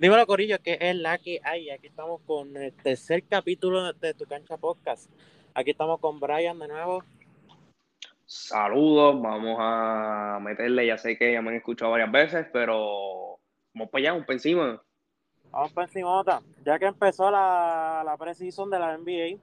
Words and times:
Dímelo, 0.00 0.26
Corillo, 0.26 0.56
que 0.62 0.78
es 0.80 0.96
la 0.96 1.18
que 1.18 1.42
hay. 1.44 1.68
Aquí 1.68 1.88
estamos 1.88 2.22
con 2.22 2.56
el 2.56 2.72
tercer 2.72 3.22
capítulo 3.28 3.92
de 3.92 4.14
Tu 4.14 4.24
Cancha 4.24 4.56
Podcast. 4.56 5.10
Aquí 5.52 5.72
estamos 5.72 6.00
con 6.00 6.18
Brian 6.18 6.58
de 6.58 6.68
nuevo. 6.68 7.04
Saludos, 8.24 9.20
vamos 9.20 9.58
a 9.60 10.38
meterle. 10.40 10.86
Ya 10.86 10.96
sé 10.96 11.18
que 11.18 11.34
ya 11.34 11.42
me 11.42 11.50
han 11.50 11.56
escuchado 11.56 11.90
varias 11.90 12.10
veces, 12.10 12.46
pero 12.50 13.38
vamos 13.74 13.90
para 13.90 14.00
allá, 14.00 14.12
vamos 14.12 14.26
para 14.26 14.36
encima. 14.36 14.82
Vamos 15.50 15.72
para 15.74 15.86
encima, 15.86 16.18
otra. 16.18 16.40
Ya 16.64 16.78
que 16.78 16.86
empezó 16.86 17.30
la, 17.30 18.00
la 18.02 18.16
pre-season 18.16 18.70
de 18.70 18.78
la 18.78 18.96
NBA, 18.96 19.38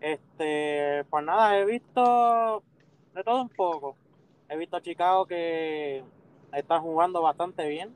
este, 0.00 1.04
pues 1.10 1.24
nada, 1.24 1.58
he 1.58 1.64
visto 1.64 2.62
de 3.12 3.24
todo 3.24 3.42
un 3.42 3.48
poco. 3.48 3.96
He 4.48 4.56
visto 4.56 4.76
a 4.76 4.82
Chicago 4.82 5.26
que 5.26 6.04
está 6.52 6.78
jugando 6.78 7.20
bastante 7.22 7.68
bien 7.68 7.92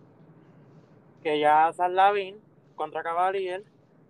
que 1.22 1.38
ya 1.38 1.72
San 1.72 1.94
Lavín 1.94 2.36
contra 2.74 3.02
Cavalier, 3.02 3.62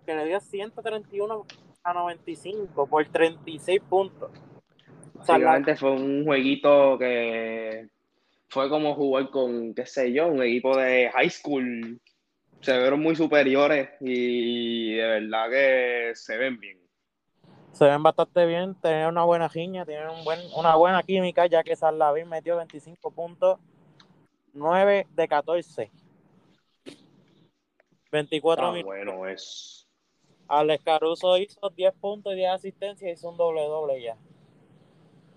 que 0.05 0.15
le 0.15 0.25
dio 0.25 0.39
131 0.39 1.45
a 1.83 1.93
95 1.93 2.87
por 2.87 3.05
36 3.05 3.81
puntos. 3.81 4.31
Básicamente 5.13 5.75
fue 5.75 5.91
un 5.91 6.25
jueguito 6.25 6.97
que 6.97 7.87
fue 8.49 8.69
como 8.69 8.95
jugar 8.95 9.29
con, 9.29 9.73
qué 9.73 9.85
sé 9.85 10.11
yo, 10.11 10.27
un 10.27 10.41
equipo 10.43 10.77
de 10.77 11.09
high 11.13 11.29
school. 11.29 11.99
Se 12.61 12.77
vieron 12.77 13.01
muy 13.01 13.15
superiores 13.15 13.89
y 13.99 14.93
de 14.93 15.03
verdad 15.03 15.49
que 15.49 16.11
se 16.15 16.37
ven 16.37 16.59
bien. 16.59 16.79
Se 17.71 17.85
ven 17.85 18.03
bastante 18.03 18.45
bien, 18.45 18.75
tienen 18.75 19.07
una 19.07 19.23
buena 19.23 19.49
giña, 19.49 19.85
tienen 19.85 20.07
un 20.09 20.23
buen, 20.23 20.39
una 20.55 20.75
buena 20.75 21.01
química, 21.03 21.47
ya 21.47 21.63
que 21.63 21.75
San 21.75 21.97
Lavín 21.97 22.29
metió 22.29 22.55
25 22.57 23.11
puntos, 23.11 23.59
9 24.53 25.07
de 25.09 25.27
14. 25.27 25.91
24 28.13 28.71
minutos. 28.71 28.85
Bueno, 28.85 29.27
es. 29.27 29.87
Alex 30.47 30.83
Caruso 30.83 31.35
hizo 31.37 31.67
10 31.67 31.93
puntos 31.95 32.33
y 32.33 32.37
10 32.37 32.51
asistencias 32.51 33.09
y 33.09 33.13
hizo 33.13 33.29
un 33.29 33.37
doble 33.37 33.63
doble 33.63 34.01
ya. 34.01 34.15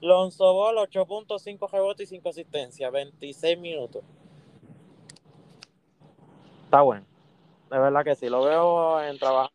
Lonzo 0.02 0.52
Ball 0.52 0.76
8.5 0.76 1.70
rebotes 1.70 2.12
y 2.12 2.16
5 2.16 2.28
asistencias, 2.28 2.92
26 2.92 3.58
minutos. 3.58 4.04
Está 6.64 6.82
bueno. 6.82 7.06
De 7.70 7.78
verdad 7.78 8.04
que 8.04 8.14
sí, 8.14 8.28
lo 8.28 8.44
veo 8.44 9.02
en 9.02 9.18
trabajo. 9.18 9.52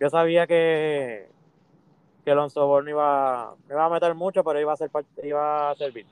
Yo 0.00 0.10
sabía 0.10 0.48
que, 0.48 1.28
que 2.24 2.34
Lonzo 2.34 2.66
Ball 2.66 2.84
no 2.84 2.90
iba, 2.90 3.54
no 3.68 3.74
iba 3.74 3.84
a 3.84 3.90
meter 3.90 4.14
mucho, 4.16 4.42
pero 4.42 4.58
iba 4.58 4.72
a, 4.72 4.76
ser, 4.76 4.90
iba 5.22 5.70
a 5.70 5.76
servir. 5.76 6.06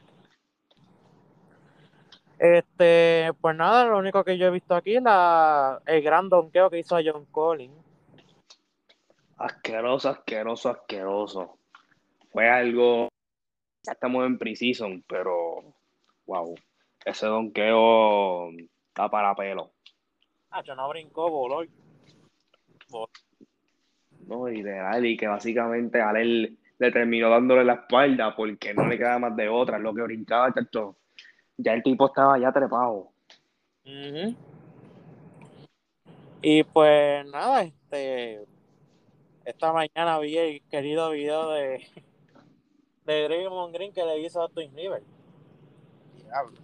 Este, 2.39 3.33
pues 3.41 3.57
nada, 3.57 3.87
lo 3.87 3.99
único 3.99 4.23
que 4.23 4.39
yo 4.39 4.47
he 4.47 4.51
visto 4.51 4.75
aquí 4.75 4.97
es 4.97 5.03
la, 5.03 5.83
el 5.87 6.03
gran 6.03 6.29
donqueo 6.29 6.71
que 6.71 6.79
hizo 6.79 6.97
a 6.97 7.03
John 7.05 7.27
Collins. 7.27 7.75
Asqueroso, 9.37 10.09
asqueroso, 10.09 10.69
asqueroso. 10.71 11.59
Fue 12.31 12.49
algo. 12.49 13.09
Ya 13.83 13.93
estamos 13.93 14.27
en 14.27 14.39
preseason, 14.39 15.05
pero. 15.09 15.75
Wow. 16.27 16.55
Ese 17.05 17.27
donqueo 17.27 18.51
está 18.89 19.09
para 19.09 19.35
pelo. 19.35 19.73
Ah, 20.51 20.63
yo 20.63 20.75
no 20.75 20.89
brincó, 20.89 21.31
voló. 21.31 21.65
No, 24.27 24.49
literal, 24.49 25.07
y 25.07 25.17
que 25.17 25.27
básicamente 25.27 26.01
a 26.03 26.11
él 26.13 26.59
le 26.79 26.93
terminó 26.93 27.31
dándole 27.31 27.65
la 27.65 27.75
espalda 27.75 28.35
porque 28.37 28.75
no 28.75 28.87
le 28.87 28.99
queda 28.99 29.19
más 29.19 29.35
de 29.37 29.49
otra. 29.49 29.79
Lo 29.79 29.95
que 29.95 30.03
brincaba, 30.03 30.53
chacho 30.53 30.97
ya 31.59 31.75
el 31.75 31.83
tipo 31.83 32.07
estaba 32.07 32.39
ya 32.39 32.53
trepado. 32.53 33.11
Y 36.41 36.63
pues 36.63 37.27
nada, 37.27 37.63
este 37.63 38.45
esta 39.45 39.73
mañana 39.73 40.19
vi 40.21 40.37
el 40.37 40.63
querido 40.71 41.11
video 41.11 41.51
de 41.51 41.87
de 43.07 43.25
Draymond 43.25 43.75
Green 43.75 43.93
que 43.93 44.05
le 44.05 44.21
hizo 44.21 44.43
a 44.43 44.49
Twin 44.49 44.75
River. 44.75 45.03
Diablo. 46.17 46.59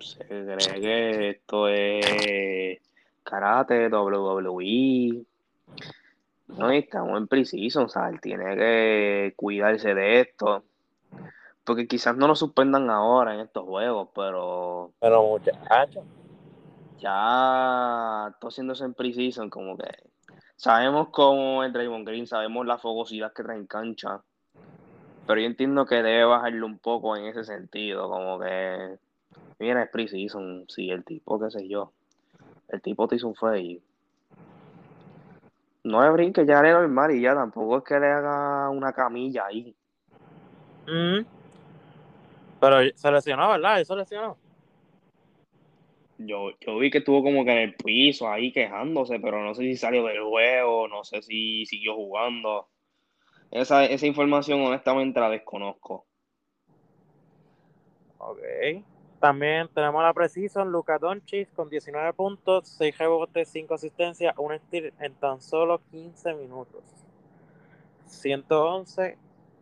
Se 0.00 0.18
cree 0.18 0.80
que 0.80 1.30
esto 1.30 1.68
es 1.68 2.80
karate, 3.22 3.88
WWE. 3.88 5.24
No, 6.48 6.70
estamos 6.70 7.18
en 7.18 7.26
preciso, 7.26 7.84
o 7.84 7.88
sea, 7.88 8.10
él 8.10 8.20
tiene 8.20 8.54
que 8.54 9.32
cuidarse 9.34 9.94
de 9.94 10.20
esto 10.20 10.62
porque 11.64 11.88
quizás 11.88 12.16
no 12.16 12.28
lo 12.28 12.36
suspendan 12.36 12.90
ahora 12.90 13.34
en 13.34 13.40
estos 13.40 13.64
juegos, 13.64 14.08
pero. 14.14 14.92
Pero 15.00 15.22
muchachos. 15.22 16.04
Ya 16.98 18.28
estoy 18.30 18.48
haciéndose 18.48 18.84
en 18.84 18.94
preseason, 18.94 19.50
como 19.50 19.76
que. 19.76 19.88
Sabemos 20.56 21.08
cómo 21.10 21.64
es 21.64 21.72
Draymond 21.72 22.06
Green, 22.06 22.26
sabemos 22.26 22.66
la 22.66 22.78
fogosidad 22.78 23.32
que 23.32 23.42
trae 23.42 23.56
en 23.56 23.66
cancha. 23.66 24.22
Pero 25.26 25.40
yo 25.40 25.46
entiendo 25.46 25.86
que 25.86 25.96
debe 25.96 26.24
bajarle 26.24 26.62
un 26.62 26.78
poco 26.78 27.16
en 27.16 27.24
ese 27.26 27.44
sentido, 27.44 28.08
como 28.08 28.38
que. 28.38 28.98
Mira, 29.58 29.82
es 29.82 29.90
preseason, 29.90 30.66
sí, 30.68 30.90
el 30.90 31.04
tipo, 31.04 31.40
qué 31.40 31.50
sé 31.50 31.66
yo. 31.66 31.92
El 32.68 32.82
tipo 32.82 33.08
te 33.08 33.16
hizo 33.16 33.28
un 33.28 33.34
fue 33.34 33.80
No 35.82 36.04
es 36.04 36.12
brinque, 36.12 36.44
ya 36.44 36.62
le 36.62 36.72
normal 36.72 37.12
y 37.12 37.22
ya 37.22 37.34
tampoco 37.34 37.78
es 37.78 37.84
que 37.84 37.98
le 37.98 38.06
haga 38.06 38.68
una 38.68 38.92
camilla 38.92 39.46
ahí. 39.46 39.74
Mm. 40.86 41.43
Pero 42.64 42.96
se 42.96 43.12
lesionó, 43.12 43.50
¿verdad? 43.50 43.78
¿Eso 43.78 43.94
lesionó? 43.94 44.38
Yo, 46.16 46.52
yo 46.60 46.78
vi 46.78 46.90
que 46.90 46.98
estuvo 46.98 47.22
como 47.22 47.44
que 47.44 47.50
en 47.50 47.58
el 47.58 47.74
piso 47.74 48.26
ahí 48.26 48.52
quejándose, 48.52 49.20
pero 49.20 49.44
no 49.44 49.54
sé 49.54 49.64
si 49.64 49.76
salió 49.76 50.02
del 50.06 50.22
juego, 50.22 50.88
no 50.88 51.04
sé 51.04 51.20
si 51.20 51.66
siguió 51.66 51.94
jugando. 51.94 52.68
Esa, 53.50 53.84
esa 53.84 54.06
información 54.06 54.62
honestamente 54.62 55.20
la 55.20 55.28
desconozco. 55.28 56.06
Ok. 58.16 58.40
También 59.20 59.68
tenemos 59.74 60.02
la 60.02 60.14
Precision, 60.14 60.72
Luca 60.72 60.98
Doncic 60.98 61.52
con 61.52 61.68
19 61.68 62.14
puntos, 62.14 62.66
6 62.78 62.96
rebotes, 62.96 63.50
5 63.50 63.74
asistencias, 63.74 64.34
un 64.38 64.58
steal 64.58 64.94
en 65.00 65.14
tan 65.16 65.42
solo 65.42 65.82
15 65.90 66.32
minutos. 66.32 66.82
111, 68.06 69.18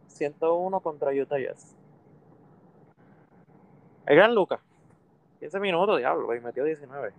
101 0.07 0.81
contra 0.81 1.11
Utah 1.13 1.41
Jazz. 1.41 1.81
El 4.07 4.17
gran 4.17 4.35
Lucas. 4.35 4.61
15 5.41 5.61
minutos, 5.61 5.99
diablo, 5.99 6.35
y 6.35 6.41
metió 6.41 6.65
19. 6.65 7.13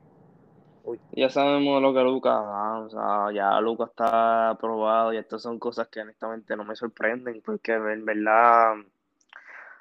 Ya 1.14 1.30
sabemos 1.30 1.82
lo 1.82 1.94
que 1.94 2.02
Lucas 2.02 2.36
o 2.36 2.90
sea, 2.90 3.32
ya 3.34 3.60
Lucas 3.62 3.90
está 3.90 4.50
aprobado 4.50 5.14
y 5.14 5.18
estas 5.18 5.42
son 5.42 5.58
cosas 5.58 5.88
que 5.88 6.02
honestamente 6.02 6.58
no 6.58 6.66
me 6.66 6.76
sorprenden 6.76 7.42
porque 7.42 7.74
en 7.74 8.04
verdad 8.04 8.76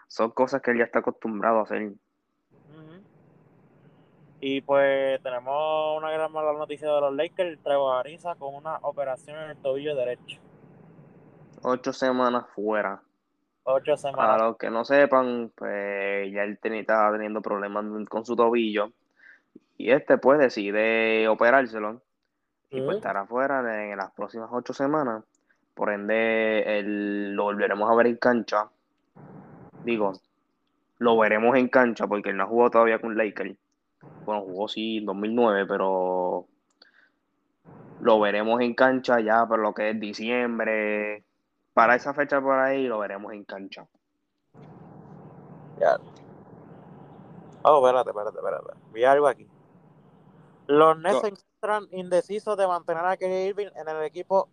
son 0.07 0.31
cosas 0.31 0.63
que 0.63 0.71
él 0.71 0.79
ya 0.79 0.85
está 0.85 1.01
acostumbrado 1.01 1.59
a 1.59 1.63
hacer. 1.63 1.93
Y 4.41 4.61
pues 4.61 5.23
tenemos 5.23 5.99
una 5.99 6.11
gran 6.11 6.33
mala 6.33 6.53
noticia 6.53 6.93
de 6.93 7.01
los 7.01 7.15
Lakers, 7.15 7.61
Trevor 7.63 7.99
Ariza 7.99 8.35
con 8.35 8.55
una 8.55 8.77
operación 8.83 9.39
en 9.39 9.51
el 9.51 9.57
tobillo 9.57 9.95
derecho. 9.97 10.41
Ocho 11.63 11.93
semanas 11.93 12.47
fuera. 12.55 13.03
Ocho 13.65 13.97
semanas. 13.97 14.27
Para 14.27 14.49
los 14.49 14.57
que 14.57 14.71
no 14.71 14.85
sepan, 14.85 15.53
pues 15.55 16.33
ya 16.33 16.43
él 16.43 16.59
estaba 16.63 17.13
teniendo 17.13 17.41
problemas 17.41 17.85
con 18.09 18.25
su 18.25 18.35
tobillo. 18.35 18.91
Y 19.77 19.91
este 19.91 20.19
pues 20.19 20.39
decide 20.39 21.29
operárselo. 21.29 22.03
Y 22.71 22.81
pues 22.81 22.97
estará 22.97 23.27
fuera 23.27 23.91
en 23.91 23.97
las 23.97 24.11
próximas 24.13 24.49
ocho 24.53 24.73
semanas. 24.73 25.25
Por 25.75 25.91
ende, 25.91 26.83
lo 26.85 27.45
volveremos 27.45 27.91
a 27.91 27.95
ver 27.95 28.07
en 28.07 28.17
cancha. 28.17 28.69
Digo, 29.85 30.13
lo 30.99 31.19
veremos 31.19 31.57
en 31.57 31.69
cancha 31.69 32.07
porque 32.07 32.31
él 32.31 32.37
no 32.37 32.45
ha 32.45 32.47
jugado 32.47 32.71
todavía 32.71 33.01
con 33.01 33.17
Lakers. 33.17 33.57
Bueno, 34.25 34.43
jugó 34.43 34.69
sí 34.69 34.99
en 34.99 35.07
2009, 35.07 35.67
pero 35.67 36.47
lo 38.01 38.21
veremos 38.21 38.61
en 38.61 38.75
cancha 38.75 39.21
ya 39.21 39.47
por 39.47 39.61
lo 39.61 39.75
que 39.75 39.91
es 39.91 40.01
diciembre, 40.01 41.25
para 41.75 41.95
esa 41.95 42.13
fecha 42.15 42.41
por 42.41 42.59
ahí 42.59 42.87
lo 42.87 42.99
veremos 42.99 43.33
en 43.33 43.45
cancha. 43.45 43.87
Ya. 45.79 45.99
Oh, 47.63 47.87
espérate, 47.87 48.11
espérate, 48.11 48.39
espérate. 48.39 48.79
Vi 48.93 49.05
algo 49.05 49.27
aquí. 49.27 49.49
Los 50.67 50.99
Nets 50.99 51.25
están 51.25 51.89
indecisos 51.91 52.57
de 52.57 52.67
mantener 52.67 53.05
a 53.05 53.17
Kerry 53.17 53.49
Irving 53.49 53.69
en 53.75 53.89
el 53.89 54.03
equipo 54.03 54.49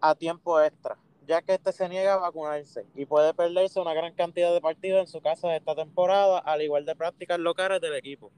a 0.00 0.14
tiempo 0.14 0.60
extra, 0.60 0.96
ya 1.26 1.42
que 1.42 1.54
este 1.54 1.72
se 1.72 1.88
niega 1.88 2.14
a 2.14 2.18
vacunarse 2.18 2.86
y 2.94 3.06
puede 3.06 3.34
perderse 3.34 3.80
una 3.80 3.94
gran 3.94 4.14
cantidad 4.14 4.52
de 4.52 4.60
partidos 4.60 5.00
en 5.00 5.06
su 5.08 5.20
casa 5.20 5.48
de 5.48 5.56
esta 5.56 5.74
temporada, 5.74 6.38
al 6.38 6.62
igual 6.62 6.86
de 6.86 6.96
prácticas 6.96 7.38
locales 7.38 7.80
del 7.80 7.94
equipo. 7.94 8.30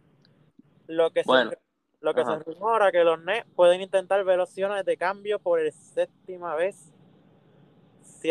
Lo 0.87 1.13
que, 1.13 1.25
se, 1.25 1.59
lo 2.01 2.15
que 2.15 2.25
se 2.25 2.39
rumora 2.41 2.91
que 2.91 3.05
los 3.05 3.23
Nets 3.23 3.47
pueden 3.55 3.81
intentar 3.81 4.23
ver 4.25 4.41
opciones 4.41 4.85
de 4.85 4.97
cambio 4.97 5.39
por 5.39 5.61
el 5.61 5.73
séptima 5.73 6.55
vez 6.55 6.93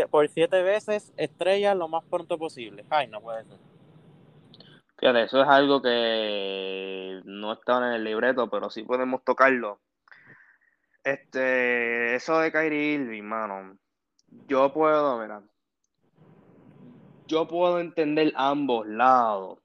por 0.10 0.28
siete 0.30 0.62
veces 0.64 1.14
estrella 1.18 1.76
lo 1.76 1.88
más 1.88 2.04
pronto 2.06 2.38
posible. 2.38 2.86
Ay, 2.90 3.08
no 3.08 3.22
puede 3.22 3.44
ser. 3.46 3.58
Fíjate, 4.98 5.24
eso 5.24 5.42
es 5.42 5.48
algo 5.48 5.82
que 5.82 7.22
no 7.26 7.54
está 7.54 7.78
en 7.78 7.94
el 7.94 8.04
libreto, 8.04 8.50
pero 8.50 8.70
sí 8.70 8.84
podemos 8.84 9.24
tocarlo. 9.24 9.80
Este, 11.04 12.14
eso 12.14 12.38
de 12.40 12.52
Kyrie 12.52 12.94
Irving, 12.94 13.24
mano, 13.24 13.78
yo 14.48 14.72
puedo, 14.72 15.20
mira, 15.20 15.42
yo 17.28 17.48
puedo 17.48 17.80
entender 17.80 18.32
ambos 18.36 18.86
lados. 18.86 19.58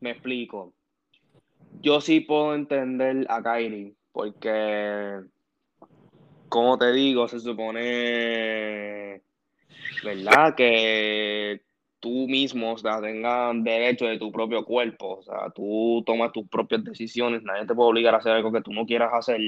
Me 0.00 0.10
explico. 0.10 0.72
Yo 1.80 2.00
sí 2.00 2.20
puedo 2.20 2.54
entender 2.54 3.26
a 3.28 3.42
Kyrie, 3.42 3.94
porque, 4.10 5.20
como 6.48 6.78
te 6.78 6.90
digo, 6.92 7.28
se 7.28 7.38
supone, 7.38 9.22
¿verdad? 10.04 10.54
Que 10.54 11.62
tú 12.00 12.26
mismo 12.26 12.72
o 12.72 12.78
sea, 12.78 13.00
tengas 13.00 13.54
derecho 13.62 14.06
de 14.06 14.18
tu 14.18 14.32
propio 14.32 14.64
cuerpo. 14.64 15.18
O 15.18 15.22
sea, 15.22 15.50
tú 15.54 16.02
tomas 16.06 16.32
tus 16.32 16.48
propias 16.48 16.84
decisiones, 16.84 17.42
nadie 17.42 17.66
te 17.66 17.74
puede 17.74 17.90
obligar 17.90 18.14
a 18.14 18.18
hacer 18.18 18.32
algo 18.32 18.50
que 18.52 18.62
tú 18.62 18.72
no 18.72 18.86
quieras 18.86 19.10
hacer. 19.12 19.40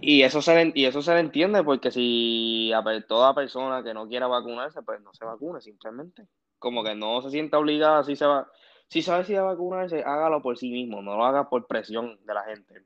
Y 0.00 0.22
eso 0.22 0.42
se 0.42 0.72
y 0.74 0.84
eso 0.84 1.02
se 1.02 1.14
le 1.14 1.20
entiende 1.20 1.64
porque 1.64 1.90
si 1.90 2.72
a 2.72 2.82
toda 3.06 3.34
persona 3.34 3.82
que 3.82 3.94
no 3.94 4.06
quiera 4.06 4.26
vacunarse, 4.26 4.82
pues 4.82 5.00
no 5.00 5.12
se 5.14 5.24
vacune 5.24 5.60
simplemente. 5.60 6.26
Como 6.58 6.84
que 6.84 6.94
no 6.94 7.22
se 7.22 7.30
sienta 7.30 7.58
obligada, 7.58 8.04
si 8.04 8.16
se 8.16 8.26
va, 8.26 8.48
si 8.88 9.02
sabe 9.02 9.24
si 9.24 9.34
va 9.34 9.40
a 9.40 9.54
vacunarse, 9.54 10.02
hágalo 10.04 10.42
por 10.42 10.56
sí 10.56 10.70
mismo, 10.70 11.02
no 11.02 11.16
lo 11.16 11.24
haga 11.24 11.48
por 11.48 11.66
presión 11.66 12.18
de 12.24 12.34
la 12.34 12.44
gente. 12.44 12.82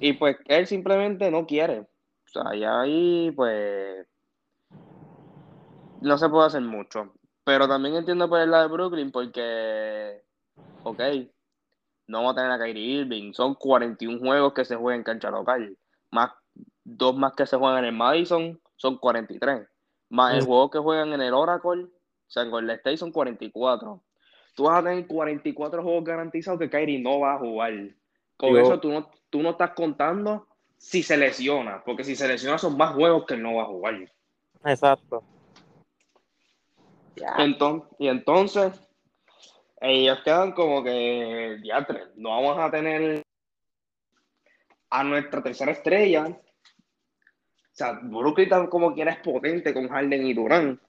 Y 0.00 0.14
pues 0.14 0.36
él 0.46 0.66
simplemente 0.66 1.30
no 1.30 1.46
quiere. 1.46 1.86
Y 2.54 2.64
ahí 2.64 3.30
pues 3.32 4.06
no 6.00 6.18
se 6.18 6.28
puede 6.28 6.46
hacer 6.46 6.62
mucho. 6.62 7.12
Pero 7.44 7.68
también 7.68 7.96
entiendo 7.96 8.28
por 8.28 8.40
el 8.40 8.50
lado 8.50 8.68
de 8.68 8.74
Brooklyn 8.74 9.10
porque, 9.10 10.22
ok, 10.82 11.00
no 12.06 12.18
vamos 12.18 12.32
a 12.32 12.36
tener 12.36 12.50
a 12.50 12.58
Kyrie 12.58 13.00
Irving. 13.00 13.32
Son 13.32 13.54
41 13.54 14.18
juegos 14.18 14.52
que 14.54 14.64
se 14.64 14.76
juegan 14.76 15.00
en 15.00 15.04
cancha 15.04 15.30
local 15.30 15.76
más 16.14 16.30
dos 16.84 17.16
más 17.16 17.32
que 17.32 17.44
se 17.44 17.56
juegan 17.56 17.78
en 17.78 17.86
el 17.86 17.92
Madison, 17.92 18.60
son 18.76 18.98
43. 18.98 19.66
Más 20.10 20.34
el 20.34 20.42
mm. 20.42 20.46
juego 20.46 20.70
que 20.70 20.78
juegan 20.78 21.12
en 21.12 21.20
el 21.20 21.34
Oracle, 21.34 21.84
o 21.84 21.90
sea, 22.28 22.44
en 22.44 22.50
Golden 22.50 22.76
State 22.76 22.96
son 22.96 23.10
44. 23.10 24.02
Tú 24.54 24.64
vas 24.64 24.78
a 24.78 24.84
tener 24.84 25.06
44 25.06 25.82
juegos 25.82 26.04
garantizados 26.04 26.60
que 26.60 26.70
Kyrie 26.70 27.00
no 27.00 27.20
va 27.20 27.34
a 27.34 27.38
jugar. 27.38 27.72
Con 28.36 28.56
eso 28.56 28.78
tú 28.78 28.90
no, 28.90 29.10
tú 29.30 29.42
no 29.42 29.50
estás 29.50 29.72
contando 29.74 30.46
si 30.84 31.02
se 31.02 31.16
lesiona, 31.16 31.82
porque 31.82 32.04
si 32.04 32.14
se 32.14 32.28
lesiona 32.28 32.58
son 32.58 32.76
más 32.76 32.94
juegos 32.94 33.24
que 33.24 33.34
él 33.34 33.42
no 33.42 33.54
va 33.54 33.62
a 33.62 33.66
jugar. 33.66 34.12
Exacto. 34.64 35.24
Entonces, 37.38 37.88
y 37.98 38.08
entonces, 38.08 38.80
ellos 39.80 40.18
quedan 40.24 40.52
como 40.52 40.84
que, 40.84 41.58
ya 41.64 41.86
no 42.16 42.30
vamos 42.30 42.58
a 42.58 42.70
tener 42.70 43.22
a 44.90 45.04
nuestra 45.04 45.42
tercera 45.42 45.72
estrella. 45.72 46.26
O 46.26 47.72
sea, 47.72 47.98
Brooklyn 48.02 48.66
como 48.66 48.92
quiera 48.92 49.12
es 49.12 49.18
potente 49.18 49.72
con 49.72 49.88
Harden 49.88 50.26
y 50.26 50.34
Durán. 50.34 50.80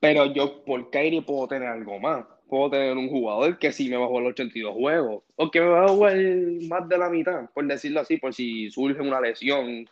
Pero 0.00 0.24
yo 0.26 0.64
por 0.64 0.90
Kyrie 0.90 1.22
puedo 1.22 1.48
tener 1.48 1.68
algo 1.68 1.98
más. 2.00 2.24
Puedo 2.48 2.70
tener 2.70 2.96
un 2.96 3.08
jugador 3.08 3.58
que 3.58 3.72
sí 3.72 3.88
me 3.88 3.96
va 3.96 4.04
a 4.04 4.08
jugar 4.08 4.26
82 4.26 4.74
juegos. 4.74 5.24
O 5.36 5.50
que 5.50 5.60
me 5.60 5.66
va 5.66 5.84
a 5.84 5.88
jugar 5.88 6.16
más 6.68 6.88
de 6.88 6.98
la 6.98 7.10
mitad, 7.10 7.50
por 7.52 7.66
decirlo 7.66 8.00
así, 8.00 8.16
por 8.18 8.32
si 8.32 8.70
surge 8.70 9.00
una 9.00 9.20
lesión. 9.20 9.88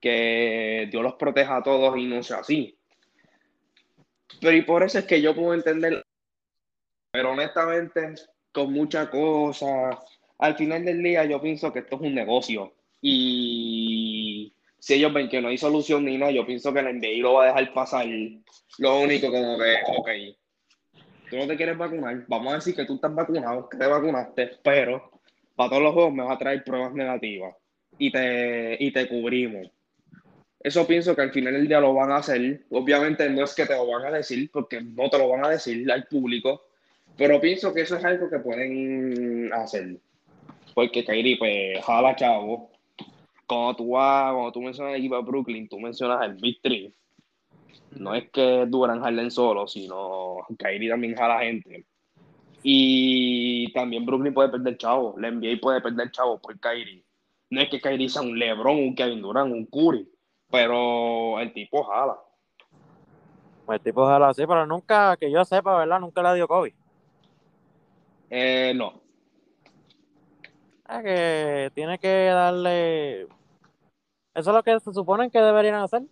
Que 0.00 0.88
Dios 0.92 1.02
los 1.02 1.14
proteja 1.14 1.56
a 1.56 1.62
todos 1.62 1.96
y 1.98 2.06
no 2.06 2.22
sea 2.22 2.38
así. 2.38 2.76
Pero 4.40 4.56
y 4.56 4.62
por 4.62 4.84
eso 4.84 5.00
es 5.00 5.06
que 5.06 5.20
yo 5.20 5.34
puedo 5.34 5.54
entender. 5.54 6.04
Pero 7.10 7.32
honestamente, 7.32 8.14
con 8.52 8.72
muchas 8.72 9.08
cosas 9.08 9.98
al 10.38 10.56
final 10.56 10.84
del 10.84 11.02
día 11.02 11.24
yo 11.24 11.40
pienso 11.40 11.72
que 11.72 11.80
esto 11.80 11.96
es 11.96 12.02
un 12.02 12.14
negocio 12.14 12.72
y 13.00 14.52
si 14.78 14.94
ellos 14.94 15.12
ven 15.12 15.28
que 15.28 15.40
no 15.40 15.48
hay 15.48 15.58
solución 15.58 16.04
ni 16.04 16.16
nada, 16.16 16.30
yo 16.30 16.46
pienso 16.46 16.72
que 16.72 16.80
el 16.80 16.98
NBA 16.98 17.22
lo 17.22 17.34
va 17.34 17.44
a 17.44 17.46
dejar 17.48 17.72
pasar. 17.74 18.06
Lo 18.78 19.00
único 19.00 19.30
como 19.30 19.58
que, 19.58 19.74
ok, 19.86 20.08
tú 21.30 21.36
no 21.36 21.46
te 21.46 21.56
quieres 21.56 21.76
vacunar, 21.76 22.24
vamos 22.26 22.52
a 22.52 22.56
decir 22.56 22.74
que 22.74 22.84
tú 22.84 22.94
estás 22.94 23.14
vacunado, 23.14 23.68
que 23.68 23.76
te 23.76 23.86
vacunaste, 23.86 24.58
pero 24.62 25.10
para 25.54 25.70
todos 25.70 25.82
los 25.82 25.94
juegos 25.94 26.14
me 26.14 26.24
va 26.24 26.34
a 26.34 26.38
traer 26.38 26.64
pruebas 26.64 26.94
negativas 26.94 27.54
y 27.98 28.10
te, 28.10 28.76
y 28.78 28.90
te 28.92 29.08
cubrimos. 29.08 29.70
Eso 30.60 30.86
pienso 30.86 31.14
que 31.14 31.22
al 31.22 31.30
final 31.30 31.54
del 31.54 31.68
día 31.68 31.80
lo 31.80 31.94
van 31.94 32.10
a 32.10 32.16
hacer. 32.16 32.64
Obviamente 32.70 33.30
no 33.30 33.44
es 33.44 33.54
que 33.54 33.64
te 33.64 33.74
lo 33.74 33.86
van 33.86 34.06
a 34.06 34.16
decir, 34.16 34.50
porque 34.52 34.80
no 34.80 35.08
te 35.08 35.18
lo 35.18 35.28
van 35.28 35.44
a 35.44 35.50
decir 35.50 35.90
al 35.90 36.04
público, 36.06 36.62
pero 37.16 37.40
pienso 37.40 37.72
que 37.72 37.82
eso 37.82 37.96
es 37.96 38.04
algo 38.04 38.28
que 38.28 38.40
pueden 38.40 39.52
hacer 39.52 39.98
porque 40.78 41.04
Kairi, 41.04 41.34
pues, 41.34 41.84
jala 41.84 42.14
chavo. 42.14 42.70
Cuando 43.48 43.74
tú 43.74 43.90
vas, 43.90 44.32
cuando 44.32 44.52
tú 44.52 44.62
mencionas 44.62 44.94
el 44.94 45.00
equipo 45.00 45.16
de 45.16 45.22
Brooklyn, 45.22 45.68
tú 45.68 45.80
mencionas 45.80 46.24
el 46.24 46.34
Big 46.36 46.62
Three. 46.62 46.94
No 47.92 48.14
es 48.14 48.30
que 48.30 48.66
Duran 48.66 49.02
Harden 49.02 49.30
solo, 49.30 49.66
sino 49.66 50.36
Kairi 50.58 50.88
también 50.88 51.16
jala 51.16 51.40
gente. 51.40 51.86
Y 52.62 53.72
también 53.72 54.04
Brooklyn 54.04 54.34
puede 54.34 54.48
perder 54.50 54.76
chavo. 54.76 55.14
La 55.18 55.30
NBA 55.30 55.60
puede 55.60 55.80
perder 55.80 56.10
chavo 56.10 56.38
por 56.38 56.58
Kairi. 56.58 57.04
No 57.50 57.60
es 57.60 57.68
que 57.68 57.80
Kairi 57.80 58.08
sea 58.08 58.22
un 58.22 58.38
LeBron, 58.38 58.76
un 58.76 58.94
Kevin 58.94 59.22
Durant, 59.22 59.52
un 59.52 59.64
Curry, 59.66 60.06
pero 60.50 61.40
el 61.40 61.52
tipo 61.52 61.82
jala. 61.84 62.18
Pues 63.64 63.78
el 63.78 63.84
tipo 63.84 64.06
jala, 64.06 64.34
sí, 64.34 64.42
pero 64.46 64.66
nunca, 64.66 65.16
que 65.16 65.30
yo 65.30 65.44
sepa, 65.44 65.78
¿verdad? 65.78 66.00
Nunca 66.00 66.22
le 66.22 66.34
dio 66.34 66.48
COVID. 66.48 66.72
Eh, 68.30 68.72
no. 68.74 69.00
Ah, 70.84 71.02
que 71.02 71.70
tiene 71.74 71.98
que 71.98 72.26
darle. 72.26 73.22
Eso 73.22 73.30
es 74.34 74.46
lo 74.46 74.62
que 74.62 74.78
se 74.80 74.92
supone 74.92 75.30
que 75.30 75.40
deberían 75.40 75.76
hacer. 75.76 76.02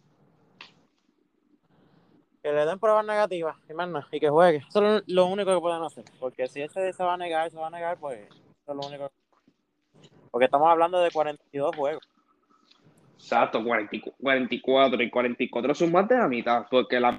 Que 2.46 2.52
le 2.52 2.64
den 2.64 2.78
pruebas 2.78 3.04
negativas 3.04 3.56
y 3.68 3.74
más 3.74 3.88
nada, 3.88 4.06
y 4.12 4.20
que 4.20 4.28
juegue. 4.28 4.58
Eso 4.58 4.98
es 4.98 5.02
lo 5.08 5.26
único 5.26 5.52
que 5.52 5.60
pueden 5.60 5.82
hacer. 5.82 6.04
Porque 6.20 6.46
si 6.46 6.62
ese 6.62 6.92
se 6.92 7.02
va 7.02 7.14
a 7.14 7.16
negar, 7.16 7.50
se 7.50 7.58
va 7.58 7.66
a 7.66 7.70
negar, 7.70 7.98
pues 7.98 8.20
eso 8.20 8.38
es 8.68 8.76
lo 8.76 8.86
único. 8.86 9.10
Porque 10.30 10.44
estamos 10.44 10.68
hablando 10.68 11.00
de 11.00 11.10
42 11.10 11.74
juegos. 11.74 12.08
Exacto, 13.14 13.64
44 13.64 15.02
y 15.02 15.10
44 15.10 15.74
son 15.74 15.90
más 15.90 16.06
de 16.06 16.18
la 16.18 16.28
mitad, 16.28 16.66
porque 16.70 17.00
la 17.00 17.18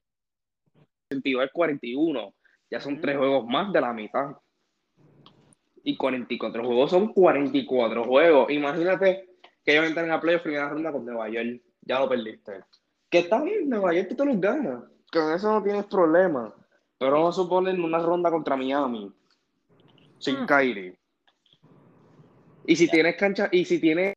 42 1.09 1.43
es 1.43 1.51
41, 1.51 2.33
ya 2.71 2.79
son 2.79 3.01
tres 3.01 3.17
juegos 3.17 3.45
más 3.47 3.73
de 3.73 3.81
la 3.81 3.91
mitad 3.91 4.27
y 5.83 5.97
44 5.97 6.63
juegos 6.63 6.89
son 6.89 7.11
44 7.11 8.05
juegos. 8.05 8.49
Imagínate 8.49 9.27
que 9.65 9.73
ellos 9.73 9.87
entran 9.87 10.09
a 10.09 10.21
playoff 10.21 10.43
primera 10.43 10.69
ronda 10.69 10.93
con 10.93 11.03
Nueva 11.03 11.27
York. 11.27 11.61
Ya 11.81 11.99
lo 11.99 12.07
perdiste. 12.07 12.63
Que 13.09 13.19
está 13.19 13.41
bien, 13.41 13.67
Nueva 13.67 13.93
York 13.93 14.07
tú 14.07 14.15
te 14.15 14.23
los 14.23 14.39
ganas. 14.39 14.83
Con 15.11 15.33
eso 15.33 15.51
no 15.51 15.63
tienes 15.63 15.85
problema. 15.85 16.53
Pero 16.97 17.11
vamos 17.11 17.37
a 17.37 17.41
suponer 17.41 17.79
una 17.79 17.99
ronda 17.99 18.31
contra 18.31 18.55
Miami. 18.55 19.11
Sin 20.19 20.41
hmm. 20.41 20.45
Kyrie. 20.47 20.99
Y 22.65 22.75
si 22.75 22.89
tienes 22.89 23.15
cancha, 23.15 23.47
y 23.51 23.63
si 23.63 23.79
tienes 23.79 24.13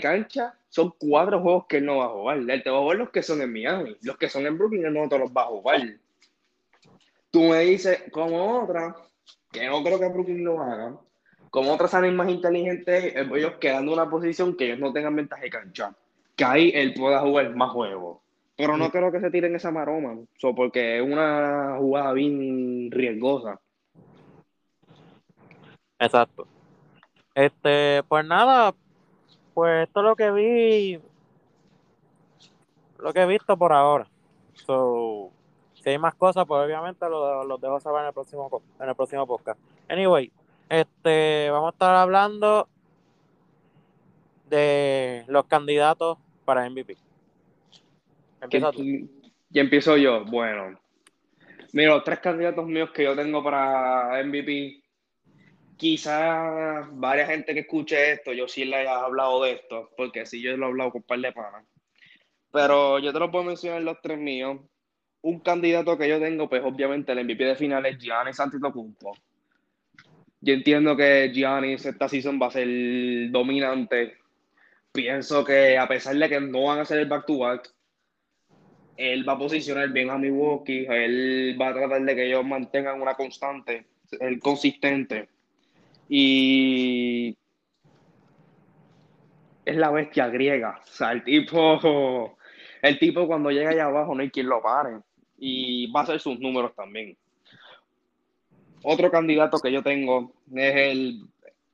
cancha, 0.00 0.58
son 0.68 0.94
cuatro 0.98 1.40
juegos 1.40 1.66
que 1.68 1.78
él 1.78 1.84
no 1.84 1.98
va 1.98 2.06
a 2.06 2.08
jugar. 2.08 2.38
Él 2.38 2.62
te 2.62 2.70
va 2.70 2.78
a 2.78 2.80
jugar 2.80 2.96
los 2.96 3.10
que 3.10 3.22
son 3.22 3.42
en 3.42 3.52
Miami. 3.52 3.96
Los 4.02 4.16
que 4.16 4.28
son 4.28 4.46
en 4.46 4.56
Brooklyn, 4.56 4.86
él 4.86 4.94
no 4.94 5.08
te 5.08 5.18
los 5.18 5.30
va 5.30 5.42
a 5.42 5.46
jugar. 5.46 5.80
Tú 7.30 7.42
me 7.42 7.60
dices, 7.60 8.04
como 8.10 8.62
otra, 8.62 8.96
que 9.50 9.66
no 9.66 9.82
creo 9.82 9.98
que 9.98 10.08
Brooklyn 10.08 10.44
lo 10.44 10.62
haga, 10.62 10.98
como 11.52 11.74
otras 11.74 11.90
salen 11.90 12.16
más 12.16 12.30
inteligentes, 12.30 13.14
ellos 13.14 13.56
quedando 13.60 13.92
en 13.92 13.98
una 13.98 14.08
posición 14.08 14.56
que 14.56 14.64
ellos 14.64 14.78
no 14.78 14.90
tengan 14.90 15.14
ventaja 15.14 15.42
de 15.42 15.50
cancha. 15.50 15.94
Que 16.34 16.44
ahí 16.44 16.72
él 16.74 16.94
pueda 16.94 17.20
jugar 17.20 17.54
más 17.54 17.70
juegos. 17.70 18.21
Pero 18.56 18.76
no 18.76 18.90
creo 18.90 19.10
que 19.10 19.20
se 19.20 19.30
tiren 19.30 19.54
esa 19.54 19.70
maroma, 19.70 20.16
porque 20.54 20.98
es 20.98 21.02
una 21.02 21.76
jugada 21.78 22.12
bien 22.12 22.90
riesgosa. 22.90 23.60
Exacto. 25.98 26.46
Este, 27.34 28.02
pues 28.08 28.26
nada, 28.26 28.74
pues 29.54 29.88
esto 29.88 30.00
es 30.00 30.06
lo 30.06 30.16
que 30.16 30.30
vi, 30.30 31.00
lo 32.98 33.12
que 33.12 33.22
he 33.22 33.26
visto 33.26 33.56
por 33.56 33.72
ahora. 33.72 34.06
So, 34.66 35.30
si 35.74 35.90
hay 35.90 35.98
más 35.98 36.14
cosas, 36.14 36.44
pues 36.46 36.64
obviamente 36.64 37.08
los, 37.08 37.46
los 37.46 37.60
dejo 37.60 37.80
saber 37.80 38.02
en 38.02 38.08
el 38.08 38.12
próximo 38.12 38.62
en 38.78 38.88
el 38.88 38.94
próximo 38.94 39.26
podcast. 39.26 39.58
Anyway, 39.88 40.30
este 40.68 41.48
vamos 41.50 41.68
a 41.68 41.72
estar 41.72 41.94
hablando 41.94 42.68
de 44.48 45.24
los 45.28 45.46
candidatos 45.46 46.18
para 46.44 46.68
MVP. 46.68 46.96
Empieza 48.42 48.72
tú. 48.72 48.82
Y 48.82 49.58
empiezo 49.58 49.96
yo. 49.96 50.24
Bueno, 50.24 50.80
mira, 51.72 51.94
los 51.94 52.04
tres 52.04 52.18
candidatos 52.18 52.66
míos 52.66 52.90
que 52.90 53.04
yo 53.04 53.14
tengo 53.14 53.42
para 53.42 54.22
MVP, 54.24 54.82
quizás 55.76 56.86
varias 56.92 57.28
gente 57.28 57.54
que 57.54 57.60
escuche 57.60 58.12
esto, 58.12 58.32
yo 58.32 58.48
sí 58.48 58.64
le 58.64 58.76
haya 58.76 59.00
hablado 59.00 59.44
de 59.44 59.52
esto, 59.52 59.90
porque 59.96 60.26
sí 60.26 60.42
yo 60.42 60.56
lo 60.56 60.66
he 60.66 60.68
hablado 60.70 60.90
con 60.90 61.00
un 61.00 61.06
par 61.06 61.20
de 61.20 61.32
panas. 61.32 61.64
Pero 62.50 62.98
yo 62.98 63.12
te 63.12 63.18
lo 63.18 63.30
puedo 63.30 63.44
mencionar 63.44 63.82
los 63.82 64.00
tres 64.02 64.18
míos. 64.18 64.60
un 65.24 65.38
candidato 65.38 65.96
que 65.96 66.08
yo 66.08 66.18
tengo, 66.18 66.48
pues 66.48 66.62
obviamente 66.64 67.12
el 67.12 67.24
MVP 67.24 67.44
de 67.44 67.54
final 67.54 67.86
es 67.86 67.96
Giannis 67.98 68.40
Antetokounmpo. 68.40 69.16
Yo 70.40 70.54
entiendo 70.54 70.96
que 70.96 71.30
Giannis 71.32 71.86
esta 71.86 72.08
season 72.08 72.40
va 72.42 72.48
a 72.48 72.50
ser 72.50 72.66
dominante. 73.30 74.16
Pienso 74.90 75.44
que 75.44 75.78
a 75.78 75.86
pesar 75.86 76.16
de 76.16 76.28
que 76.28 76.40
no 76.40 76.64
van 76.64 76.80
a 76.80 76.82
hacer 76.82 76.98
el 76.98 77.06
back-to-back, 77.06 77.72
él 78.96 79.28
va 79.28 79.34
a 79.34 79.38
posicionar 79.38 79.88
bien 79.90 80.10
a 80.10 80.18
Milwaukee, 80.18 80.86
él 80.88 81.56
va 81.60 81.68
a 81.68 81.74
tratar 81.74 82.02
de 82.02 82.14
que 82.14 82.26
ellos 82.26 82.44
mantengan 82.44 83.00
una 83.00 83.14
constante, 83.14 83.86
el 84.20 84.38
consistente. 84.38 85.28
Y 86.08 87.36
es 89.64 89.76
la 89.76 89.90
bestia 89.90 90.28
griega. 90.28 90.80
O 90.82 90.86
sea, 90.86 91.12
el 91.12 91.24
tipo, 91.24 92.36
el 92.82 92.98
tipo 92.98 93.26
cuando 93.26 93.50
llega 93.50 93.70
allá 93.70 93.86
abajo 93.86 94.14
no 94.14 94.22
hay 94.22 94.30
quien 94.30 94.48
lo 94.48 94.62
pare. 94.62 94.98
Y 95.38 95.90
va 95.90 96.00
a 96.00 96.02
hacer 96.04 96.20
sus 96.20 96.38
números 96.38 96.74
también. 96.74 97.16
Otro 98.84 99.10
candidato 99.10 99.58
que 99.58 99.72
yo 99.72 99.82
tengo 99.82 100.32
es 100.54 100.76
el, 100.76 101.22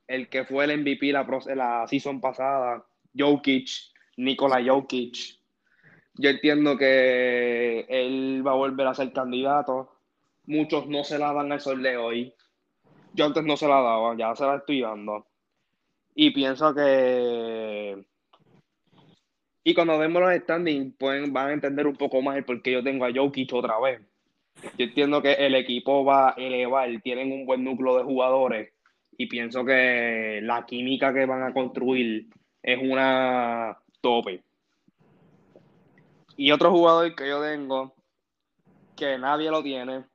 el 0.07 0.29
que 0.29 0.45
fue 0.45 0.65
el 0.65 0.79
MVP 0.81 1.11
la, 1.11 1.25
la 1.55 1.87
season 1.87 2.21
pasada, 2.21 2.85
Jokic, 3.17 3.69
Nikola 4.17 4.63
Jokic. 4.63 5.38
Yo 6.15 6.29
entiendo 6.29 6.77
que 6.77 7.85
él 7.87 8.45
va 8.45 8.51
a 8.51 8.55
volver 8.55 8.87
a 8.87 8.93
ser 8.93 9.11
candidato. 9.13 9.91
Muchos 10.45 10.87
no 10.87 11.03
se 11.03 11.17
la 11.17 11.33
dan 11.33 11.51
al 11.51 11.61
sol 11.61 11.81
de 11.81 11.97
hoy. 11.97 12.33
Yo 13.13 13.25
antes 13.25 13.43
no 13.43 13.57
se 13.57 13.67
la 13.67 13.81
daba, 13.81 14.15
ya 14.17 14.35
se 14.35 14.45
la 14.45 14.57
estoy 14.57 14.81
dando. 14.81 15.27
Y 16.15 16.31
pienso 16.31 16.73
que. 16.73 18.03
Y 19.63 19.73
cuando 19.73 19.97
vemos 19.97 20.21
los 20.21 20.35
standings, 20.35 20.95
pueden, 20.97 21.31
van 21.31 21.49
a 21.49 21.53
entender 21.53 21.87
un 21.87 21.95
poco 21.95 22.21
más 22.21 22.37
el 22.37 22.45
por 22.45 22.61
qué 22.61 22.71
yo 22.71 22.83
tengo 22.83 23.05
a 23.05 23.13
Jokic 23.13 23.53
otra 23.53 23.79
vez. 23.79 24.01
Yo 24.77 24.85
entiendo 24.85 25.21
que 25.21 25.33
el 25.33 25.55
equipo 25.55 26.03
va 26.03 26.29
a 26.29 26.33
elevar, 26.33 26.89
tienen 27.01 27.31
un 27.31 27.45
buen 27.45 27.63
núcleo 27.63 27.97
de 27.97 28.03
jugadores 28.03 28.73
y 29.17 29.27
pienso 29.27 29.65
que 29.65 30.39
la 30.43 30.65
química 30.65 31.13
que 31.13 31.25
van 31.25 31.43
a 31.43 31.53
construir 31.53 32.27
es 32.63 32.79
una 32.81 33.77
tope. 34.01 34.43
Y 36.39 36.53
otro 36.53 36.71
jugador 36.71 37.13
que 37.15 37.27
yo 37.27 37.43
tengo, 37.43 37.93
que 38.95 39.17
nadie 39.17 39.51
lo 39.51 39.61
tiene, 39.61 40.05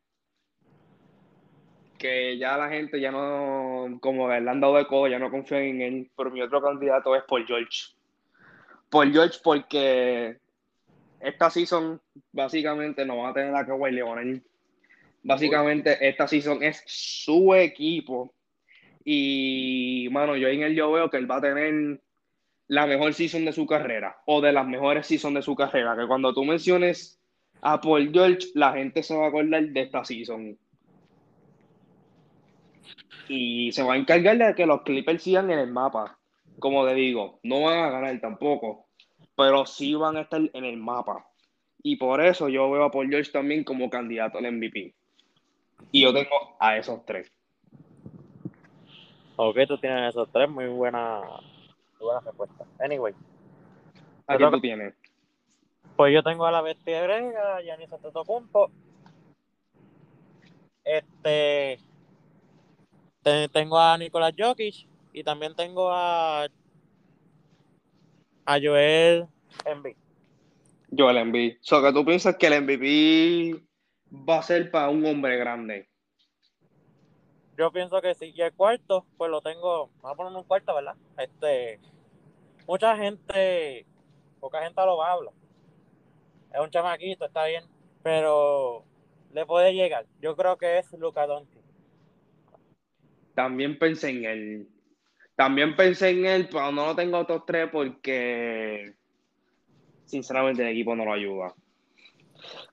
que 1.98 2.38
ya 2.38 2.56
la 2.56 2.70
gente 2.70 2.98
ya 2.98 3.10
no, 3.10 3.98
como 4.00 4.30
le 4.30 4.36
han 4.36 4.58
dado 4.58 4.76
de 4.76 4.86
codo, 4.86 5.06
ya 5.06 5.18
no 5.18 5.30
confía 5.30 5.60
en 5.60 5.82
él, 5.82 6.10
pero 6.16 6.30
mi 6.30 6.40
otro 6.40 6.62
candidato 6.62 7.14
es 7.14 7.24
Paul 7.24 7.44
George. 7.46 7.92
Paul 8.88 9.12
George 9.12 9.38
porque 9.44 10.38
esta 11.20 11.50
season 11.50 12.00
básicamente 12.32 13.04
no 13.04 13.18
va 13.18 13.28
a 13.28 13.34
tener 13.34 13.54
a 13.54 13.66
Kawhi 13.66 13.92
Leonard. 13.92 14.40
Básicamente 15.22 16.08
esta 16.08 16.26
season 16.26 16.62
es 16.62 16.82
su 16.86 17.54
equipo. 17.54 18.32
Y, 19.04 20.08
mano, 20.10 20.36
yo 20.36 20.48
en 20.48 20.62
él 20.62 20.74
yo 20.74 20.90
veo 20.90 21.10
que 21.10 21.18
él 21.18 21.30
va 21.30 21.36
a 21.36 21.42
tener 21.42 22.00
la 22.68 22.87
mejor 22.87 23.14
season 23.14 23.44
de 23.44 23.52
su 23.52 23.66
carrera 23.66 24.16
o 24.26 24.40
de 24.40 24.52
las 24.52 24.66
mejores 24.66 25.06
seasons 25.06 25.35
de 25.35 25.42
su 25.42 25.54
carrera. 25.54 25.97
Que 25.97 26.06
cuando 26.06 26.33
tú 26.33 26.44
menciones 26.44 27.21
a 27.61 27.80
Paul 27.80 28.11
George, 28.12 28.49
la 28.54 28.73
gente 28.73 29.02
se 29.02 29.16
va 29.16 29.26
a 29.26 29.28
acordar 29.28 29.62
de 29.62 29.80
esta 29.80 30.04
season. 30.04 30.59
Y 33.28 33.73
se 33.73 33.83
va 33.83 33.94
a 33.94 33.97
encargar 33.97 34.37
de 34.37 34.54
que 34.54 34.66
los 34.66 34.83
Clippers 34.83 35.23
sigan 35.23 35.50
en 35.50 35.59
el 35.59 35.73
mapa. 35.73 36.18
Como 36.59 36.87
te 36.87 36.94
digo, 36.94 37.40
no 37.42 37.62
van 37.62 37.78
a 37.78 37.90
ganar 37.90 38.21
tampoco, 38.21 38.87
pero 39.37 39.66
sí 39.66 39.94
van 39.94 40.16
a 40.16 40.23
estar 40.23 40.40
en 40.52 40.64
el 40.64 40.76
mapa. 40.76 41.26
Y 41.83 41.97
por 41.97 42.25
eso 42.25 42.49
yo 42.49 42.71
veo 42.71 42.85
a 42.85 42.90
Paul 42.90 43.09
George 43.09 43.30
también 43.30 43.64
como 43.64 43.90
candidato 43.90 44.38
al 44.38 44.50
MVP. 44.52 44.94
Y 45.90 46.02
yo 46.02 46.12
tengo 46.12 46.56
a 46.59 46.76
esos 46.76 47.04
tres. 47.04 47.30
Ok, 49.37 49.59
tú 49.66 49.78
tienes 49.78 50.11
esos 50.11 50.30
tres, 50.30 50.49
muy 50.49 50.66
buena, 50.66 51.21
muy 52.04 52.12
buena 52.12 52.20
respuesta. 52.20 52.64
Anyway. 52.78 53.14
¿A 54.26 54.37
quién 54.37 54.50
tú 54.50 54.61
tienes? 54.61 54.94
Pues 55.96 56.12
yo 56.12 56.23
tengo 56.23 56.46
a 56.46 56.52
la 56.52 56.61
bestia 56.61 57.02
grega, 57.02 57.62
Yanis 57.62 57.92
Antetokounmpo. 57.92 58.70
Este 60.84 61.78
tengo 63.52 63.78
a 63.78 63.96
Nicolás 63.96 64.34
Jokic 64.37 64.87
y 65.14 65.25
también 65.25 65.54
tengo 65.54 65.90
a 65.90 66.46
a 68.44 68.58
Joel 68.61 69.26
Embiid. 69.64 69.96
Joel 70.96 71.16
Embiid. 71.16 71.56
So 71.62 71.82
que 71.82 71.92
tú 71.92 72.04
piensas 72.04 72.37
que 72.37 72.49
el 72.49 72.62
MVP 72.62 73.64
va 74.28 74.40
a 74.40 74.42
ser 74.42 74.70
para 74.70 74.90
un 74.90 75.06
hombre 75.06 75.38
grande. 75.38 75.88
Yo 77.56 77.70
pienso 77.70 78.00
que 78.00 78.14
sí. 78.14 78.32
Y 78.34 78.40
el 78.42 78.52
cuarto, 78.52 79.06
pues 79.16 79.30
lo 79.30 79.40
tengo. 79.40 79.90
Vamos 80.02 80.12
a 80.12 80.16
poner 80.16 80.37
un 80.37 80.44
cuarto, 80.44 80.75
¿verdad? 80.75 80.96
Este. 81.18 81.80
Mucha 82.66 82.97
gente. 82.97 83.87
Poca 84.40 84.62
gente 84.62 84.80
lo 84.85 85.02
habla. 85.02 85.30
Es 86.52 86.61
un 86.61 86.71
chamaquito, 86.71 87.25
está 87.25 87.47
bien. 87.47 87.64
Pero 88.02 88.85
le 89.33 89.47
puede 89.47 89.75
llegar. 89.75 90.06
Yo 90.21 90.37
creo 90.37 90.56
que 90.56 90.78
es 90.78 90.92
Luca 90.92 91.26
Doncic 91.26 91.64
también 93.35 93.78
pensé 93.78 94.11
en 94.11 94.25
él. 94.25 94.68
También 95.37 95.75
pensé 95.75 96.11
en 96.11 96.26
él, 96.26 96.49
pero 96.50 96.71
no 96.71 96.87
lo 96.87 96.97
tengo 96.97 97.18
otros 97.18 97.44
tres 97.44 97.68
porque 97.71 98.94
sinceramente 100.04 100.62
el 100.62 100.68
equipo 100.68 100.94
no 100.94 101.04
lo 101.04 101.12
ayuda. 101.12 101.54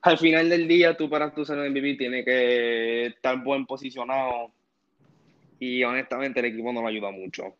Al 0.02 0.18
final 0.18 0.48
del 0.48 0.68
día, 0.68 0.96
tú 0.96 1.10
para 1.10 1.34
tu 1.34 1.44
ser 1.44 1.58
MVP 1.58 1.96
tienes 1.96 2.24
que 2.24 3.06
estar 3.06 3.42
buen 3.42 3.66
posicionado 3.66 4.52
y 5.58 5.82
honestamente 5.82 6.40
el 6.40 6.46
equipo 6.46 6.72
no 6.72 6.82
lo 6.82 6.88
ayuda 6.88 7.10
mucho. 7.10 7.56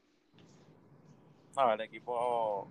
A 1.57 1.75
el 1.75 1.81
equipo. 1.83 2.69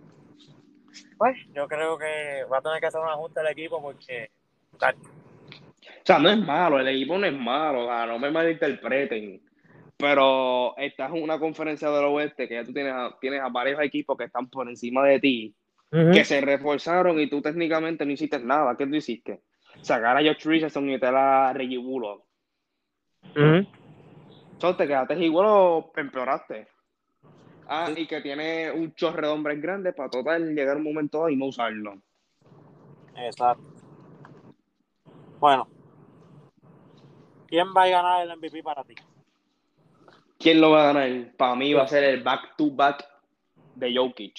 Pues 1.17 1.37
yo 1.53 1.67
creo 1.67 1.97
que 1.97 2.43
va 2.51 2.57
a 2.57 2.61
tener 2.61 2.79
que 2.79 2.87
hacer 2.87 3.01
un 3.01 3.07
ajuste 3.07 3.39
al 3.39 3.47
equipo 3.47 3.81
porque. 3.81 4.31
O 4.73 6.03
sea, 6.03 6.19
no 6.19 6.29
es 6.29 6.37
malo, 6.39 6.79
el 6.79 6.87
equipo 6.87 7.17
no 7.17 7.25
es 7.27 7.33
malo, 7.33 7.85
o 7.85 7.87
sea, 7.87 8.05
no 8.05 8.17
me 8.17 8.31
malinterpreten. 8.31 9.41
Pero 9.97 10.75
estás 10.77 11.13
en 11.13 11.21
una 11.21 11.37
conferencia 11.39 11.89
del 11.91 12.05
oeste 12.05 12.47
que 12.47 12.55
ya 12.55 12.63
tú 12.63 12.73
tienes 12.73 12.93
a, 12.93 13.15
tienes 13.19 13.41
a 13.41 13.49
varios 13.49 13.79
equipos 13.81 14.17
que 14.17 14.23
están 14.23 14.49
por 14.49 14.67
encima 14.67 15.05
de 15.05 15.19
ti, 15.19 15.55
que 15.91 16.25
se 16.25 16.41
reforzaron 16.41 17.19
y 17.19 17.29
tú 17.29 17.41
técnicamente 17.41 18.03
no 18.03 18.11
hiciste 18.11 18.39
nada. 18.39 18.75
¿Qué 18.75 18.87
tú 18.87 18.95
hiciste? 18.95 19.41
Sacar 19.81 20.17
a 20.17 20.21
Josh 20.21 20.45
Richardson 20.45 20.89
y 20.89 20.93
meter 20.93 21.13
a 21.13 21.53
Reggie 21.53 21.77
Bullock. 21.77 22.25
Entonces 23.35 24.77
te 24.77 24.87
quedaste 24.87 25.23
igual 25.23 25.45
o 25.49 25.91
empeoraste. 25.95 26.67
Ah, 27.73 27.89
y 27.95 28.05
que 28.05 28.19
tiene 28.19 28.69
un 28.69 28.93
chorre 28.95 29.25
de 29.25 29.31
hombres 29.31 29.61
grandes 29.61 29.95
para 29.95 30.09
total 30.09 30.53
llegar 30.53 30.75
un 30.75 30.83
momento 30.83 31.29
y 31.29 31.37
no 31.37 31.45
usarlo. 31.45 32.01
Exacto. 33.15 33.63
Bueno. 35.39 35.69
¿Quién 37.47 37.67
va 37.67 37.83
a 37.83 37.87
ganar 37.87 38.27
el 38.27 38.37
MVP 38.37 38.61
para 38.61 38.83
ti? 38.83 38.93
¿Quién 40.37 40.59
lo 40.59 40.71
va 40.71 40.81
a 40.81 40.93
ganar? 40.93 41.33
Para 41.37 41.55
mí 41.55 41.73
va 41.73 41.83
a 41.83 41.87
ser 41.87 42.03
el 42.03 42.21
back-to-back 42.21 43.07
de 43.75 43.95
Jokic. 43.95 44.37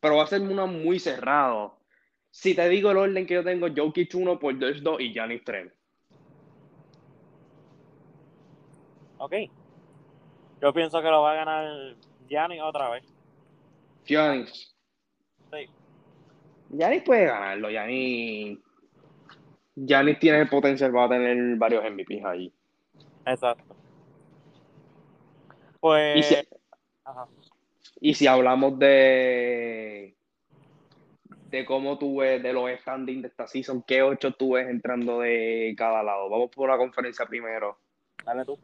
Pero 0.00 0.16
va 0.16 0.24
a 0.24 0.26
ser 0.26 0.42
uno 0.42 0.66
muy 0.66 0.98
cerrado. 0.98 1.78
Si 2.30 2.54
te 2.54 2.68
digo 2.68 2.90
el 2.90 2.98
orden 2.98 3.26
que 3.26 3.32
yo 3.32 3.42
tengo, 3.42 3.68
Jokic 3.74 4.14
1 4.14 4.38
por 4.38 4.58
2 4.58 5.00
y 5.00 5.14
Giannis 5.14 5.42
3. 5.44 5.72
Ok. 9.16 9.32
Yo 10.60 10.72
pienso 10.72 11.00
que 11.00 11.08
lo 11.08 11.22
va 11.22 11.32
a 11.32 11.36
ganar 11.36 11.94
Giannis 12.28 12.60
otra 12.62 12.90
vez. 12.90 13.04
Giannis. 14.04 14.74
Sí. 15.52 15.70
Giannis 16.70 17.02
puede 17.02 17.26
ganarlo. 17.26 17.70
Giannis, 17.70 18.58
Giannis 19.74 20.18
tiene 20.18 20.40
el 20.40 20.48
potencial 20.48 20.92
para 20.92 21.10
tener 21.10 21.56
varios 21.56 21.84
MVPs 21.84 22.24
ahí. 22.24 22.52
Exacto. 23.24 23.76
Pues. 25.80 26.46
Y 28.00 28.14
si, 28.14 28.26
hablamos 28.26 28.78
de 28.78 30.14
de 31.50 31.64
cómo 31.64 31.98
tú 31.98 32.18
ves 32.18 32.42
de 32.42 32.52
los 32.52 32.70
standings 32.80 33.22
de 33.22 33.28
esta 33.28 33.46
season, 33.46 33.82
qué 33.86 34.02
ocho 34.02 34.32
tú 34.32 34.52
ves 34.52 34.68
entrando 34.68 35.20
de 35.20 35.74
cada 35.78 36.02
lado. 36.02 36.28
Vamos 36.28 36.50
por 36.50 36.68
la 36.68 36.76
conferencia 36.76 37.24
primero. 37.24 37.78
Dale 38.22 38.44
tú. 38.44 38.58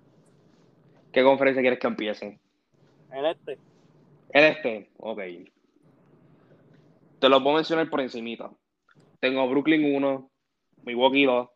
¿Qué 1.14 1.22
conferencia 1.22 1.62
quieres 1.62 1.78
que 1.78 1.86
empiece? 1.86 2.40
El 3.12 3.26
este. 3.26 3.56
El 4.30 4.44
este, 4.44 4.90
ok. 4.98 5.20
Te 7.20 7.28
lo 7.28 7.40
puedo 7.40 7.54
mencionar 7.54 7.88
por 7.88 8.00
encimita. 8.00 8.50
Tengo 9.20 9.48
Brooklyn 9.48 9.94
1, 9.94 10.30
Milwaukee 10.82 11.24
2, 11.24 11.48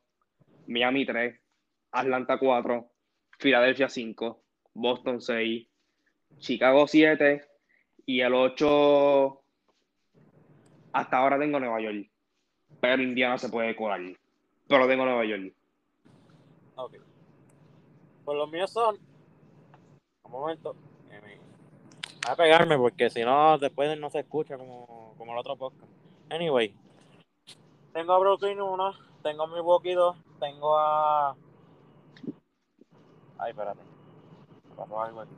Miami 0.68 1.04
3, 1.04 1.40
Atlanta 1.90 2.38
4, 2.38 2.88
Filadelfia 3.40 3.88
5, 3.88 4.40
Boston 4.74 5.20
6, 5.20 5.66
Chicago 6.38 6.86
7 6.86 7.44
y 8.06 8.20
el 8.20 8.34
8 8.34 9.42
hasta 10.92 11.16
ahora 11.16 11.36
tengo 11.36 11.58
Nueva 11.58 11.80
York. 11.80 12.08
pero 12.80 13.02
Indiana 13.02 13.36
se 13.38 13.48
puede 13.48 13.74
colar. 13.74 14.02
Pero 14.68 14.86
tengo 14.86 15.04
Nueva 15.04 15.24
York. 15.24 15.52
Ok. 16.76 16.94
Pues 18.24 18.38
los 18.38 18.50
míos 18.52 18.70
son. 18.72 19.07
Un 20.28 20.40
momento. 20.40 20.76
Voy 22.28 22.32
a 22.32 22.36
pegarme 22.36 22.76
porque 22.76 23.08
si 23.08 23.24
no, 23.24 23.56
después 23.58 23.98
no 23.98 24.10
se 24.10 24.20
escucha 24.20 24.58
como, 24.58 25.14
como 25.16 25.32
el 25.32 25.38
otro 25.38 25.56
podcast. 25.56 25.90
Anyway. 26.30 26.76
Tengo 27.94 28.12
a 28.12 28.18
Brooklyn 28.18 28.60
1, 28.60 28.92
tengo 29.22 29.44
a 29.44 29.46
Milwaukee 29.46 29.94
2, 29.94 30.16
tengo 30.38 30.78
a. 30.78 31.34
Ay, 33.38 33.50
espérate. 33.50 33.80
Me 34.68 34.76
pasó 34.76 35.00
algo 35.00 35.20
aquí. 35.22 35.32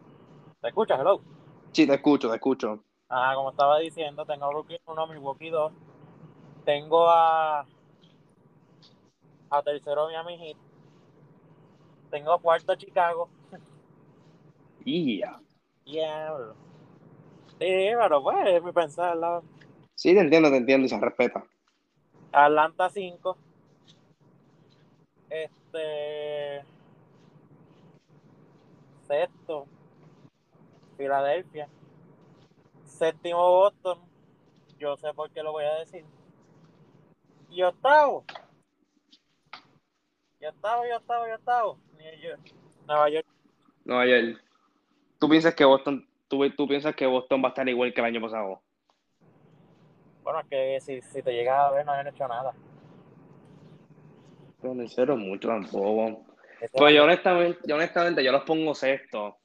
¿Te 0.61 0.69
escuchas, 0.69 0.99
hello? 0.99 1.21
Sí, 1.73 1.87
te 1.87 1.95
escucho, 1.95 2.29
te 2.29 2.35
escucho. 2.35 2.83
Ah, 3.09 3.33
como 3.37 3.51
estaba 3.51 3.79
diciendo, 3.79 4.27
tengo 4.27 4.47
a 4.47 4.49
Brooklyn 4.49 4.81
1, 4.85 5.07
Milwaukee 5.07 5.51
2. 5.51 5.73
Tengo 6.65 7.09
a. 7.09 7.67
A 9.51 9.63
tercero 9.63 10.07
Miami 10.07 10.39
Heat. 10.39 10.57
Tengo 12.11 12.33
a 12.33 12.41
cuarto 12.41 12.75
Chicago. 12.75 13.29
Yeah. 14.85 15.39
Yeah, 15.85 16.33
bro. 16.33 16.55
Sí, 17.59 17.91
pero 17.99 18.23
pues 18.23 18.37
es 18.47 18.63
mi 18.63 18.73
pensar. 18.73 19.17
¿no? 19.17 19.43
Sí, 19.95 20.15
te 20.15 20.21
entiendo, 20.21 20.51
te 20.51 20.57
entiendo 20.57 20.87
y 20.87 20.89
se 20.89 20.99
respeta. 20.99 21.45
Atlanta 22.33 22.89
5. 22.89 23.37
Este. 25.29 26.65
Sexto. 29.07 29.67
Filadelfia. 30.97 31.69
Séptimo 32.85 33.39
Boston. 33.39 33.99
Yo 34.79 34.97
sé 34.97 35.13
por 35.13 35.31
qué 35.31 35.43
lo 35.43 35.53
voy 35.53 35.65
a 35.65 35.81
decir. 35.81 36.05
Y 37.51 37.63
octavo. 37.63 38.25
Y 40.41 40.47
octavo, 40.47 40.87
y 40.87 40.93
octavo, 40.93 41.29
y 41.29 41.31
octavo. 41.33 41.79
Nueva 42.87 43.09
York. 43.11 43.27
Nueva 43.85 44.07
York. 44.07 44.50
¿Tú 45.21 45.29
piensas 45.29 45.55
que 45.55 45.67
Boston, 45.67 46.09
tú, 46.29 46.49
tú 46.57 46.67
piensas 46.67 46.97
que 46.97 47.05
Boston 47.05 47.43
va 47.43 47.49
a 47.49 47.51
estar 47.51 47.69
igual 47.69 47.93
que 47.93 48.01
el 48.01 48.07
año 48.07 48.23
pasado? 48.23 48.63
Bueno, 50.23 50.41
es 50.41 50.47
que 50.49 50.81
si, 50.81 51.03
si 51.03 51.23
te 51.23 51.33
llegas 51.33 51.59
a 51.59 51.71
ver, 51.71 51.85
no 51.85 51.93
han 51.93 52.07
hecho 52.07 52.27
nada. 52.27 52.55
No 54.63 54.75
me 54.75 54.89
cero 54.89 55.19
mucho 55.19 55.49
tampoco. 55.49 56.25
Ese 56.59 56.73
Pues 56.77 56.95
yo 56.95 57.05
honestamente, 57.05 57.59
yo 57.67 57.75
honestamente, 57.75 58.25
yo 58.25 58.33
los 58.33 58.45
pongo 58.45 58.75
sexto. 58.75 59.37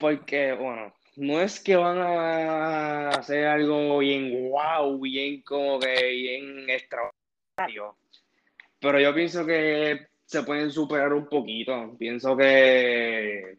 Porque, 0.00 0.54
bueno, 0.54 0.92
no 1.14 1.40
es 1.40 1.60
que 1.60 1.76
van 1.76 1.98
a 1.98 3.10
hacer 3.10 3.46
algo 3.46 3.98
bien 3.98 4.50
wow, 4.50 4.98
bien 5.00 5.40
como 5.42 5.78
que 5.78 6.04
bien 6.04 6.68
extraordinario. 6.68 7.96
Pero 8.80 8.98
yo 8.98 9.14
pienso 9.14 9.46
que 9.46 10.08
se 10.32 10.42
pueden 10.44 10.70
superar 10.70 11.12
un 11.12 11.26
poquito. 11.26 11.94
Pienso 11.98 12.34
que, 12.34 13.58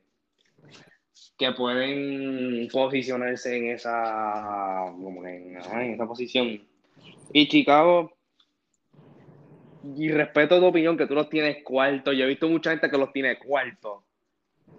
que 1.37 1.51
pueden 1.51 2.67
posicionarse 2.71 3.55
en 3.55 3.67
esa, 3.67 4.85
como 4.91 5.23
en 5.27 5.55
esa 5.55 6.07
posición. 6.07 6.67
Y 7.31 7.47
Chicago, 7.47 8.11
y 9.95 10.09
respeto 10.09 10.59
tu 10.59 10.65
opinión 10.65 10.97
que 10.97 11.05
tú 11.05 11.13
los 11.13 11.29
tienes 11.29 11.63
cuarto. 11.63 12.11
Yo 12.11 12.25
he 12.25 12.29
visto 12.29 12.49
mucha 12.49 12.71
gente 12.71 12.89
que 12.89 12.97
los 12.97 13.13
tiene 13.13 13.37
cuarto. 13.37 14.05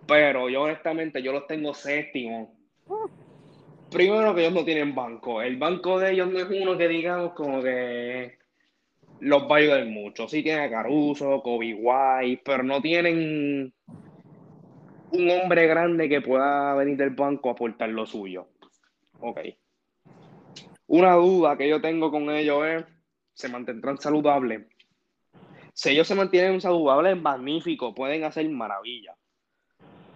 Pero 0.09 0.49
yo 0.49 0.63
honestamente 0.63 1.23
yo 1.23 1.33
los 1.33 1.47
tengo 1.47 1.75
séptimo. 1.75 2.57
Primero 3.89 4.35
que 4.35 4.41
ellos 4.41 4.55
no 4.55 4.65
tienen 4.65 4.97
banco. 4.97 5.41
El 5.41 5.59
banco 5.59 6.01
de 6.01 6.11
ellos 6.11 6.29
no 6.29 6.41
es 6.41 6.47
uno 6.51 6.77
que 6.77 6.89
digamos 6.89 7.35
como 7.35 7.63
que 7.63 8.39
los 9.25 9.43
va 9.45 9.57
a 9.57 9.59
ayudar 9.59 9.87
mucho. 9.87 10.29
Sí 10.29 10.43
tiene 10.43 10.65
a 10.65 10.71
Caruso, 10.71 11.43
Kobe 11.43 11.75
White, 11.75 12.43
pero 12.45 12.63
no 12.63 12.81
tienen 12.81 13.73
un 15.11 15.31
hombre 15.31 15.67
grande 15.67 16.09
que 16.09 16.21
pueda 16.21 16.75
venir 16.75 16.97
del 16.97 17.11
banco 17.11 17.49
a 17.49 17.53
aportar 17.53 17.89
lo 17.89 18.05
suyo. 18.07 18.49
Ok. 19.21 19.41
Una 20.87 21.15
duda 21.15 21.57
que 21.57 21.69
yo 21.69 21.81
tengo 21.81 22.11
con 22.11 22.31
ellos 22.31 22.67
es, 22.67 22.85
¿se 23.33 23.49
mantendrán 23.49 23.99
saludables? 23.99 24.67
Si 25.73 25.91
ellos 25.91 26.07
se 26.07 26.15
mantienen 26.15 26.61
saludables, 26.61 27.21
magnífico, 27.21 27.95
pueden 27.95 28.25
hacer 28.25 28.49
maravillas. 28.51 29.17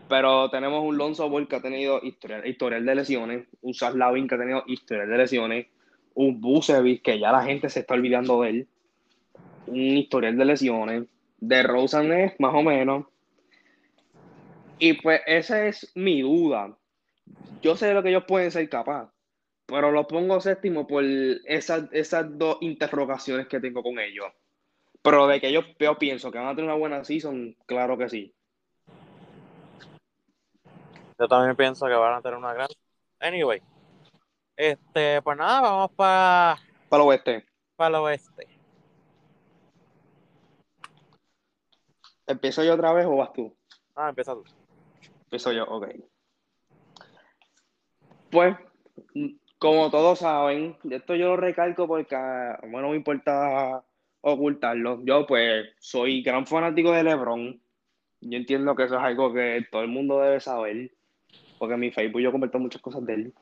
Pero 0.08 0.50
tenemos 0.50 0.84
un 0.84 0.96
Lonzo 0.96 1.28
Ball 1.28 1.48
que 1.48 1.56
ha 1.56 1.62
tenido 1.62 2.00
historial, 2.02 2.84
de 2.86 2.94
lesiones, 2.94 3.46
un 3.60 3.74
Lavin 3.94 4.28
que 4.28 4.34
ha 4.34 4.38
tenido 4.38 4.64
historial 4.66 5.08
de 5.08 5.18
lesiones, 5.18 5.66
un 6.14 6.40
Bucevic 6.40 7.02
que 7.02 7.18
ya 7.18 7.32
la 7.32 7.42
gente 7.42 7.68
se 7.68 7.80
está 7.80 7.94
olvidando 7.94 8.42
de 8.42 8.50
él, 8.50 8.68
un 9.68 9.96
historial 9.96 10.36
de 10.36 10.44
lesiones, 10.44 11.04
de 11.38 11.62
Rosen 11.62 12.12
es 12.12 12.40
más 12.40 12.54
o 12.54 12.62
menos. 12.62 13.06
Y 14.78 14.94
pues 14.94 15.20
esa 15.26 15.66
es 15.66 15.90
mi 15.94 16.22
duda. 16.22 16.76
Yo 17.62 17.76
sé 17.76 17.86
de 17.86 17.94
lo 17.94 18.02
que 18.02 18.10
ellos 18.10 18.24
pueden 18.26 18.50
ser 18.50 18.68
capaz, 18.68 19.12
pero 19.66 19.90
los 19.90 20.06
pongo 20.06 20.40
séptimo 20.40 20.86
por 20.86 21.04
esas, 21.04 21.84
esas 21.92 22.38
dos 22.38 22.58
interrogaciones 22.60 23.48
que 23.48 23.60
tengo 23.60 23.82
con 23.82 23.98
ellos. 23.98 24.26
Pero 25.02 25.26
de 25.26 25.40
que 25.40 25.52
yo, 25.52 25.62
yo 25.78 25.98
pienso 25.98 26.30
que 26.30 26.38
van 26.38 26.48
a 26.48 26.54
tener 26.54 26.64
una 26.64 26.78
buena 26.78 27.04
season, 27.04 27.56
claro 27.66 27.96
que 27.98 28.08
sí. 28.08 28.34
Yo 31.18 31.26
también 31.26 31.56
pienso 31.56 31.86
que 31.86 31.94
van 31.94 32.14
a 32.14 32.22
tener 32.22 32.38
una 32.38 32.54
gran. 32.54 32.68
Anyway. 33.20 33.60
Este, 34.56 35.22
pues 35.22 35.36
nada, 35.36 35.60
vamos 35.60 35.90
para 35.92 36.58
Para 36.88 37.02
el 37.02 37.08
oeste. 37.08 37.46
el 37.78 37.94
oeste. 37.94 38.57
¿Empiezo 42.28 42.62
yo 42.62 42.74
otra 42.74 42.92
vez 42.92 43.06
o 43.06 43.16
vas 43.16 43.32
tú? 43.32 43.56
Ah, 43.96 44.10
empieza 44.10 44.34
tú. 44.34 44.44
Empiezo 45.24 45.50
yo, 45.52 45.64
ok. 45.64 45.88
Pues, 48.30 48.54
como 49.58 49.90
todos 49.90 50.18
saben, 50.18 50.76
esto 50.90 51.14
yo 51.14 51.28
lo 51.28 51.36
recalco 51.38 51.88
porque 51.88 52.14
a 52.14 52.60
mí 52.62 52.76
no 52.76 52.90
me 52.90 52.96
importa 52.96 53.82
ocultarlo. 54.20 55.00
Yo, 55.04 55.26
pues, 55.26 55.70
soy 55.78 56.22
gran 56.22 56.46
fanático 56.46 56.92
de 56.92 57.02
LeBron. 57.02 57.58
Yo 58.20 58.36
entiendo 58.36 58.76
que 58.76 58.84
eso 58.84 58.96
es 58.96 59.02
algo 59.02 59.32
que 59.32 59.66
todo 59.70 59.80
el 59.80 59.88
mundo 59.88 60.20
debe 60.20 60.40
saber, 60.40 60.90
porque 61.58 61.74
en 61.74 61.80
mi 61.80 61.90
Facebook 61.90 62.20
yo 62.20 62.30
comparto 62.30 62.58
muchas 62.58 62.82
cosas 62.82 63.06
de 63.06 63.14
él. 63.14 63.34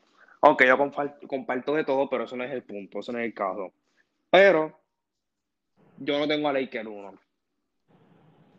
Aunque 0.42 0.66
yo 0.68 0.78
comparto, 0.78 1.26
comparto 1.26 1.74
de 1.74 1.82
todo, 1.82 2.08
pero 2.08 2.24
eso 2.24 2.36
no 2.36 2.44
es 2.44 2.52
el 2.52 2.62
punto, 2.62 3.00
eso 3.00 3.10
no 3.10 3.18
es 3.18 3.24
el 3.24 3.34
caso. 3.34 3.72
Pero, 4.30 4.78
yo 5.98 6.20
no 6.20 6.28
tengo 6.28 6.48
a 6.48 6.52
Laker 6.52 6.86
uno. 6.86 7.25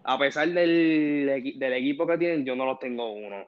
A 0.10 0.18
pesar 0.18 0.48
del, 0.48 1.54
del 1.58 1.74
equipo 1.74 2.08
que 2.08 2.18
tienen, 2.18 2.46
yo 2.46 2.56
no 2.56 2.66
los 2.66 2.80
tengo 2.80 3.12
uno. 3.12 3.46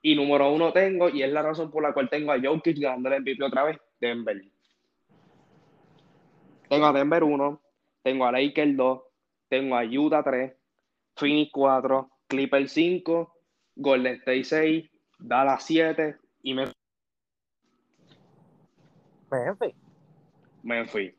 Y 0.00 0.14
número 0.14 0.50
uno 0.50 0.72
tengo, 0.72 1.10
y 1.10 1.22
es 1.22 1.30
la 1.30 1.42
razón 1.42 1.70
por 1.70 1.82
la 1.82 1.92
cual 1.92 2.08
tengo 2.08 2.32
a 2.32 2.40
Jokic 2.40 2.78
ganando 2.78 3.10
el 3.10 3.20
MVP 3.20 3.44
otra 3.44 3.64
vez, 3.64 3.78
Denver. 4.00 4.42
Tengo 6.70 6.86
a 6.86 6.92
Denver 6.94 7.22
1, 7.22 7.62
tengo 8.02 8.24
a 8.24 8.32
Lakers 8.32 8.74
2, 8.74 9.02
tengo 9.50 9.76
a 9.76 9.84
Utah 9.84 10.22
3, 10.22 10.56
Phoenix 11.14 11.50
4, 11.52 12.10
Clippers 12.26 12.72
5, 12.72 13.34
Golden 13.76 14.14
State 14.14 14.44
6, 14.44 14.90
Dallas 15.18 15.62
7 15.66 16.16
y 16.42 16.54
me, 16.54 16.72
Memphis. 19.30 19.74
Memphis. 20.62 21.14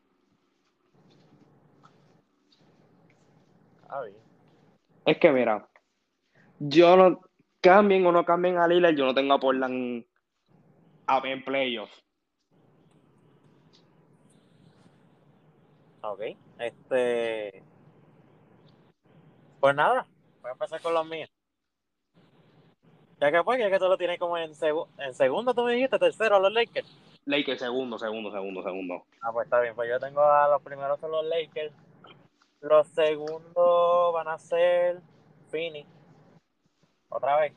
Ah, 3.88 4.02
bien. 4.02 4.29
Es 5.04 5.18
que 5.18 5.30
mira, 5.32 5.68
yo 6.58 6.96
no 6.96 7.20
cambien 7.60 8.06
o 8.06 8.12
no 8.12 8.24
cambien 8.24 8.58
a 8.58 8.66
Lillard, 8.68 8.94
yo 8.96 9.06
no 9.06 9.14
tengo 9.14 9.34
a 9.34 9.40
Portland 9.40 10.04
a 11.06 11.18
en 11.24 11.44
playoffs. 11.44 12.04
Ok. 16.02 16.20
Este. 16.58 17.62
Pues 19.60 19.74
nada, 19.74 20.06
voy 20.40 20.48
a 20.50 20.52
empezar 20.52 20.80
con 20.80 20.94
los 20.94 21.06
míos. 21.06 21.28
Ya 23.20 23.30
que 23.30 23.42
pues, 23.42 23.58
ya 23.58 23.68
que 23.70 23.78
tú 23.78 23.84
lo 23.86 23.98
tienes 23.98 24.18
como 24.18 24.38
en, 24.38 24.52
segu- 24.52 24.88
en 24.98 25.12
segundo, 25.12 25.52
tú 25.52 25.64
me 25.64 25.74
dijiste, 25.74 25.98
tercero, 25.98 26.40
los 26.40 26.52
Lakers. 26.52 26.88
Lakers 27.26 27.60
segundo, 27.60 27.98
segundo, 27.98 28.30
segundo, 28.32 28.62
segundo. 28.62 29.04
Ah, 29.20 29.30
pues 29.30 29.44
está 29.44 29.60
bien, 29.60 29.74
pues 29.74 29.90
yo 29.90 30.00
tengo 30.00 30.22
a 30.22 30.48
los 30.48 30.62
primeros 30.62 30.98
son 31.00 31.10
los 31.10 31.26
Lakers. 31.26 31.74
Los 32.60 32.88
segundos 32.88 34.12
van 34.12 34.28
a 34.28 34.38
ser 34.38 35.00
Phoenix. 35.50 35.88
Otra 37.08 37.40
vez. 37.40 37.54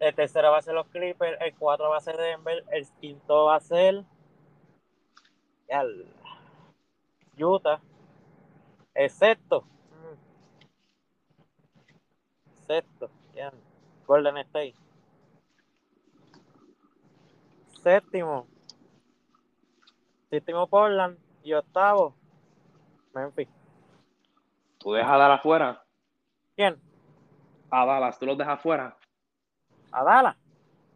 El 0.00 0.14
tercero 0.14 0.50
va 0.50 0.58
a 0.58 0.62
ser 0.62 0.74
los 0.74 0.86
Clippers. 0.88 1.38
El 1.40 1.54
cuatro 1.56 1.90
va 1.90 1.98
a 1.98 2.00
ser 2.00 2.16
Denver. 2.16 2.64
El 2.70 2.86
quinto 3.00 3.44
va 3.46 3.56
a 3.56 3.60
ser. 3.60 4.04
Utah. 7.38 7.80
El 8.94 9.10
sexto. 9.10 9.64
Sexto. 12.66 13.10
Golden 14.06 14.38
State. 14.38 14.74
Séptimo. 17.82 18.46
Séptimo 20.30 20.66
Portland. 20.66 21.18
Y 21.42 21.52
octavo, 21.52 22.14
Memphis. 23.14 23.48
¿Tú 24.78 24.92
dejas 24.92 25.10
a 25.10 25.16
Dallas 25.16 25.40
afuera? 25.40 25.84
¿Quién? 26.56 26.80
A 27.70 27.84
Dallas, 27.84 28.18
¿tú 28.18 28.26
los 28.26 28.38
dejas 28.38 28.58
afuera? 28.58 28.96
¿A 29.92 30.04
Dallas? 30.04 30.36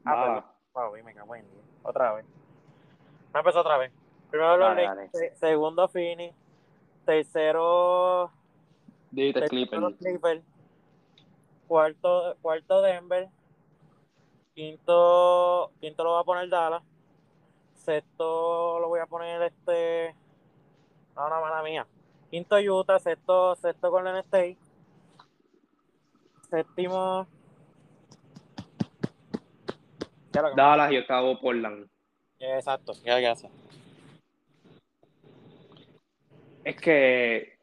Ah, 0.04 0.14
Dallas. 0.14 0.44
pues, 0.72 0.86
wow, 0.86 1.04
me 1.04 1.14
cago 1.14 1.34
en 1.34 1.50
diez. 1.50 1.64
Otra 1.82 2.12
vez. 2.14 2.24
Me 3.32 3.40
empezó 3.40 3.60
otra 3.60 3.78
vez. 3.78 3.92
Primero 4.30 4.56
los 4.56 4.68
Dale, 4.68 4.86
Lakers, 4.86 5.38
segundo 5.38 5.88
Phoenix, 5.88 6.34
tercero, 7.04 8.30
tercero 9.14 9.46
Clippers. 9.48 9.82
los 9.82 9.94
Clippers, 9.96 10.42
cuarto, 11.68 12.36
cuarto 12.40 12.80
Denver, 12.80 13.28
quinto, 14.54 15.70
quinto 15.80 16.04
lo 16.04 16.10
voy 16.12 16.20
a 16.20 16.24
poner 16.24 16.48
Dallas, 16.48 16.82
sexto 17.74 18.80
lo 18.80 18.88
voy 18.88 19.00
a 19.00 19.06
poner 19.06 19.42
este, 19.42 20.14
no, 21.14 21.28
no, 21.28 21.40
mala 21.42 21.62
mía, 21.62 21.86
quinto 22.32 22.58
Utah, 22.58 22.98
sexto, 22.98 23.54
sexto 23.56 23.90
Golden 23.90 24.16
State, 24.16 24.56
séptimo, 26.48 27.26
Dallas 30.56 30.92
y 30.92 30.96
octavo 30.96 31.38
Portland. 31.38 31.90
exacto, 32.38 32.94
ya, 33.04 33.36
sé. 33.36 33.50
Es 36.64 36.76
que 36.76 37.58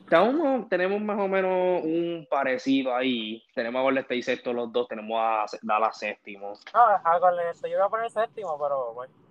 estamos- 0.00 0.68
tenemos 0.68 1.00
más 1.00 1.20
o 1.20 1.28
menos 1.28 1.84
un 1.84 2.26
parecido 2.28 2.96
ahí. 2.96 3.44
Tenemos 3.54 3.78
a 3.78 3.82
Golden 3.82 4.02
State 4.02 4.22
sexto 4.22 4.52
los 4.52 4.72
dos, 4.72 4.88
tenemos 4.88 5.16
a 5.20 5.46
Dallas 5.62 5.96
séptimo. 5.96 6.54
No, 6.74 6.80
a 6.80 7.18
Golden 7.20 7.46
State, 7.50 7.70
yo 7.70 7.76
iba 7.76 7.86
a 7.86 7.90
poner 7.90 8.10
séptimo, 8.10 8.58
pero 8.58 8.92
bueno. 8.92 9.21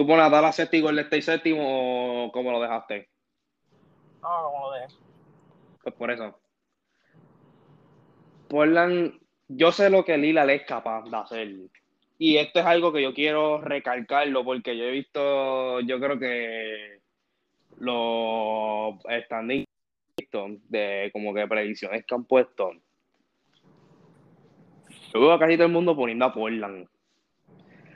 ¿Tú 0.00 0.06
pones 0.06 0.24
a 0.24 0.30
Dallas 0.30 0.56
séptimo 0.56 0.86
Golden 0.86 1.04
State 1.04 1.20
séptimo 1.20 2.24
o 2.24 2.32
cómo 2.32 2.50
lo 2.50 2.62
dejaste? 2.62 3.10
No, 4.22 4.44
como 4.44 4.70
lo 4.70 4.72
dejé. 4.72 4.94
Pues 5.82 5.94
por 5.94 6.10
eso. 6.10 6.40
Portland, 8.48 9.20
yo 9.48 9.70
sé 9.70 9.90
lo 9.90 10.02
que 10.02 10.16
Lillard 10.16 10.48
es 10.48 10.62
capaz 10.62 11.04
de 11.04 11.16
hacer. 11.18 11.48
Y 12.16 12.38
esto 12.38 12.60
es 12.60 12.64
algo 12.64 12.94
que 12.94 13.02
yo 13.02 13.12
quiero 13.12 13.60
recalcarlo 13.60 14.42
porque 14.42 14.74
yo 14.74 14.84
he 14.84 14.90
visto, 14.90 15.80
yo 15.80 16.00
creo 16.00 16.18
que 16.18 17.00
los 17.76 18.94
standings 19.26 19.66
de 20.70 21.10
como 21.12 21.34
que 21.34 21.46
predicciones 21.46 22.06
que 22.06 22.14
han 22.14 22.24
puesto. 22.24 22.70
Yo 25.12 25.20
veo 25.20 25.32
a 25.32 25.38
casi 25.38 25.56
todo 25.56 25.66
el 25.66 25.74
mundo 25.74 25.94
poniendo 25.94 26.24
a 26.24 26.32
Portland. 26.32 26.88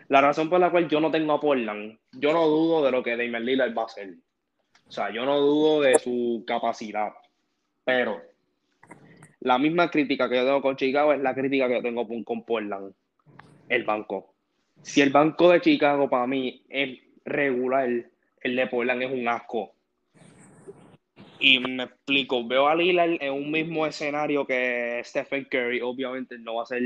La 0.09 0.21
razón 0.21 0.51
por 0.51 0.61
la 0.61 0.71
cual 0.71 0.89
yo 0.89 1.01
no 1.01 1.11
tengo 1.11 1.33
a 1.33 1.41
Portland, 1.41 1.99
yo 2.13 2.33
no 2.33 2.47
dudo 2.47 2.85
de 2.85 2.91
lo 2.91 3.03
que 3.03 3.17
Damian 3.17 3.45
Lillard 3.45 3.77
va 3.77 3.83
a 3.83 3.87
hacer. 3.87 4.15
O 4.87 4.93
sea, 4.93 5.11
yo 5.11 5.25
no 5.25 5.39
dudo 5.41 5.81
de 5.81 5.99
su 5.99 6.45
capacidad. 6.47 7.13
Pero 7.85 8.21
la 9.41 9.59
misma 9.59 9.91
crítica 9.91 10.29
que 10.29 10.37
yo 10.37 10.45
tengo 10.45 10.63
con 10.63 10.77
Chicago 10.77 11.13
es 11.13 11.21
la 11.21 11.35
crítica 11.35 11.69
que 11.69 11.75
yo 11.75 11.83
tengo 11.83 12.07
con, 12.25 12.45
Portland. 12.45 12.95
El 13.69 13.85
banco. 13.85 14.35
Si 14.83 15.01
el 15.01 15.11
banco 15.11 15.51
de 15.51 15.61
Chicago 15.61 16.09
para 16.09 16.27
mí 16.27 16.65
es 16.69 16.99
regular, 17.25 17.89
el 18.41 18.57
de 18.57 18.67
Portland 18.67 19.03
es 19.03 19.13
un 19.13 19.27
asco. 19.29 19.75
Y 21.41 21.59
me 21.59 21.85
explico, 21.85 22.47
veo 22.47 22.69
a 22.69 22.75
Lillard 22.75 23.17
en 23.21 23.33
un 23.33 23.51
mismo 23.51 23.87
escenario 23.87 24.47
que 24.47 25.01
Stephen 25.05 25.47
Curry. 25.51 25.81
Obviamente 25.81 26.39
no 26.39 26.57
va 26.57 26.63
a 26.63 26.67
ser 26.67 26.83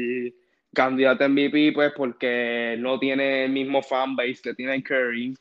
candidato 0.73 1.25
a 1.25 1.29
MVP, 1.29 1.73
pues 1.73 1.93
porque 1.97 2.77
no 2.79 2.99
tiene 2.99 3.45
el 3.45 3.53
mismo 3.53 3.83
fanbase 3.83 4.41
que 4.43 4.55
tiene 4.55 4.83
Curry. 4.83 5.35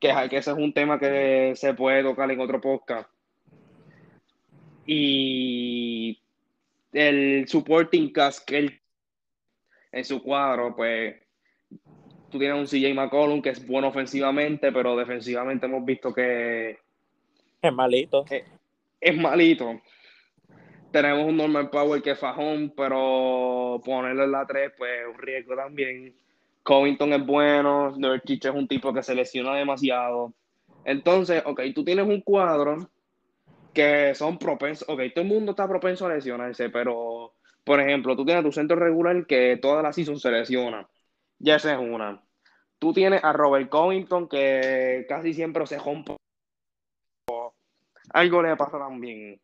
Que, 0.00 0.12
que 0.28 0.36
ese 0.36 0.50
es 0.50 0.56
un 0.56 0.72
tema 0.72 0.98
que 0.98 1.52
se 1.54 1.74
puede 1.74 2.02
tocar 2.02 2.30
en 2.30 2.40
otro 2.40 2.60
podcast. 2.60 3.08
Y 4.84 6.18
el 6.92 7.46
supporting 7.46 8.12
cast 8.12 8.46
que 8.46 8.58
él 8.58 8.80
en 9.92 10.04
su 10.04 10.22
cuadro, 10.22 10.74
pues 10.74 11.16
tú 12.30 12.38
tienes 12.38 12.58
un 12.58 12.66
CJ 12.66 12.94
McCollum 12.94 13.42
que 13.42 13.50
es 13.50 13.64
bueno 13.66 13.88
ofensivamente, 13.88 14.72
pero 14.72 14.96
defensivamente 14.96 15.66
hemos 15.66 15.84
visto 15.84 16.12
que 16.12 16.78
Es 17.60 17.72
malito. 17.72 18.24
es 19.00 19.16
malito. 19.16 19.80
Tenemos 20.92 21.26
un 21.26 21.38
Norman 21.38 21.70
Powell 21.70 22.02
que 22.02 22.10
es 22.10 22.18
fajón, 22.18 22.74
pero 22.76 23.80
ponerlo 23.84 24.24
en 24.24 24.32
la 24.32 24.46
3, 24.46 24.72
pues 24.76 24.90
es 25.00 25.06
un 25.06 25.18
riesgo 25.18 25.56
también. 25.56 26.14
Covington 26.62 27.12
es 27.14 27.26
bueno, 27.26 27.90
Nurkic 27.96 28.44
es 28.44 28.54
un 28.54 28.68
tipo 28.68 28.92
que 28.92 29.02
se 29.02 29.14
lesiona 29.14 29.56
demasiado. 29.56 30.34
Entonces, 30.84 31.42
ok, 31.46 31.62
tú 31.74 31.84
tienes 31.84 32.06
un 32.06 32.20
cuadro 32.20 32.90
que 33.72 34.14
son 34.14 34.38
propensos, 34.38 34.86
ok, 34.88 35.00
todo 35.14 35.22
el 35.22 35.30
mundo 35.30 35.52
está 35.52 35.66
propenso 35.66 36.06
a 36.06 36.10
lesionarse, 36.14 36.68
pero, 36.68 37.32
por 37.64 37.80
ejemplo, 37.80 38.14
tú 38.14 38.24
tienes 38.24 38.44
tu 38.44 38.52
centro 38.52 38.76
regular 38.76 39.26
que 39.26 39.58
toda 39.60 39.82
la 39.82 39.92
season 39.92 40.18
se 40.18 40.30
lesiona. 40.30 40.86
Ya 41.38 41.56
esa 41.56 41.72
es 41.72 41.78
una. 41.78 42.22
Tú 42.78 42.92
tienes 42.92 43.24
a 43.24 43.32
Robert 43.32 43.70
Covington 43.70 44.28
que 44.28 45.06
casi 45.08 45.32
siempre 45.32 45.66
se 45.66 45.78
rompe. 45.78 46.16
Algo 48.12 48.42
le 48.42 48.56
pasa 48.56 48.78
también. 48.78 49.40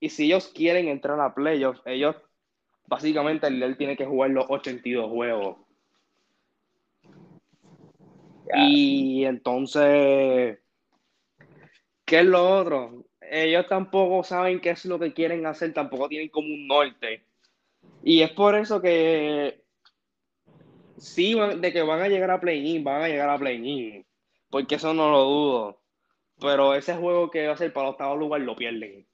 Y 0.00 0.10
si 0.10 0.26
ellos 0.26 0.48
quieren 0.48 0.88
entrar 0.88 1.18
a 1.20 1.34
playoffs, 1.34 1.80
ellos 1.86 2.16
básicamente 2.86 3.46
él 3.46 3.76
tiene 3.76 3.96
que 3.96 4.06
jugar 4.06 4.30
los 4.30 4.46
82 4.48 5.10
juegos. 5.10 5.58
Y 8.54 9.24
entonces, 9.24 10.58
¿qué 12.04 12.18
es 12.20 12.24
lo 12.26 12.58
otro? 12.58 13.04
Ellos 13.20 13.66
tampoco 13.66 14.22
saben 14.22 14.60
qué 14.60 14.70
es 14.70 14.84
lo 14.84 14.98
que 14.98 15.12
quieren 15.12 15.46
hacer, 15.46 15.72
tampoco 15.74 16.08
tienen 16.08 16.28
como 16.28 16.48
un 16.48 16.66
norte. 16.68 17.24
Y 18.04 18.22
es 18.22 18.30
por 18.30 18.54
eso 18.54 18.80
que 18.80 19.62
sí, 20.96 21.34
van- 21.34 21.60
de 21.60 21.72
que 21.72 21.82
van 21.82 22.00
a 22.02 22.08
llegar 22.08 22.30
a 22.30 22.40
play-in, 22.40 22.84
van 22.84 23.02
a 23.02 23.08
llegar 23.08 23.28
a 23.28 23.38
play-in. 23.38 24.04
Porque 24.50 24.76
eso 24.76 24.94
no 24.94 25.10
lo 25.10 25.24
dudo. 25.24 25.80
Pero 26.40 26.74
ese 26.74 26.94
juego 26.94 27.30
que 27.30 27.46
va 27.46 27.54
a 27.54 27.56
ser 27.56 27.72
para 27.72 27.88
el 27.88 27.92
octavo 27.92 28.16
lugar 28.16 28.42
lo 28.42 28.54
pierden. 28.54 29.06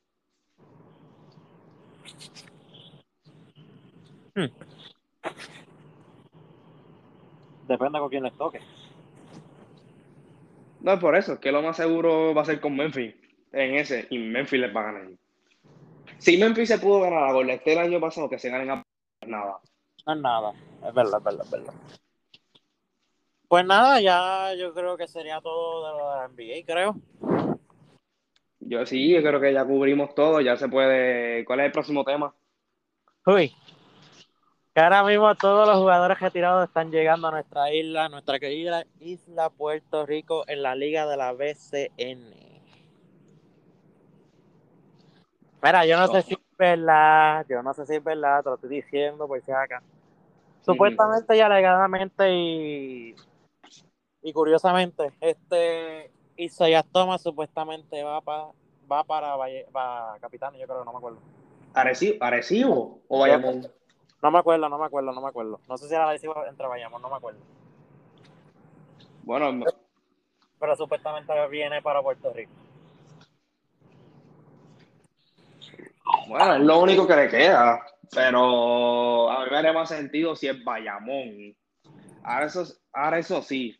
Depende 7.69 7.99
con 7.99 8.09
quién 8.09 8.23
les 8.25 8.37
toque. 8.37 8.61
No, 10.81 10.93
es 10.93 11.01
por 11.01 11.17
eso, 11.17 11.39
que 11.39 11.53
lo 11.53 11.63
más 11.63 11.77
seguro 11.77 12.35
va 12.35 12.43
a 12.43 12.47
ser 12.47 12.61
con 12.61 12.77
Memphis 12.77 13.15
en 13.53 13.77
ese, 13.77 14.07
y 14.11 14.19
Memphis 14.19 14.61
les 14.61 14.75
va 14.75 14.81
a 14.81 14.93
ganar. 14.93 15.09
Si 16.19 16.37
Memphis 16.37 16.69
se 16.69 16.79
pudo 16.79 17.01
ganar 17.01 17.25
a 17.25 17.33
Golden 17.33 17.57
State 17.57 17.73
el 17.73 17.79
año 17.79 18.01
pasado, 18.01 18.29
que 18.29 18.39
se 18.39 18.51
ganen 18.51 18.71
a 18.71 18.83
nada. 19.27 19.59
No 20.07 20.13
es 20.15 20.21
nada. 20.21 20.53
Es 20.87 20.95
verdad, 20.95 21.19
es 21.19 21.25
verdad, 21.25 21.45
es 21.45 21.51
verdad. 21.51 21.75
Pues 23.49 23.67
nada, 23.67 24.01
ya 24.01 24.55
yo 24.55 24.73
creo 24.73 24.97
que 24.97 25.07
sería 25.07 25.41
todo 25.41 25.87
de 25.87 25.99
la 25.99 26.29
NBA, 26.29 26.65
creo. 26.67 26.97
Yo 28.73 28.87
sí, 28.87 29.11
yo 29.11 29.21
creo 29.21 29.39
que 29.39 29.53
ya 29.53 29.67
cubrimos 29.67 30.15
todo, 30.15 30.41
ya 30.41 30.57
se 30.57 30.67
puede. 30.67 31.45
¿Cuál 31.45 31.61
es 31.61 31.67
el 31.67 31.73
próximo 31.73 32.05
tema? 32.05 32.35
Uy. 33.27 33.55
Que 34.75 34.81
ahora 34.81 35.05
mismo 35.05 35.35
todos 35.35 35.69
los 35.69 35.77
jugadores 35.77 36.19
retirados 36.19 36.67
están 36.67 36.91
llegando 36.91 37.29
a 37.29 37.33
nuestra 37.33 37.71
isla, 37.71 38.09
nuestra 38.09 38.41
querida 38.41 38.87
isla 38.99 39.51
Puerto 39.51 40.07
Rico, 40.07 40.45
en 40.47 40.63
la 40.63 40.75
liga 40.75 41.07
de 41.07 41.19
la 41.19 41.35
BCN. 41.35 42.33
Mira, 45.63 45.85
yo 45.85 45.99
no 45.99 46.09
sé 46.09 46.23
si 46.23 46.33
es 46.33 46.57
verdad, 46.57 47.45
yo 47.51 47.63
no 47.63 47.75
sé 47.75 47.85
si 47.85 47.97
es 47.97 48.03
verdad, 48.03 48.43
te 48.43 48.49
lo 48.49 48.55
estoy 48.55 48.71
diciendo 48.71 49.29
por 49.29 49.39
si 49.43 49.53
acá. 49.53 49.83
Supuestamente 50.65 51.37
y 51.37 51.41
alegadamente 51.41 52.35
y, 52.35 53.15
y 54.23 54.33
curiosamente, 54.33 55.13
este 55.21 56.11
Isaiah 56.37 56.83
Thomas 56.83 57.21
supuestamente 57.21 58.03
va 58.03 58.23
para 58.23 58.47
va 58.93 59.05
para 59.05 59.37
Valle, 59.37 59.67
va 59.75 60.17
Capitán, 60.21 60.55
yo 60.55 60.67
creo 60.67 60.81
que 60.81 60.85
no 60.85 60.93
me 60.93 60.99
acuerdo. 60.99 61.19
¿Arecibo, 61.75 62.17
Arecibo 62.21 63.01
o 63.09 63.21
Bayamón? 63.21 63.67
No 64.23 64.31
me 64.31 64.39
acuerdo, 64.39 64.69
no 64.69 64.79
me 64.79 64.87
acuerdo, 64.87 65.13
no 65.13 65.21
me 65.21 65.29
acuerdo. 65.29 65.61
No 65.69 65.77
sé 65.77 65.89
si 65.89 65.95
era 65.95 66.07
la 66.07 66.15
entre 66.15 66.67
Bayamón, 66.67 67.03
no 67.03 67.09
me 67.09 67.17
acuerdo. 67.17 67.41
Bueno, 69.25 69.65
Pero 70.61 70.77
supuestamente 70.77 71.33
viene 71.49 71.81
para 71.83 72.03
Puerto 72.03 72.33
Rico. 72.33 72.53
bueno, 76.29 76.55
es 76.55 76.61
lo 76.61 76.81
único 76.81 77.07
que 77.07 77.17
le 77.17 77.29
queda. 77.29 77.85
Pero 78.15 79.31
a 79.31 79.45
mí 79.45 79.51
me 79.51 79.57
haría 79.57 79.73
más 79.73 79.89
sentido 79.89 80.37
si 80.37 80.47
es 80.49 80.63
Bayamón. 80.63 81.57
Ahora 82.23 82.47
eso, 82.47 82.65
ahora 82.93 83.19
eso 83.19 83.43
sí. 83.43 83.77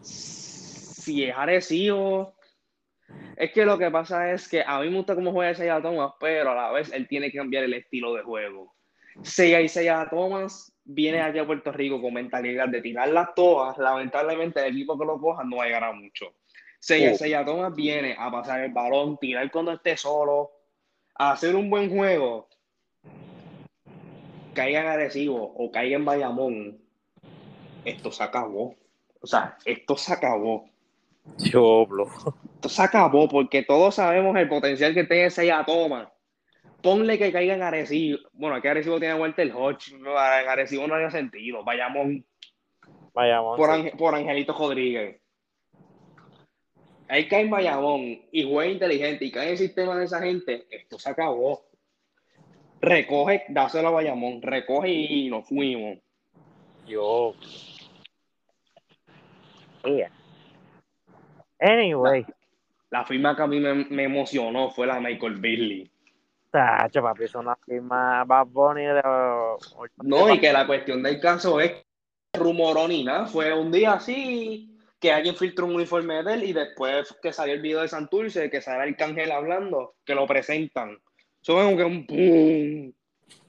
Si 0.00 1.24
es 1.24 1.36
Arecibo. 1.36 2.34
Es 3.42 3.50
que 3.50 3.64
lo 3.64 3.76
que 3.76 3.90
pasa 3.90 4.30
es 4.30 4.46
que 4.46 4.62
a 4.64 4.78
mí 4.78 4.88
me 4.88 4.98
gusta 4.98 5.16
cómo 5.16 5.32
juega 5.32 5.50
Isaiah 5.50 5.82
Thomas, 5.82 6.12
pero 6.20 6.52
a 6.52 6.54
la 6.54 6.70
vez 6.70 6.92
él 6.92 7.08
tiene 7.08 7.28
que 7.28 7.38
cambiar 7.38 7.64
el 7.64 7.74
estilo 7.74 8.14
de 8.14 8.22
juego. 8.22 8.72
Seiya 9.24 9.60
Isaiah 9.60 10.06
Thomas 10.08 10.72
viene 10.84 11.20
aquí 11.20 11.40
a 11.40 11.44
Puerto 11.44 11.72
Rico 11.72 12.00
con 12.00 12.14
mentalidad 12.14 12.68
de 12.68 12.80
tirarlas 12.80 13.30
todas, 13.34 13.76
lamentablemente 13.78 14.60
el 14.60 14.72
equipo 14.72 14.96
que 14.96 15.04
lo 15.04 15.20
coja 15.20 15.42
no 15.42 15.56
va 15.56 15.64
a 15.64 15.66
llegar 15.66 15.92
mucho. 15.92 16.34
Sella, 16.78 17.16
Sella 17.16 17.44
Thomas 17.44 17.74
viene 17.74 18.14
a 18.16 18.30
pasar 18.30 18.60
el 18.60 18.70
balón, 18.70 19.18
tirar 19.18 19.50
cuando 19.50 19.72
esté 19.72 19.96
solo, 19.96 20.52
a 21.16 21.32
hacer 21.32 21.56
un 21.56 21.68
buen 21.68 21.90
juego, 21.90 22.48
caiga 24.54 24.82
en 24.82 24.86
Arecibo 24.86 25.52
o 25.56 25.72
caiga 25.72 25.96
en 25.96 26.04
Bayamón, 26.04 26.78
esto 27.84 28.12
se 28.12 28.22
acabó. 28.22 28.76
O 29.20 29.26
sea, 29.26 29.58
esto 29.64 29.96
se 29.96 30.12
acabó. 30.12 30.64
Diablo. 31.38 32.08
Esto 32.62 32.68
se 32.68 32.82
acabó 32.82 33.28
porque 33.28 33.64
todos 33.64 33.96
sabemos 33.96 34.36
el 34.36 34.48
potencial 34.48 34.94
que 34.94 35.02
tiene 35.02 35.30
Sella 35.30 35.64
Thomas 35.66 36.06
ponle 36.80 37.18
que 37.18 37.32
caiga 37.32 37.54
en 37.54 37.62
Arecibo. 37.62 38.18
Bueno, 38.32 38.54
aquí 38.54 38.68
Arecibo 38.68 39.00
tiene 39.00 39.14
vuelta 39.14 39.42
el 39.42 39.52
Hodge. 39.52 39.94
En 39.94 40.06
Arecibo 40.06 40.86
no 40.86 40.94
había 40.94 41.10
sentido. 41.10 41.64
Vayamos. 41.64 42.22
Vayamos. 43.14 43.56
Por, 43.56 43.96
por 43.96 44.14
Angelito 44.14 44.52
Rodríguez. 44.56 45.20
Ahí 47.08 47.26
cae 47.26 47.40
en 47.42 47.50
Bayamón 47.50 48.22
y 48.30 48.48
juega 48.48 48.70
inteligente 48.70 49.24
y 49.24 49.32
cae 49.32 49.46
en 49.46 49.50
el 49.50 49.58
sistema 49.58 49.96
de 49.98 50.04
esa 50.04 50.20
gente, 50.20 50.66
esto 50.70 51.00
se 51.00 51.10
acabó. 51.10 51.66
Recoge, 52.80 53.44
dáselo 53.48 53.88
a 53.88 53.90
Bayamón, 53.90 54.40
recoge 54.40 54.88
y 54.88 55.28
nos 55.28 55.48
fuimos. 55.48 55.98
Yo. 56.86 57.34
Anyway. 61.60 62.24
La, 62.92 63.04
firma 63.04 63.34
que 63.34 63.42
a 63.42 63.46
mí 63.46 63.58
me, 63.58 63.74
me 63.74 64.04
emocionó 64.04 64.70
fue 64.70 64.86
la 64.86 64.96
de 64.96 65.00
Michael 65.00 65.36
Beasley. 65.36 65.90
Tacho, 66.52 67.02
papi, 67.02 67.26
son 67.26 67.46
las 67.46 67.56
firmas 67.64 68.26
Bad 68.26 68.46
Bunny 68.48 68.82
de... 68.82 69.02
No, 70.02 70.32
y 70.32 70.38
que 70.38 70.52
la 70.52 70.66
cuestión 70.66 71.02
del 71.02 71.18
caso 71.18 71.58
es 71.58 71.72
rumoró 72.34 72.86
ni 72.86 73.04
nada. 73.04 73.26
Fue 73.26 73.52
un 73.54 73.72
día 73.72 73.94
así 73.94 74.78
que 75.00 75.10
alguien 75.10 75.34
filtró 75.34 75.66
un 75.66 75.76
uniforme 75.76 76.22
de 76.22 76.34
él 76.34 76.44
y 76.44 76.52
después 76.52 77.16
que 77.22 77.32
salió 77.32 77.54
el 77.54 77.62
video 77.62 77.80
de 77.80 77.88
Santurce, 77.88 78.50
que 78.50 78.60
sale 78.60 78.86
el 78.86 78.96
cangel 78.96 79.32
hablando, 79.32 79.94
que 80.04 80.14
lo 80.14 80.26
presentan. 80.26 80.98
Eso 81.40 81.58
es 81.58 81.64
como 81.64 81.76
que 81.76 81.84
un 81.84 82.06
pum. 82.06 82.92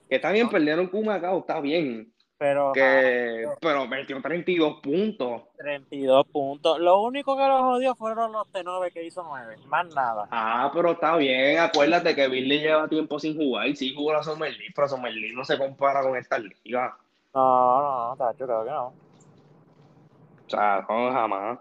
Que 0.10 0.16
está 0.16 0.32
bien, 0.32 0.50
perdieron 0.50 0.88
Kumacao, 0.88 1.40
está 1.40 1.60
bien. 1.60 2.12
Pero, 2.38 2.74
que, 2.74 3.46
pero 3.62 3.88
metió 3.88 4.22
32 4.22 4.82
puntos. 4.82 5.44
32 5.58 6.28
puntos. 6.28 6.80
Lo 6.80 7.02
único 7.02 7.38
que 7.38 7.48
los 7.48 7.62
odió 7.62 7.96
fueron 7.96 8.32
los 8.32 8.52
T9 8.52 8.92
que 8.92 9.06
hizo 9.06 9.24
9. 9.24 9.58
Más 9.68 9.94
nada. 9.96 10.28
Ah, 10.32 10.70
pero 10.74 10.92
está 10.92 11.16
bien. 11.16 11.60
Acuérdate 11.60 12.16
que 12.16 12.28
Billy 12.28 12.60
lleva 12.60 12.88
tiempo 12.88 13.20
sin 13.20 13.38
jugar. 13.38 13.74
Sí 13.76 13.94
jugó 13.96 14.14
la 14.14 14.24
Summer 14.24 14.52
League, 14.52 14.74
pero 14.76 14.90
Summer 14.90 15.14
League 15.14 15.36
no 15.36 15.46
se 15.46 15.58
compara 15.58 16.02
con 16.02 16.18
esta 16.18 16.38
liga. 16.38 16.98
No, 17.34 18.10
no, 18.10 18.16
tacho, 18.18 18.46
creo 18.46 18.66
que 18.66 18.72
no. 18.72 18.88
O 18.88 20.50
sea, 20.50 20.86
no, 20.90 21.12
jamás. 21.12 21.60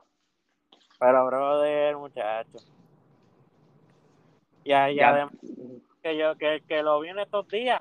Pero, 0.99 1.27
brother, 1.27 1.97
muchacho. 1.97 2.59
Y, 4.65 4.71
y 4.71 5.01
además 5.01 5.33
que 6.03 6.17
yo 6.17 6.37
que, 6.37 6.63
que 6.67 6.83
lo 6.83 7.01
vi 7.01 7.11
en 7.11 7.21
estos 7.21 7.47
días 7.49 7.81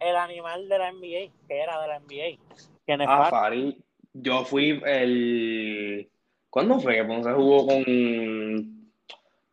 el 0.00 0.16
animal 0.16 0.68
de 0.68 0.78
la 0.78 0.92
NBA, 0.92 1.32
que 1.46 1.60
era 1.60 1.80
de 1.80 1.88
la 1.88 2.00
NBA. 2.00 3.06
ah, 3.06 3.28
Fari. 3.30 3.76
Yo 4.12 4.44
fui 4.44 4.80
el. 4.84 6.10
¿Cuándo 6.48 6.80
fue 6.80 6.96
que 6.96 7.04
Ponce 7.04 7.32
jugó 7.32 7.66
con, 7.66 8.92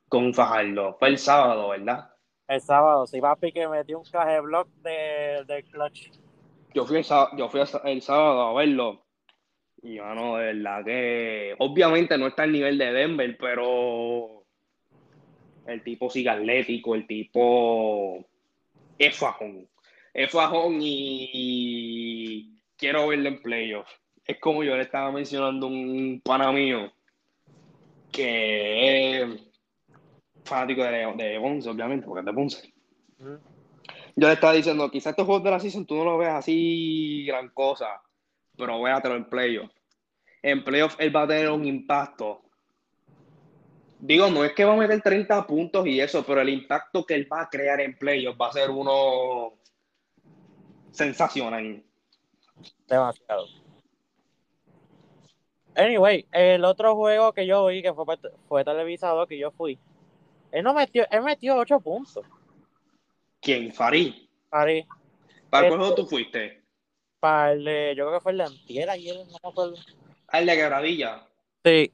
con 0.10 0.34
Fajardo? 0.34 0.96
Fue 0.98 1.10
el 1.10 1.18
sábado, 1.20 1.70
¿verdad? 1.70 2.10
El 2.48 2.62
sábado, 2.62 3.06
sí, 3.06 3.22
papi, 3.22 3.52
que 3.52 3.68
metió 3.68 4.00
un 4.00 4.06
caje 4.06 4.40
block 4.40 4.70
de, 4.82 5.44
del 5.46 5.64
clutch. 5.66 6.12
Yo 6.74 6.86
fui, 6.86 6.98
el, 6.98 7.06
yo 7.38 7.50
fui 7.50 7.62
el 7.84 8.02
sábado 8.02 8.42
a 8.42 8.54
verlo. 8.54 9.04
Y 9.84 10.00
bueno, 10.00 10.38
de 10.38 10.54
verdad 10.54 10.86
que. 10.86 11.56
Obviamente 11.60 12.18
no 12.18 12.28
está 12.28 12.44
al 12.44 12.52
nivel 12.54 12.78
de 12.78 12.92
Denver, 12.94 13.38
pero. 13.38 14.44
El 15.68 15.84
tipo 15.84 16.10
sigue 16.10 16.30
atlético, 16.30 16.96
el 16.96 17.06
tipo. 17.06 18.26
Es 18.98 19.16
fajón 19.16 19.68
es 20.18 20.32
fajón 20.32 20.80
y 20.82 22.60
quiero 22.76 23.08
verlo 23.08 23.30
en 23.30 23.40
playoff. 23.40 23.88
Es 24.26 24.40
como 24.40 24.64
yo 24.64 24.76
le 24.76 24.82
estaba 24.82 25.12
mencionando 25.12 25.68
un 25.68 26.20
pana 26.26 26.52
mío 26.52 26.92
que 28.12 29.22
es 29.22 29.28
fanático 30.44 30.84
de, 30.84 31.14
de 31.16 31.40
Ponce, 31.40 31.70
obviamente, 31.70 32.08
porque 32.08 32.22
es 32.22 32.26
de 32.26 32.34
Ponce. 32.34 32.74
Yo 34.16 34.28
le 34.28 34.34
estaba 34.34 34.54
diciendo, 34.54 34.90
quizás 34.90 35.12
estos 35.12 35.28
juegos 35.28 35.44
de 35.44 35.52
la 35.52 35.60
season 35.60 35.86
tú 35.86 35.96
no 35.96 36.04
lo 36.04 36.18
veas 36.18 36.38
así 36.38 37.24
gran 37.28 37.50
cosa, 37.50 38.02
pero 38.58 38.82
véatelo 38.82 39.18
en 39.18 39.30
playoff. 39.30 39.72
En 40.42 40.64
playoff 40.64 40.96
él 40.98 41.16
va 41.16 41.24
a 41.24 41.28
tener 41.28 41.52
un 41.52 41.64
impacto. 41.64 42.42
Digo, 44.00 44.32
no 44.32 44.44
es 44.44 44.54
que 44.54 44.66
va 44.66 44.74
a 44.74 44.78
meter 44.78 45.00
30 45.00 45.46
puntos 45.46 45.86
y 45.86 46.00
eso, 46.00 46.26
pero 46.26 46.42
el 46.42 46.50
impacto 46.50 47.06
que 47.06 47.14
él 47.14 47.32
va 47.32 47.42
a 47.42 47.50
crear 47.50 47.80
en 47.82 47.96
playoff 47.96 48.36
va 48.42 48.48
a 48.48 48.54
ser 48.54 48.72
uno 48.72 49.60
sensacional. 50.98 51.84
Demasiado. 52.88 53.46
Anyway, 55.76 56.26
el 56.32 56.66
otro 56.66 56.96
juego 56.96 57.34
que 57.34 57.46
yo 57.46 57.68
vi 57.68 57.84
que 57.84 57.94
fue, 57.94 58.06
fue 58.48 58.66
televisado, 58.66 59.28
que 59.28 59.38
yo 59.38 59.52
fui, 59.52 59.78
él 60.52 60.64
no 60.64 60.74
metió, 60.74 61.06
él 61.12 61.22
metió 61.22 61.56
8 61.56 61.80
puntos. 61.80 62.26
¿Quién? 63.40 63.72
Farid. 63.72 64.16
Farid. 64.50 64.86
¿Para 65.52 65.68
cuál 65.68 65.80
juego 65.80 65.96
tú 65.96 66.08
fuiste? 66.08 66.64
Para 67.20 67.54
el 67.54 67.64
de, 67.64 67.94
yo 67.96 68.06
creo 68.08 68.18
que 68.18 68.24
fue 68.24 68.32
el 68.32 68.40
de 68.40 68.44
Antier 68.46 68.90
ayer, 68.90 69.16
no 69.18 69.26
me 69.26 69.50
acuerdo. 69.50 69.76
¿El 70.34 70.46
de 70.46 70.56
Quebradilla? 70.56 71.28
Sí. 71.64 71.92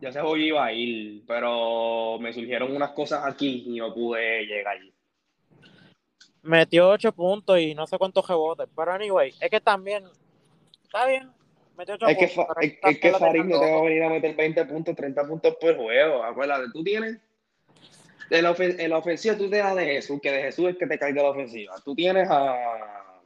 Ya 0.00 0.10
se 0.12 0.20
hoy 0.20 0.46
iba 0.46 0.64
a 0.64 0.72
ir, 0.72 1.24
pero 1.26 2.18
me 2.18 2.32
surgieron 2.32 2.74
unas 2.74 2.92
cosas 2.92 3.24
aquí 3.26 3.64
y 3.66 3.78
no 3.78 3.92
pude 3.92 4.46
llegar 4.46 4.78
metió 6.44 6.90
8 6.90 7.12
puntos 7.12 7.58
y 7.58 7.74
no 7.74 7.86
sé 7.86 7.98
cuántos 7.98 8.26
rebotes. 8.28 8.68
Pero 8.74 8.92
anyway, 8.92 9.34
es 9.40 9.50
que 9.50 9.60
también 9.60 10.04
está 10.84 11.06
bien. 11.06 11.30
Metió 11.76 11.94
8 11.94 12.06
es 12.06 12.32
puntos, 12.32 12.56
que, 12.60 12.78
es, 12.82 12.98
que 12.98 13.10
Farid 13.12 13.44
no 13.44 13.58
te 13.58 13.70
va 13.70 13.78
a 13.78 13.82
venir 13.82 14.02
a 14.04 14.10
meter 14.10 14.36
20 14.36 14.64
puntos, 14.66 14.94
30 14.94 15.26
puntos 15.26 15.56
por 15.60 15.76
juego. 15.76 16.22
Acuérdate, 16.22 16.66
tú 16.72 16.84
tienes. 16.84 17.18
En 18.30 18.42
la, 18.42 18.54
en 18.58 18.90
la 18.90 18.98
ofensiva 18.98 19.36
tú 19.36 19.50
te 19.50 19.58
das 19.58 19.76
de 19.76 19.84
Jesús, 19.84 20.18
que 20.22 20.30
de 20.30 20.42
Jesús 20.42 20.70
es 20.70 20.76
que 20.76 20.86
te 20.86 20.98
caiga 20.98 21.22
la 21.22 21.30
ofensiva. 21.30 21.74
Tú 21.84 21.94
tienes 21.94 22.28
a. 22.30 23.22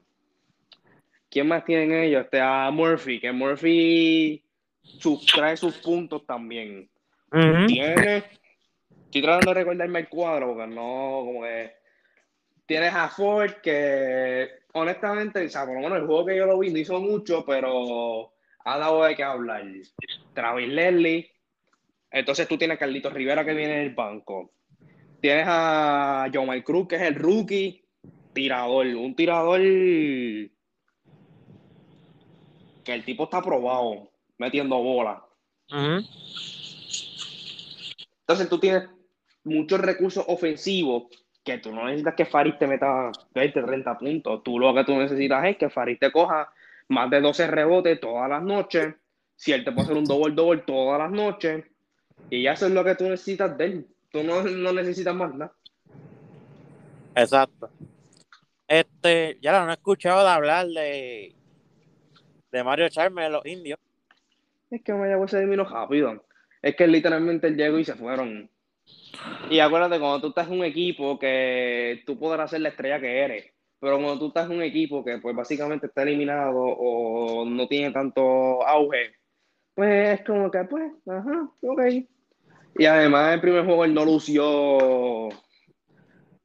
¿Quién 1.30 1.46
más 1.46 1.64
tienen 1.64 1.92
ellos? 1.92 2.24
Este, 2.24 2.40
a 2.40 2.70
Murphy, 2.70 3.20
que 3.20 3.32
Murphy 3.32 4.42
trae 5.34 5.56
sus 5.56 5.76
puntos 5.78 6.24
también. 6.26 6.88
Tiene. 7.66 8.24
Estoy 9.04 9.22
tratando 9.22 9.52
de 9.52 9.60
recordarme 9.60 10.00
el 10.00 10.08
cuadro, 10.08 10.48
porque 10.54 10.66
no, 10.66 11.22
como 11.24 11.42
que 11.42 11.78
Tienes 12.68 12.92
a 12.92 13.08
Ford 13.08 13.62
que, 13.62 14.46
honestamente, 14.74 15.42
o 15.42 15.48
sea, 15.48 15.64
por 15.64 15.76
lo 15.76 15.80
menos 15.80 16.00
el 16.00 16.06
juego 16.06 16.26
que 16.26 16.36
yo 16.36 16.44
lo 16.44 16.58
vi 16.58 16.70
no 16.70 16.78
hizo 16.78 17.00
mucho, 17.00 17.42
pero 17.46 18.34
ha 18.62 18.76
dado 18.76 19.04
de 19.04 19.16
qué 19.16 19.22
hablar. 19.24 19.64
Travis 20.34 20.68
Leslie. 20.68 21.32
Entonces 22.10 22.46
tú 22.46 22.58
tienes 22.58 22.74
a 22.76 22.78
Carlitos 22.78 23.14
Rivera 23.14 23.42
que 23.42 23.54
viene 23.54 23.78
del 23.78 23.94
banco. 23.94 24.52
Tienes 25.22 25.46
a 25.48 26.30
John 26.30 26.60
Cruz, 26.60 26.88
que 26.88 26.96
es 26.96 27.02
el 27.02 27.14
rookie 27.14 27.82
tirador. 28.34 28.86
Un 28.86 29.16
tirador 29.16 29.60
que 29.62 30.52
el 32.86 33.02
tipo 33.06 33.24
está 33.24 33.40
probado 33.40 34.10
metiendo 34.36 34.76
bola. 34.76 35.24
Entonces 38.20 38.46
tú 38.50 38.60
tienes 38.60 38.90
muchos 39.42 39.80
recursos 39.80 40.22
ofensivos 40.28 41.04
que 41.48 41.58
tú 41.58 41.72
no 41.72 41.86
necesitas 41.86 42.14
que 42.14 42.26
Farid 42.26 42.54
te 42.54 42.66
meta 42.66 43.10
20, 43.34 43.62
30 43.62 43.98
puntos. 43.98 44.42
Tú 44.42 44.58
lo 44.58 44.74
que 44.74 44.84
tú 44.84 44.94
necesitas 44.96 45.44
es 45.46 45.56
que 45.56 45.70
Farid 45.70 45.98
te 45.98 46.12
coja 46.12 46.52
más 46.88 47.08
de 47.10 47.20
12 47.22 47.46
rebotes 47.46 47.98
todas 48.00 48.28
las 48.28 48.42
noches. 48.42 48.94
Si 49.34 49.52
él 49.52 49.64
te 49.64 49.72
puede 49.72 49.84
hacer 49.84 49.96
un 49.96 50.04
doble 50.04 50.34
doble 50.34 50.62
todas 50.66 50.98
las 50.98 51.10
noches. 51.10 51.64
Y 52.28 52.46
eso 52.46 52.66
es 52.66 52.72
lo 52.72 52.84
que 52.84 52.96
tú 52.96 53.04
necesitas 53.04 53.56
de 53.56 53.64
él. 53.64 53.86
Tú 54.10 54.22
no, 54.22 54.42
necesitas 54.72 55.14
más 55.14 55.34
nada. 55.34 55.52
Exacto. 57.14 57.70
Este, 58.66 59.38
ya 59.40 59.64
no 59.64 59.70
he 59.70 59.74
escuchado 59.74 60.22
de 60.22 60.30
hablar 60.30 60.66
de, 60.66 61.34
de 62.52 62.64
Mario 62.64 62.90
Charme 62.90 63.22
de 63.22 63.30
los 63.30 63.46
indios. 63.46 63.78
Es 64.70 64.82
que 64.82 64.92
Mayagüez 64.92 65.30
pues, 65.30 65.42
se 65.42 65.46
vino 65.46 65.64
rápido. 65.64 66.22
Es 66.60 66.76
que 66.76 66.86
literalmente 66.86 67.46
él 67.46 67.56
llegó 67.56 67.78
y 67.78 67.84
se 67.86 67.94
fueron. 67.94 68.50
Y 69.50 69.58
acuérdate, 69.60 69.98
cuando 69.98 70.20
tú 70.20 70.28
estás 70.28 70.48
en 70.48 70.58
un 70.58 70.64
equipo 70.64 71.18
que 71.18 72.02
tú 72.06 72.18
podrás 72.18 72.50
ser 72.50 72.60
la 72.60 72.70
estrella 72.70 73.00
que 73.00 73.20
eres, 73.20 73.52
pero 73.80 73.96
cuando 73.96 74.18
tú 74.18 74.28
estás 74.28 74.50
en 74.50 74.56
un 74.56 74.62
equipo 74.62 75.04
que 75.04 75.18
pues 75.18 75.34
básicamente 75.34 75.86
está 75.86 76.02
eliminado 76.02 76.58
o 76.58 77.44
no 77.44 77.66
tiene 77.68 77.92
tanto 77.92 78.66
auge, 78.66 79.14
pues 79.74 80.20
es 80.20 80.26
como 80.26 80.50
que 80.50 80.64
pues, 80.64 80.92
ajá, 81.06 81.50
ok. 81.62 81.80
Y 82.78 82.84
además 82.84 83.34
el 83.34 83.40
primer 83.40 83.64
juego 83.64 83.86
no 83.86 84.04
lució 84.04 85.28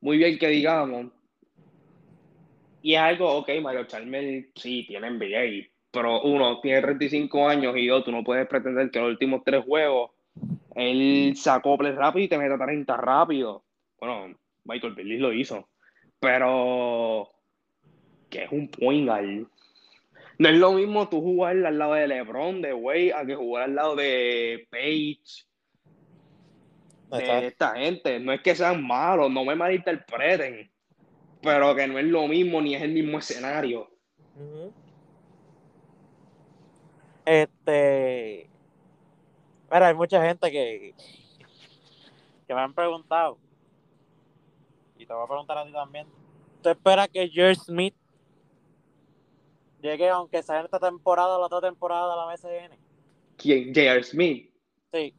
muy 0.02 0.18
bien 0.18 0.38
que 0.38 0.48
digamos. 0.48 1.08
y 2.82 2.94
es 2.94 3.00
algo, 3.00 3.32
ok, 3.38 3.50
Mario 3.62 3.86
Chalmers 3.86 4.48
sí 4.56 4.86
tiene 4.88 5.10
NBA, 5.10 5.68
pero 5.92 6.22
uno, 6.24 6.60
tiene 6.60 6.82
35 6.82 7.48
años 7.48 7.76
y 7.78 7.88
dos, 7.88 8.04
tú 8.04 8.12
no 8.12 8.24
puedes 8.24 8.48
pretender 8.48 8.92
que 8.92 9.00
los 9.00 9.10
últimos 9.10 9.44
tres 9.46 9.64
juegos 9.66 10.12
él 10.76 11.34
se 11.36 11.50
acople 11.50 11.92
rápido 11.92 12.26
y 12.26 12.28
te 12.28 12.38
meta 12.38 12.58
30 12.58 12.98
rápido. 12.98 13.64
Bueno, 14.00 14.36
Michael 14.66 14.96
Billy 14.96 15.18
lo 15.18 15.34
hizo, 15.34 15.70
pero 16.20 17.30
que 18.30 18.44
es 18.44 18.52
un 18.52 18.68
point 18.70 19.08
guard. 19.08 19.48
No 20.40 20.50
es 20.50 20.56
lo 20.56 20.74
mismo 20.74 21.08
tú 21.10 21.22
jugar 21.22 21.64
al 21.66 21.78
lado 21.78 21.94
de 21.94 22.08
LeBron, 22.08 22.62
de 22.62 22.74
Wade, 22.74 23.14
a 23.14 23.26
que 23.26 23.36
jugar 23.36 23.66
al 23.66 23.76
lado 23.76 23.96
de 23.96 24.68
Page, 24.72 25.46
de 27.12 27.48
esta 27.48 27.76
gente. 27.76 28.20
No 28.20 28.34
es 28.34 28.42
que 28.42 28.56
sean 28.56 28.86
malos, 28.86 29.32
no 29.32 29.46
me 29.46 29.56
malinterpreten, 29.56 30.72
pero 31.42 31.76
que 31.76 31.88
no 31.88 32.00
es 32.00 32.06
lo 32.06 32.28
mismo 32.28 32.62
ni 32.62 32.74
es 32.76 32.82
el 32.82 32.94
mismo 32.94 33.20
escenario. 33.20 33.90
Este. 37.26 38.50
Mira, 39.74 39.88
hay 39.88 39.96
mucha 39.96 40.24
gente 40.24 40.52
que, 40.52 40.94
que 42.48 42.54
me 42.54 42.62
han 42.62 42.74
preguntado, 42.74 43.40
y 44.98 45.06
te 45.06 45.14
voy 45.14 45.24
a 45.24 45.28
preguntar 45.28 45.58
a 45.58 45.66
ti 45.66 45.72
también. 45.72 46.08
¿Tú 46.62 46.70
esperas 46.70 47.10
que 47.10 47.28
George 47.28 47.56
Smith 47.56 47.96
llegue, 49.84 50.10
aunque 50.10 50.42
sea 50.42 50.60
en 50.60 50.66
esta 50.66 50.80
temporada 50.80 51.38
o 51.38 51.40
la 51.40 51.46
otra 51.48 51.62
temporada 51.62 52.10
de 52.10 52.16
la 52.16 52.34
BCN. 52.34 52.78
¿Quién? 53.38 53.68
J.R. 53.68 54.04
Smith. 54.04 54.50
Sí. 54.94 55.14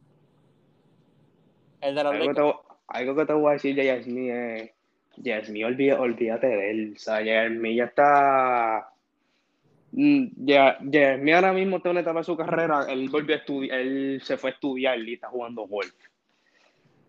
El 1.81 1.95
de 1.95 2.03
los 2.03 2.13
algo, 2.13 2.33
te, 2.33 2.75
algo 2.87 3.15
que 3.15 3.25
te 3.25 3.33
voy 3.33 3.49
a 3.49 3.53
decir, 3.53 3.75
J.R. 3.75 4.03
Smith 4.03 4.31
es. 4.31 4.71
J.R. 5.17 5.45
Smith, 5.45 5.65
olvídate 5.97 6.47
de 6.47 6.71
él. 6.71 6.93
O 6.95 6.99
sea, 6.99 7.17
J.R. 7.17 7.55
Smith 7.55 7.77
ya 7.77 7.85
está. 7.85 8.94
Ya, 9.97 10.77
J.R. 10.79 11.19
Smith 11.19 11.33
ahora 11.33 11.53
mismo 11.53 11.77
está 11.77 11.89
en 11.89 11.91
una 11.91 12.01
etapa 12.01 12.19
de 12.19 12.25
su 12.25 12.35
carrera. 12.35 12.85
Él 12.89 13.09
volvió 13.09 13.35
a 13.35 13.39
estudiar, 13.39 13.79
él 13.79 14.21
se 14.23 14.37
fue 14.37 14.49
a 14.49 14.53
estudiar 14.53 14.99
y 14.99 15.13
está 15.13 15.29
jugando 15.29 15.67
golf. 15.67 15.93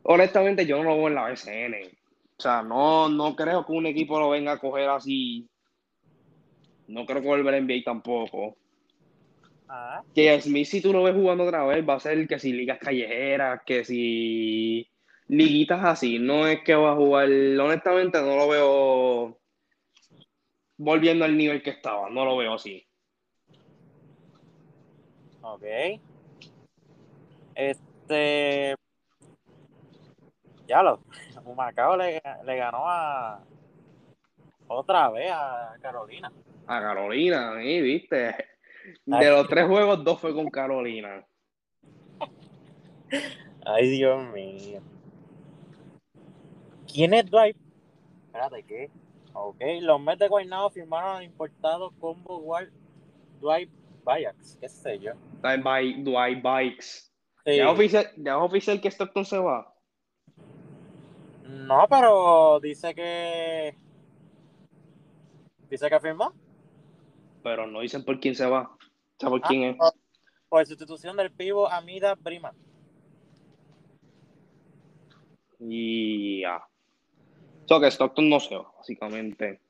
Honestamente, 0.05 0.67
yo 0.67 0.79
no 0.79 0.85
lo 0.85 0.97
veo 0.97 1.09
en 1.09 1.15
la 1.15 1.29
BCN. 1.29 1.75
O 2.39 2.43
sea, 2.43 2.63
no, 2.63 3.09
no 3.09 3.35
creo 3.35 3.67
que 3.67 3.73
un 3.73 3.87
equipo 3.87 4.21
lo 4.21 4.31
venga 4.31 4.53
a 4.53 4.59
coger 4.59 4.89
así 4.89 5.49
no 6.89 7.05
creo 7.05 7.21
que 7.21 7.29
vuelva 7.29 7.53
a 7.53 7.61
NBA 7.61 7.83
tampoco. 7.85 8.57
Ah. 9.69 10.03
Que 10.15 10.41
Smith, 10.41 10.67
si 10.67 10.81
tú 10.81 10.93
lo 10.93 11.03
ves 11.03 11.15
jugando 11.15 11.45
otra 11.45 11.65
vez, 11.65 11.87
va 11.87 11.95
a 11.95 12.01
ser 12.01 12.27
que 12.29 12.39
si 12.39 12.53
ligas 12.53 12.79
callejeras, 12.79 13.63
que 13.67 13.85
si 13.85 14.89
liguitas 15.29 15.85
así. 15.85 16.19
No 16.19 16.47
es 16.47 16.63
que 16.63 16.75
va 16.75 16.93
a 16.93 16.97
jugar, 16.97 17.29
honestamente, 17.29 18.21
no 18.21 18.37
lo 18.37 18.49
veo 18.49 19.39
volviendo 20.77 21.25
al 21.25 21.37
nivel 21.37 21.63
que 21.63 21.71
estaba. 21.71 22.09
No 22.11 22.25
lo 22.25 22.37
veo 22.37 22.55
así. 22.55 22.87
Ok. 25.43 25.65
Este. 27.55 28.75
Ya 30.67 30.83
lo. 30.83 31.01
Humacao 31.45 31.97
le, 31.97 32.21
le 32.45 32.57
ganó 32.57 32.89
a. 32.89 33.45
Otra 34.69 35.11
vez 35.11 35.31
a 35.31 35.77
Carolina 35.81 36.33
a 36.67 36.81
Carolina, 36.81 37.55
¿sí? 37.61 37.81
¿viste? 37.81 38.35
De 39.05 39.31
los 39.31 39.49
tres 39.49 39.67
juegos, 39.67 40.03
dos 40.05 40.21
fue 40.21 40.35
con 40.35 40.49
Carolina. 40.51 41.25
Ay, 43.65 43.91
Dios 43.91 44.25
mío. 44.33 44.81
¿Quién 46.93 47.15
es 47.15 47.27
Dwight? 47.31 47.57
Espérate, 48.27 48.63
¿qué? 48.65 48.91
Ok, 49.39 49.61
los 49.81 50.01
Mets 50.01 50.19
de 50.19 50.29
Guaynabo 50.29 50.71
firmaron 50.71 51.17
al 51.17 51.25
importado 51.25 51.91
Combo 52.01 52.43
Dwight 53.41 53.71
Bikes, 54.05 54.59
qué 54.61 54.69
sé 54.69 54.99
yo. 54.99 55.13
Dwight, 55.43 56.43
Bikes. 56.43 57.13
¿Ya, 57.45 57.53
es 57.53 57.67
oficial, 57.67 58.11
¿Ya 58.17 58.39
oficial 58.39 58.81
que 58.81 58.89
Stockton 58.89 59.25
se 59.25 59.39
va? 59.39 59.73
No, 61.45 61.87
pero 61.89 62.59
dice 62.61 62.95
que... 62.95 63.77
Dice 65.69 65.89
que 65.89 66.01
firmó 66.01 66.33
pero 67.47 67.65
no 67.65 67.79
dicen 67.79 68.05
por 68.05 68.19
quién 68.19 68.35
se 68.35 68.45
va. 68.45 68.77
O 69.23 69.31
por 69.31 69.41
ah, 69.45 69.47
quién 69.47 69.63
es. 69.63 69.77
Por 70.49 70.67
sustitución 70.67 71.17
del 71.17 71.31
pivo 71.31 71.71
Amida 71.71 72.17
Brima. 72.17 72.53
Y 75.61 76.41
ya. 76.41 76.67
So 77.67 77.81
que 77.81 77.91
Stockton 77.91 78.29
no 78.29 78.41
se 78.41 78.57
va, 78.57 78.73
básicamente. 78.77 79.61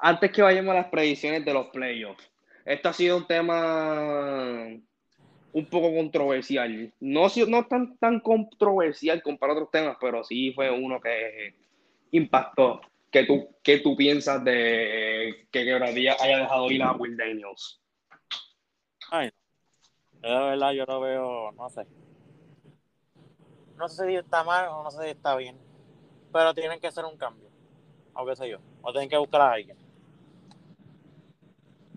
Antes 0.00 0.32
que 0.32 0.42
vayamos 0.42 0.72
a 0.72 0.78
las 0.78 0.88
predicciones 0.88 1.44
de 1.44 1.54
los 1.54 1.68
playoffs, 1.68 2.30
esto 2.64 2.88
ha 2.88 2.92
sido 2.92 3.16
un 3.16 3.26
tema 3.26 4.66
un 5.52 5.66
poco 5.66 5.94
controversial. 5.94 6.92
No, 7.00 7.26
no 7.46 7.66
tan, 7.66 7.96
tan 7.98 8.20
controversial 8.20 9.22
comparado 9.22 9.60
a 9.60 9.62
otros 9.62 9.72
temas, 9.72 9.96
pero 10.00 10.22
sí 10.22 10.52
fue 10.52 10.70
uno 10.70 11.00
que 11.00 11.54
impactó. 12.10 12.80
¿Qué 13.10 13.24
tú, 13.24 13.48
qué 13.62 13.78
tú 13.78 13.96
piensas 13.96 14.44
de 14.44 15.46
que 15.50 15.64
Quebradilla 15.64 16.16
haya 16.20 16.38
dejado 16.38 16.70
ir 16.70 16.82
a 16.82 16.92
Will 16.92 17.16
Daniels? 17.16 17.80
Ay, 19.10 19.30
de 20.20 20.28
verdad 20.28 20.72
yo 20.72 20.84
lo 20.84 21.00
veo, 21.00 21.52
no 21.52 21.70
sé. 21.70 21.86
No 23.78 23.88
sé 23.88 24.08
si 24.08 24.16
está 24.16 24.44
mal 24.44 24.68
o 24.68 24.82
no 24.82 24.90
sé 24.90 25.04
si 25.04 25.10
está 25.10 25.36
bien. 25.36 25.56
Pero 26.32 26.54
tienen 26.54 26.80
que 26.80 26.86
hacer 26.86 27.04
un 27.04 27.16
cambio. 27.16 27.48
O 28.14 28.26
qué 28.26 28.36
sé 28.36 28.48
yo. 28.48 28.58
O 28.82 28.92
tienen 28.92 29.08
que 29.08 29.16
buscar 29.16 29.40
a 29.40 29.52
alguien. 29.52 29.76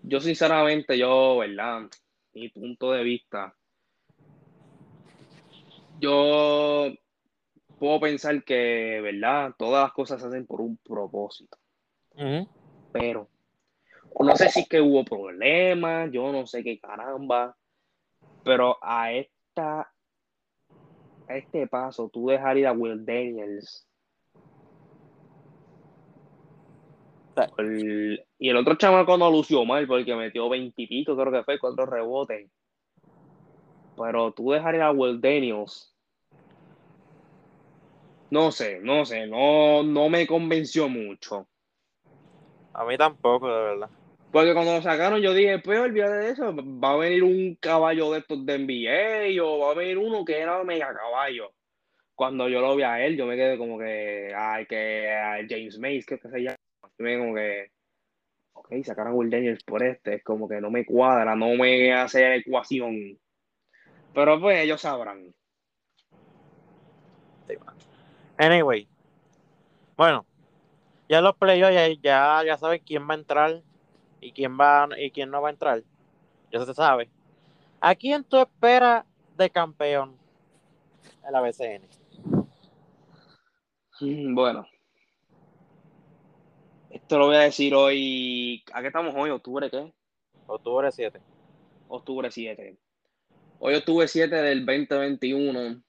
Yo 0.03 0.19
sinceramente, 0.19 0.97
yo, 0.97 1.37
¿verdad? 1.37 1.83
Mi 2.33 2.49
punto 2.49 2.91
de 2.91 3.03
vista. 3.03 3.55
Yo 5.99 6.91
puedo 7.79 7.99
pensar 7.99 8.43
que, 8.43 8.99
¿verdad? 9.01 9.53
Todas 9.57 9.83
las 9.83 9.93
cosas 9.93 10.21
se 10.21 10.27
hacen 10.27 10.45
por 10.45 10.61
un 10.61 10.77
propósito. 10.77 11.57
Pero 12.91 13.27
no 14.19 14.35
sé 14.35 14.49
si 14.49 14.61
es 14.61 14.69
que 14.69 14.81
hubo 14.81 15.03
problemas, 15.03 16.11
yo 16.11 16.31
no 16.31 16.45
sé 16.45 16.63
qué 16.63 16.79
caramba, 16.79 17.55
pero 18.43 18.77
a 18.81 19.11
esta 19.11 19.91
a 21.27 21.37
este 21.37 21.67
paso, 21.67 22.09
tú 22.09 22.27
dejar 22.27 22.57
ir 22.57 22.67
a 22.67 22.73
Will 22.73 23.05
Daniels. 23.05 23.87
Y 28.39 28.49
el 28.49 28.57
otro 28.57 28.75
chamaco 28.75 29.17
no 29.17 29.29
lució 29.31 29.65
mal 29.65 29.87
porque 29.87 30.15
metió 30.15 30.49
veintipico, 30.49 31.15
creo 31.15 31.31
que 31.31 31.43
fue, 31.43 31.59
cuatro 31.59 31.85
rebotes. 31.85 32.49
Pero 33.97 34.31
tú 34.31 34.51
dejar 34.51 34.75
ir 34.75 34.81
a 34.81 34.91
Will 34.91 35.21
Daniels 35.21 35.91
no 38.31 38.49
sé, 38.49 38.79
no 38.81 39.05
sé, 39.05 39.27
no, 39.27 39.83
no 39.83 40.07
me 40.07 40.25
convenció 40.25 40.87
mucho. 40.87 41.49
A 42.73 42.85
mí 42.85 42.97
tampoco, 42.97 43.53
de 43.53 43.61
verdad. 43.61 43.89
Porque 44.31 44.53
cuando 44.53 44.73
lo 44.73 44.81
sacaron, 44.81 45.19
yo 45.19 45.33
dije, 45.33 45.59
pues 45.59 45.77
olvídate 45.81 46.13
de 46.13 46.29
eso, 46.29 46.55
va 46.55 46.93
a 46.93 46.95
venir 46.95 47.23
un 47.23 47.55
caballo 47.55 48.13
de 48.13 48.19
estos 48.19 48.45
de 48.45 48.57
NBA 48.57 49.43
o 49.43 49.59
va 49.59 49.71
a 49.71 49.75
venir 49.75 49.97
uno 49.97 50.23
que 50.23 50.39
era 50.39 50.63
mega 50.63 50.93
caballo. 50.93 51.51
Cuando 52.15 52.47
yo 52.47 52.61
lo 52.61 52.77
vi 52.77 52.83
a 52.83 53.05
él, 53.05 53.17
yo 53.17 53.25
me 53.25 53.35
quedé 53.35 53.57
como 53.57 53.77
que, 53.77 54.33
ay, 54.33 54.65
que 54.65 55.11
a 55.11 55.45
James 55.49 55.77
Mays, 55.77 56.05
que 56.05 56.17
se 56.17 56.39
llama. 56.39 56.55
Me 57.01 57.17
como 57.17 57.35
que, 57.35 57.71
ok, 58.53 58.73
sacaron 58.83 59.13
a 59.13 59.15
Will 59.15 59.29
Daniels 59.29 59.63
por 59.63 59.83
este, 59.83 60.15
es 60.15 60.23
como 60.23 60.47
que 60.47 60.61
no 60.61 60.71
me 60.71 60.85
cuadra, 60.85 61.35
no 61.35 61.49
me 61.55 61.93
hace 61.93 62.35
ecuación. 62.35 63.19
Pero 64.13 64.39
pues 64.39 64.59
ellos 64.59 64.81
sabrán. 64.81 65.33
Anyway. 68.37 68.87
Bueno. 69.95 70.25
Ya 71.11 71.19
los 71.19 71.35
playoffs 71.35 71.99
ya, 72.01 72.41
ya, 72.45 72.57
saben 72.57 72.81
quién 72.85 73.05
va 73.05 73.15
a 73.15 73.17
entrar 73.17 73.61
y 74.21 74.31
quién 74.31 74.57
va 74.57 74.87
y 74.97 75.11
quién 75.11 75.29
no 75.29 75.41
va 75.41 75.49
a 75.49 75.51
entrar. 75.51 75.83
Ya 76.53 76.65
se 76.65 76.73
sabe. 76.73 77.09
¿A 77.81 77.95
quién 77.95 78.23
tú 78.23 78.37
esperas 78.37 79.05
de 79.35 79.49
campeón 79.49 80.15
en 81.25 81.33
la 81.33 81.41
BCN? 81.41 81.81
Mm, 83.99 84.33
bueno. 84.33 84.65
Esto 87.11 87.19
lo 87.19 87.25
voy 87.25 87.35
a 87.35 87.39
decir 87.41 87.75
hoy. 87.75 88.63
¿A 88.71 88.79
qué 88.79 88.87
estamos 88.87 89.13
hoy? 89.17 89.31
¿Octubre 89.31 89.69
qué? 89.69 89.91
Octubre 90.47 90.89
7. 90.89 91.19
Octubre 91.89 92.31
7. 92.31 92.77
Hoy 93.59 93.75
octubre 93.75 94.07
7 94.07 94.33
del 94.33 94.65
2021 94.65 95.83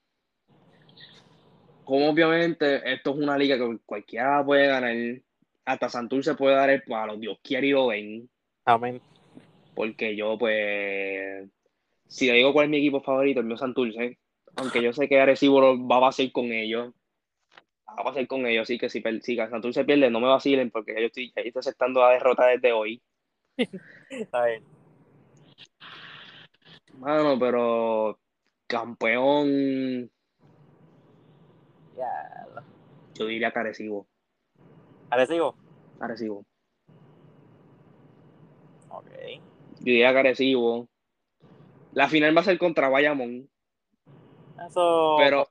como 1.84 2.10
obviamente 2.10 2.92
esto 2.92 3.10
es 3.10 3.16
una 3.18 3.38
liga 3.38 3.56
que 3.56 3.78
cualquiera 3.86 4.44
puede 4.44 4.66
ganar, 4.66 4.96
hasta 5.64 5.88
Santurce 5.88 6.34
puede 6.34 6.56
dar 6.56 6.70
el 6.70 6.82
palo, 6.82 7.16
Dios 7.16 7.38
quiere 7.40 7.68
y 7.68 7.70
lo 7.70 7.86
ven. 7.86 8.28
Amén. 8.64 9.00
Porque 9.76 10.16
yo, 10.16 10.36
pues, 10.36 11.48
si 12.08 12.26
le 12.26 12.32
digo 12.32 12.52
cuál 12.52 12.64
es 12.64 12.70
mi 12.70 12.78
equipo 12.78 13.00
favorito, 13.00 13.38
el 13.38 13.46
mío 13.46 13.56
Santurce, 13.56 14.18
aunque 14.56 14.82
yo 14.82 14.92
sé 14.92 15.08
que 15.08 15.20
Arecibo 15.20 15.86
va 15.86 16.08
a 16.08 16.10
ser 16.10 16.32
con 16.32 16.46
ellos, 16.46 16.92
a 17.96 18.04
pasar 18.04 18.26
con 18.26 18.46
ellos. 18.46 18.62
Así 18.62 18.78
que 18.78 18.88
si, 18.88 19.02
si 19.22 19.36
Santurce 19.36 19.84
pierde, 19.84 20.10
no 20.10 20.20
me 20.20 20.28
vacilen 20.28 20.70
porque 20.70 20.94
yo 21.00 21.06
estoy, 21.06 21.32
estoy 21.34 21.60
aceptando 21.60 22.00
la 22.00 22.10
derrota 22.10 22.46
desde 22.46 22.72
hoy. 22.72 23.02
Está 24.10 24.46
bien. 24.46 24.64
Mano, 26.94 27.38
pero 27.38 28.18
campeón. 28.66 30.10
Ya. 31.96 32.46
Yo 33.14 33.26
diría 33.26 33.50
que 33.50 33.58
Arecibo. 33.58 34.06
¿Arecibo? 35.10 35.56
Arecibo. 36.00 36.44
Ok. 38.88 39.10
Yo 39.80 39.84
diría 39.84 40.12
que 40.12 40.18
Arecibo. 40.18 40.88
La 41.92 42.08
final 42.08 42.36
va 42.36 42.40
a 42.40 42.44
ser 42.44 42.58
contra 42.58 42.88
Bayamón. 42.88 43.50
Eso. 44.66 45.16
Pero, 45.18 45.48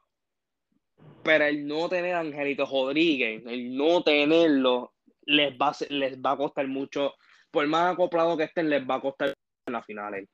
pero 1.24 1.46
el 1.46 1.68
no 1.68 1.90
tener 1.90 2.16
a 2.16 2.20
Angelito 2.20 2.66
Rodríguez, 2.66 3.44
el 3.46 3.76
no 3.76 4.04
tenerlo, 4.04 4.94
les 5.26 5.54
va, 5.54 5.70
a, 5.70 5.76
les 5.90 6.18
va 6.20 6.32
a 6.32 6.38
costar 6.38 6.68
mucho. 6.68 7.14
Por 7.52 7.68
más 7.68 7.94
acoplado 7.94 8.38
que 8.38 8.46
estén, 8.46 8.70
les 8.70 8.88
va 8.88 8.96
a 8.96 9.02
costar 9.02 9.34
en 9.66 9.74
las 9.74 9.86
finales. 9.86 10.28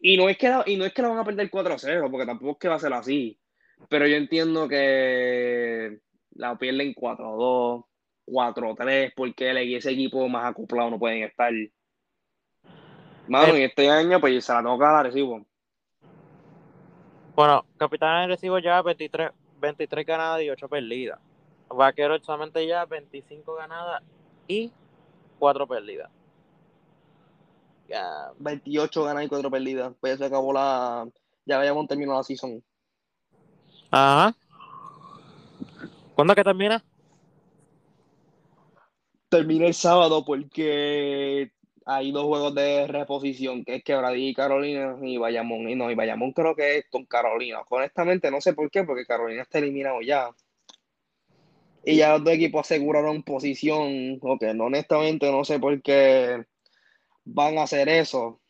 Y 0.00 0.16
no 0.16 0.28
es 0.28 0.38
que 0.38 0.48
la, 0.48 0.64
y 0.66 0.76
no 0.76 0.84
es 0.84 0.92
que 0.92 1.02
la 1.02 1.08
van 1.08 1.18
a 1.18 1.24
perder 1.24 1.50
4-0, 1.50 2.10
porque 2.10 2.26
tampoco 2.26 2.52
es 2.52 2.58
que 2.58 2.68
va 2.68 2.74
a 2.76 2.80
ser 2.80 2.92
así. 2.92 3.38
Pero 3.88 4.06
yo 4.06 4.16
entiendo 4.16 4.68
que 4.68 6.00
la 6.32 6.58
pierden 6.58 6.94
4-2, 6.94 7.84
4-3, 8.26 9.12
porque 9.14 9.76
ese 9.76 9.90
equipo 9.90 10.28
más 10.28 10.50
acoplado 10.50 10.90
no 10.90 10.98
pueden 10.98 11.22
estar. 11.22 11.52
Mano, 13.28 13.54
en 13.54 13.62
este 13.62 13.88
año, 13.88 14.20
pues 14.20 14.44
se 14.44 14.52
la 14.52 14.62
toca 14.62 14.98
a 14.98 15.02
Recibo. 15.04 15.46
Bueno, 17.34 17.64
Capitán 17.78 18.28
Recibo 18.28 18.58
ya 18.58 18.82
23, 18.82 19.30
23 19.60 20.06
ganadas 20.06 20.42
y 20.42 20.50
8 20.50 20.68
perdidas. 20.68 21.18
Vaquero 21.68 22.18
solamente 22.20 22.66
ya 22.66 22.84
25 22.84 23.54
ganadas 23.54 24.02
y 24.48 24.72
4 25.38 25.66
perdidas. 25.66 26.10
Ya. 27.88 28.32
28 28.38 29.04
ganadas 29.04 29.26
y 29.26 29.28
4 29.28 29.50
perdidas. 29.50 29.92
Pues 30.00 30.14
ya 30.14 30.18
se 30.18 30.24
acabó 30.24 30.52
la. 30.52 31.08
Ya 31.44 31.58
habíamos 31.58 31.86
terminado 31.86 32.18
la 32.18 32.24
season. 32.24 32.62
Ajá. 33.90 34.34
¿Cuándo 36.14 36.32
es 36.32 36.36
que 36.36 36.44
termina? 36.44 36.84
Termina 39.28 39.66
el 39.66 39.74
sábado 39.74 40.24
porque 40.24 41.52
hay 41.92 42.12
dos 42.12 42.24
juegos 42.24 42.54
de 42.54 42.86
reposición, 42.86 43.64
que 43.64 43.76
es 43.76 43.84
Quebradilla 43.84 44.30
y 44.30 44.34
Carolina 44.34 44.96
y 45.02 45.16
Bayamón. 45.16 45.68
Y 45.68 45.74
no, 45.74 45.90
y 45.90 45.96
Bayamón 45.96 46.32
creo 46.32 46.54
que 46.54 46.78
es 46.78 46.84
con 46.88 47.04
Carolina. 47.04 47.62
Honestamente 47.68 48.30
no 48.30 48.40
sé 48.40 48.52
por 48.54 48.70
qué, 48.70 48.84
porque 48.84 49.04
Carolina 49.04 49.42
está 49.42 49.58
eliminado 49.58 50.00
ya. 50.00 50.30
Y 51.84 51.96
ya 51.96 52.12
los 52.12 52.24
dos 52.24 52.34
equipos 52.34 52.60
aseguraron 52.60 53.24
posición. 53.24 54.18
Ok, 54.22 54.44
honestamente 54.60 55.32
no 55.32 55.44
sé 55.44 55.58
por 55.58 55.82
qué 55.82 56.44
van 57.24 57.58
a 57.58 57.64
hacer 57.64 57.88
eso. 57.88 58.40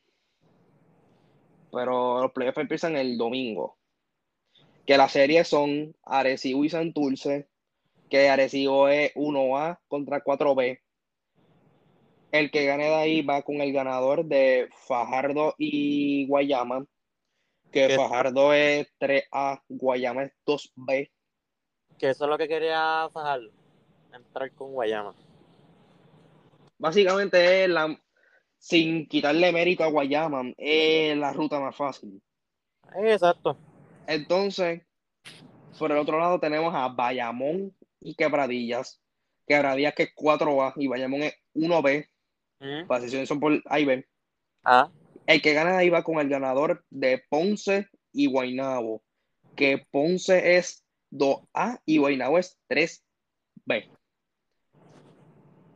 Pero 1.72 2.20
los 2.20 2.32
playoffs 2.32 2.59
empiezan 2.59 2.97
el 2.97 3.16
domingo. 3.16 3.78
Que 4.84 4.99
las 4.99 5.12
series 5.12 5.49
son 5.49 5.97
Arecibo 6.03 6.62
y 6.64 6.68
Santurce. 6.68 7.49
Que 8.11 8.28
Arecibo 8.28 8.88
es 8.88 9.14
1A 9.14 9.78
contra 9.88 10.22
4B 10.22 10.80
el 12.33 12.51
que 12.51 12.66
gane 12.66 12.85
de 12.85 12.95
ahí 12.95 13.22
va 13.22 13.43
con 13.43 13.61
el 13.61 13.72
ganador 13.72 14.24
de 14.24 14.68
Fajardo 14.87 15.55
y 15.59 16.26
Guayama, 16.26 16.87
que 17.70 17.91
Fajardo 17.97 18.53
es 18.53 18.89
3A, 18.99 19.62
Guayama 19.68 20.24
es 20.24 20.33
2B. 20.47 21.11
Que 21.99 22.11
eso 22.11 22.24
es 22.24 22.31
lo 22.31 22.39
que 22.39 22.49
quería 22.49 23.09
Fajardo, 23.12 23.51
entrar 24.12 24.51
con 24.53 24.72
Guayama. 24.72 25.14
Básicamente 26.78 27.64
es 27.64 27.70
la, 27.70 28.01
sin 28.59 29.07
quitarle 29.07 29.53
mérito 29.53 29.85
a 29.85 29.89
Guayama, 29.89 30.53
es 30.57 31.16
la 31.16 31.33
ruta 31.33 31.61
más 31.61 31.76
fácil. 31.76 32.22
Exacto. 32.97 33.57
Entonces, 34.07 34.83
por 35.78 35.93
el 35.93 35.99
otro 35.99 36.18
lado 36.18 36.41
tenemos 36.41 36.74
a 36.74 36.89
Bayamón 36.89 37.74
y 38.01 38.14
Quebradillas. 38.14 39.01
Quebradillas 39.47 39.95
que 39.95 40.05
es 40.05 40.14
4A 40.14 40.74
y 40.76 40.89
Bayamón 40.89 41.22
es 41.22 41.35
1B. 41.55 42.09
Las 42.61 43.03
sesiones 43.03 43.29
son 43.29 43.41
por 43.41 43.63
ahí 43.67 43.85
ven. 43.85 44.07
Ah. 44.65 44.91
El 45.27 45.41
que 45.41 45.55
gana 45.55 45.79
ahí 45.79 45.89
va 45.89 46.05
con 46.05 46.19
el 46.19 46.29
ganador 46.29 46.85
de 46.91 47.23
Ponce 47.29 47.89
y 48.13 48.27
Guaynabo. 48.27 49.03
Que 49.57 49.87
Ponce 49.91 50.57
es 50.57 50.85
2A 51.11 51.81
y 51.87 51.99
Guaynabo 51.99 52.39
es 52.39 52.59
3B. 52.69 53.91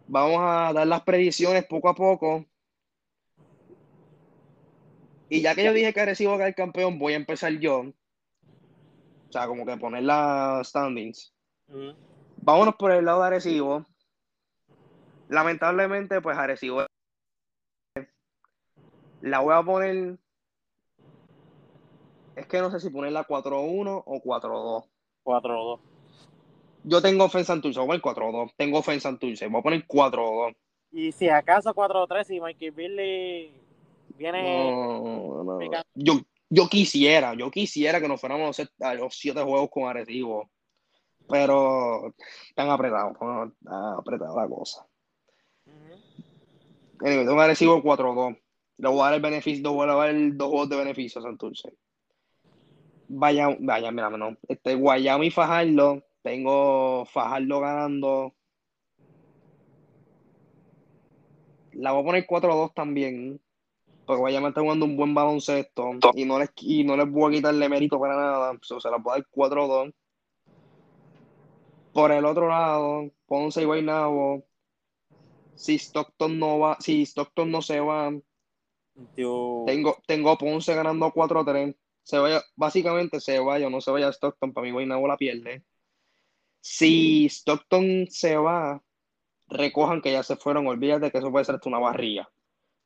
Vamos 0.07 0.39
a 0.41 0.72
dar 0.74 0.87
las 0.87 1.03
predicciones 1.03 1.64
poco 1.66 1.89
a 1.89 1.95
poco. 1.95 2.45
Y 5.30 5.41
ya 5.41 5.55
que 5.55 5.64
yo 5.64 5.72
dije 5.72 5.93
que 5.93 6.01
Arecibo 6.01 6.35
era 6.35 6.47
el 6.47 6.55
campeón, 6.55 6.99
voy 6.99 7.14
a 7.14 7.16
empezar 7.16 7.53
yo. 7.59 7.80
O 7.80 9.32
sea, 9.32 9.47
como 9.47 9.64
que 9.64 9.76
poner 9.78 10.03
las 10.03 10.68
standings. 10.68 11.35
Vámonos 12.37 12.76
por 12.76 12.93
el 12.93 13.05
lado 13.05 13.22
de 13.22 13.26
Arecibo. 13.28 13.87
Lamentablemente, 15.28 16.20
pues 16.20 16.36
Arecibo 16.36 16.84
la 19.20 19.40
voy 19.40 19.54
a 19.54 19.62
poner. 19.62 20.18
Es 22.36 22.46
que 22.46 22.60
no 22.60 22.70
sé 22.70 22.80
si 22.80 22.90
ponerla 22.90 23.26
4-1 23.26 24.02
o 24.04 24.22
4-2. 24.22 24.84
4-2. 25.24 25.80
Yo 26.82 27.00
tengo 27.00 27.24
ofensa 27.24 27.54
en 27.54 27.62
Santurce, 27.62 27.80
voy 27.80 27.96
a 27.96 28.00
poner 28.00 28.16
4-2. 28.16 28.52
Tengo 28.56 28.78
ofensa 28.78 29.08
en 29.08 29.14
Santurce, 29.14 29.46
voy 29.46 29.60
a 29.60 29.62
poner 29.62 29.86
4-2. 29.86 30.54
Y 30.92 31.12
si 31.12 31.28
acaso 31.28 31.74
4-3, 31.74 32.24
si 32.24 32.40
Mikey 32.40 32.70
Billy 32.70 33.60
viene. 34.16 34.42
No, 34.42 35.42
no. 35.42 35.58
Yo, 35.94 36.14
yo 36.50 36.68
quisiera, 36.68 37.34
yo 37.34 37.50
quisiera 37.50 38.00
que 38.00 38.08
nos 38.08 38.20
fuéramos 38.20 38.60
a 38.80 38.94
los 38.94 39.16
7 39.16 39.42
juegos 39.42 39.70
con 39.70 39.88
Arecibo. 39.88 40.50
Pero 41.26 42.12
están 42.48 42.68
apretados, 42.68 43.12
están 43.12 43.54
apretada 43.98 44.42
la 44.42 44.48
cosa. 44.48 44.86
Anyway, 47.01 47.26
tengo 47.26 47.40
agresivo 47.40 47.82
4-2. 47.82 48.38
Le 48.78 48.88
voy 48.88 49.01
a 49.01 49.05
dar 49.05 49.14
el 49.14 49.20
beneficio, 49.20 49.62
le 49.62 49.68
voy 49.68 49.88
a 49.88 50.12
dar 50.12 50.14
dos 50.36 50.49
juegos 50.49 50.68
de 50.68 50.76
beneficio 50.76 51.20
a 51.20 51.24
Santurce. 51.24 51.72
Vaya, 53.09 53.57
vaya, 53.61 53.90
mira, 53.90 54.11
no. 54.11 54.36
Este, 54.49 54.74
Guayama 54.74 55.24
y 55.24 55.30
Fajardo. 55.30 56.03
Tengo 56.22 57.05
Fajardo 57.07 57.61
ganando. 57.61 58.34
La 61.72 61.92
voy 61.92 62.03
a 62.03 62.05
poner 62.05 62.26
4-2 62.26 62.72
también. 62.74 63.40
Porque 64.07 64.20
Guayama 64.20 64.49
está 64.49 64.61
jugando 64.61 64.84
un 64.84 64.97
buen 64.97 65.14
baloncesto. 65.14 65.92
Y 66.14 66.24
no 66.24 66.38
les, 66.38 66.51
y 66.61 66.84
no 66.84 66.97
les 66.97 67.11
voy 67.11 67.32
a 67.32 67.36
quitarle 67.36 67.68
mérito 67.68 68.01
para 68.01 68.16
nada. 68.16 68.59
Se 68.62 68.90
la 68.90 68.97
voy 68.97 69.12
a 69.12 69.16
dar 69.16 69.26
4-2. 69.30 69.95
Por 71.92 72.11
el 72.11 72.24
otro 72.24 72.49
lado, 72.49 73.11
Ponce 73.26 73.62
y 73.62 73.64
Guaynabo 73.66 74.45
si 75.55 75.78
Stockton 75.78 76.38
no 76.38 76.59
va, 76.59 76.76
si 76.80 77.02
Stockton 77.02 77.50
no 77.50 77.62
se 77.62 77.80
va, 77.80 78.12
tengo, 79.66 79.96
tengo 80.07 80.30
a 80.30 80.38
Ponce 80.38 80.74
ganando 80.74 81.12
4-3. 81.12 81.76
Se 82.02 82.18
vaya, 82.18 82.42
básicamente 82.55 83.20
se 83.20 83.38
vaya 83.38 83.66
o 83.66 83.70
no 83.70 83.80
se 83.80 83.90
vaya 83.90 84.12
Stockton, 84.12 84.52
para 84.52 84.66
mí 84.66 84.72
Guaynabo 84.72 85.09
la 85.09 85.16
pierde. 85.16 85.64
Si 86.61 87.26
Stockton 87.26 88.07
se 88.09 88.36
va, 88.36 88.82
recojan 89.48 90.00
que 90.02 90.12
ya 90.12 90.22
se 90.22 90.36
fueron, 90.36 90.66
olvídate 90.66 91.11
que 91.11 91.18
eso 91.18 91.30
puede 91.30 91.44
ser 91.44 91.61
una 91.64 91.78
barrilla. 91.78 92.28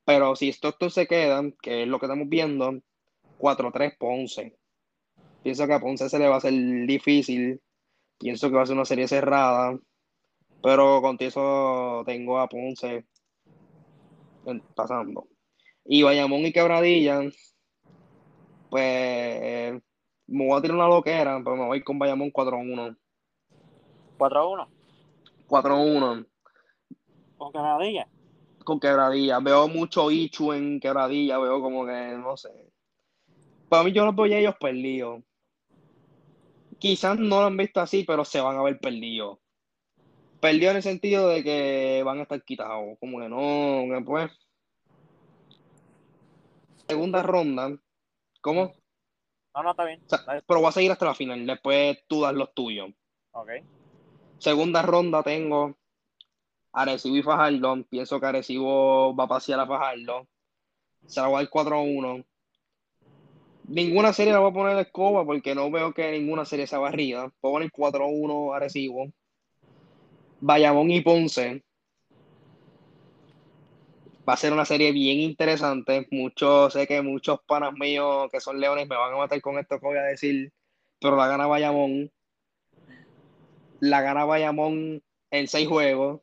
Pero 0.05 0.35
si 0.35 0.49
Stockton 0.49 0.89
se 0.89 1.07
queda, 1.07 1.43
que 1.61 1.83
es 1.83 1.87
lo 1.87 1.99
que 1.99 2.05
estamos 2.07 2.27
viendo, 2.29 2.81
4-3 3.39 3.97
Ponce. 3.97 4.57
Pienso 5.43 5.67
que 5.67 5.73
a 5.73 5.79
Ponce 5.79 6.09
se 6.09 6.19
le 6.19 6.27
va 6.27 6.35
a 6.35 6.37
hacer 6.39 6.53
difícil. 6.53 7.61
Pienso 8.17 8.49
que 8.49 8.55
va 8.55 8.63
a 8.63 8.65
ser 8.65 8.75
una 8.75 8.85
serie 8.85 9.07
cerrada. 9.07 9.77
Pero 10.61 11.01
con 11.01 11.15
eso 11.19 12.03
tengo 12.05 12.39
a 12.39 12.47
Ponce 12.47 13.05
pasando. 14.75 15.27
Y 15.85 16.03
Bayamón 16.03 16.41
y 16.41 16.51
Quebradilla, 16.51 17.21
pues 18.69 19.81
me 20.27 20.47
voy 20.47 20.57
a 20.57 20.61
tirar 20.61 20.77
una 20.77 20.87
loquera, 20.87 21.41
pero 21.43 21.55
me 21.55 21.65
voy 21.65 21.83
con 21.83 21.97
Bayamón 21.97 22.31
4-1. 22.31 22.97
4-1. 24.17 24.67
4-1. 25.47 26.27
¿Con 27.37 27.51
Quebradilla? 27.51 28.07
Con 28.63 28.79
Quebradilla. 28.79 29.39
Veo 29.39 29.67
mucho 29.67 30.11
Ichu 30.11 30.53
en 30.53 30.79
Quebradilla, 30.79 31.37
veo 31.39 31.61
como 31.61 31.85
que, 31.85 32.17
no 32.17 32.35
sé. 32.35 32.49
Para 33.69 33.83
mí 33.83 33.91
yo 33.93 34.05
los 34.05 34.15
voy 34.15 34.33
a 34.33 34.39
ellos 34.39 34.55
perdidos. 34.59 35.23
Quizás 36.79 37.17
no 37.17 37.41
lo 37.41 37.47
han 37.47 37.57
visto 37.57 37.79
así, 37.79 38.03
pero 38.03 38.25
se 38.25 38.41
van 38.41 38.57
a 38.57 38.63
ver 38.63 38.79
perdidos 38.79 39.39
perdió 40.39 40.71
en 40.71 40.77
el 40.77 40.83
sentido 40.83 41.29
de 41.29 41.43
que 41.43 42.01
van 42.03 42.19
a 42.19 42.23
estar 42.23 42.43
quitados. 42.43 42.97
Como 42.99 43.19
que 43.19 43.29
no, 43.29 44.05
pues. 44.05 44.31
Segunda 46.87 47.21
ronda. 47.21 47.77
¿Cómo? 48.41 48.73
No, 49.55 49.63
no, 49.63 49.71
está 49.71 49.85
bien. 49.85 50.01
pero 50.47 50.61
va 50.61 50.69
a 50.69 50.71
seguir 50.71 50.91
hasta 50.91 51.05
la 51.05 51.15
final. 51.15 51.45
Después 51.45 51.97
tú 52.07 52.21
das 52.21 52.33
los 52.33 52.53
tuyos. 52.53 52.89
Ok. 53.31 53.49
Segunda 54.37 54.81
ronda 54.81 55.21
tengo 55.21 55.77
Arecibo 56.71 57.17
y 57.17 57.23
Fajardo. 57.23 57.83
Pienso 57.89 58.19
que 58.19 58.25
Arecibo 58.25 59.15
va 59.15 59.25
a 59.25 59.27
pasear 59.27 59.59
a 59.59 59.67
Fajardo. 59.67 60.27
Se 61.05 61.21
la 61.21 61.27
voy 61.27 61.35
a 61.35 61.39
dar 61.43 61.49
4-1. 61.49 62.25
Ninguna 63.67 64.13
serie 64.13 64.33
la 64.33 64.39
voy 64.39 64.49
a 64.49 64.53
poner 64.53 64.73
en 64.73 64.79
escoba 64.79 65.25
porque 65.25 65.53
no 65.53 65.69
veo 65.69 65.93
que 65.93 66.11
ninguna 66.11 66.45
serie 66.45 66.65
sea 66.65 66.79
barrida. 66.79 67.31
Voy 67.41 67.51
a 67.51 67.53
poner 67.53 67.71
4-1 67.71 68.55
Arecibo. 68.55 69.11
Bayamón 70.41 70.91
y 70.91 71.01
Ponce. 71.01 71.63
Va 74.27 74.33
a 74.33 74.37
ser 74.37 74.53
una 74.53 74.65
serie 74.65 74.91
bien 74.91 75.19
interesante. 75.19 76.07
Muchos, 76.11 76.73
sé 76.73 76.87
que 76.87 77.01
muchos 77.01 77.39
panas 77.47 77.73
míos 77.73 78.29
que 78.31 78.39
son 78.39 78.59
leones 78.59 78.87
me 78.87 78.95
van 78.95 79.13
a 79.13 79.17
matar 79.17 79.41
con 79.41 79.57
esto 79.57 79.79
que 79.79 79.85
voy 79.85 79.97
a 79.97 80.03
decir, 80.03 80.53
pero 80.99 81.15
la 81.15 81.27
gana 81.27 81.47
Bayamón. 81.47 82.11
La 83.79 84.01
gana 84.01 84.25
Bayamón 84.25 85.01
en 85.31 85.47
seis 85.47 85.67
juegos. 85.67 86.21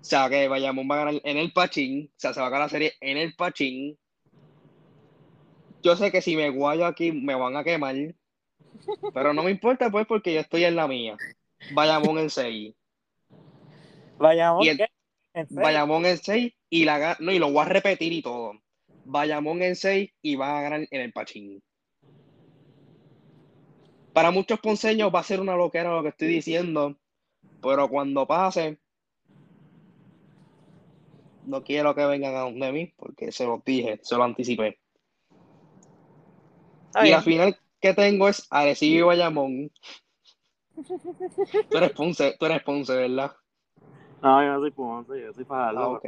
O 0.00 0.08
sea 0.08 0.28
que 0.28 0.46
Bayamón 0.46 0.88
va 0.88 0.94
a 0.94 1.04
ganar 1.04 1.20
en 1.24 1.36
el 1.36 1.52
Pachín. 1.52 2.08
O 2.16 2.20
sea, 2.20 2.32
se 2.32 2.40
va 2.40 2.46
a 2.46 2.50
ganar 2.50 2.66
la 2.66 2.70
serie 2.70 2.92
en 3.00 3.16
el 3.16 3.34
Pachín. 3.34 3.98
Yo 5.82 5.96
sé 5.96 6.12
que 6.12 6.22
si 6.22 6.36
me 6.36 6.50
guayo 6.50 6.86
aquí 6.86 7.10
me 7.10 7.34
van 7.34 7.56
a 7.56 7.64
quemar. 7.64 7.96
Pero 9.12 9.32
no 9.32 9.42
me 9.42 9.50
importa, 9.50 9.90
pues, 9.90 10.06
porque 10.06 10.34
yo 10.34 10.40
estoy 10.40 10.64
en 10.64 10.76
la 10.76 10.86
mía. 10.86 11.16
Bayamón 11.72 12.18
en 12.18 12.30
6. 12.30 12.74
Bayamón, 14.18 14.64
Y 14.64 14.68
el- 14.68 14.76
¿qué? 14.78 14.86
¿En? 15.34 15.46
Bayamón 15.50 16.06
en 16.06 16.18
6 16.18 16.52
y 16.70 16.84
la 16.84 17.16
no, 17.20 17.32
y 17.32 17.38
lo 17.38 17.50
voy 17.50 17.62
a 17.62 17.64
repetir 17.66 18.12
y 18.12 18.22
todo. 18.22 18.52
Bayamón 19.04 19.62
en 19.62 19.76
6 19.76 20.10
y 20.22 20.36
va 20.36 20.58
a 20.58 20.62
ganar 20.62 20.86
en 20.90 21.00
el 21.00 21.12
Pachín. 21.12 21.62
Para 24.12 24.30
muchos 24.30 24.58
ponceños 24.60 25.14
va 25.14 25.20
a 25.20 25.24
ser 25.24 25.40
una 25.40 25.56
loquera 25.56 25.94
lo 25.94 26.02
que 26.02 26.08
estoy 26.08 26.28
diciendo, 26.28 26.96
pero 27.60 27.88
cuando 27.88 28.26
pase, 28.26 28.78
no 31.44 31.62
quiero 31.62 31.94
que 31.94 32.04
vengan 32.06 32.34
a 32.34 32.40
donde 32.40 32.72
mí, 32.72 32.92
porque 32.96 33.30
se 33.30 33.44
los 33.44 33.62
dije, 33.64 34.00
se 34.02 34.16
lo 34.16 34.24
anticipé. 34.24 34.78
Y 37.04 37.10
la 37.10 37.20
final 37.20 37.58
que 37.86 37.94
tengo 37.94 38.28
es 38.28 38.46
Arecibo 38.50 38.98
y 39.12 39.16
Bayamón. 39.16 39.70
Tú 41.70 41.76
eres 41.78 41.92
Ponce, 41.92 42.36
tú 42.38 42.46
eres 42.46 42.62
Ponce, 42.62 42.94
¿verdad? 42.94 43.32
No, 44.22 44.42
yo 44.42 44.52
no 44.52 44.60
soy 44.60 44.70
Ponce, 44.72 45.20
yo 45.20 45.32
soy 45.32 45.44
Ah, 45.44 45.70
Fajardo. 45.72 45.90
ok. 45.92 46.06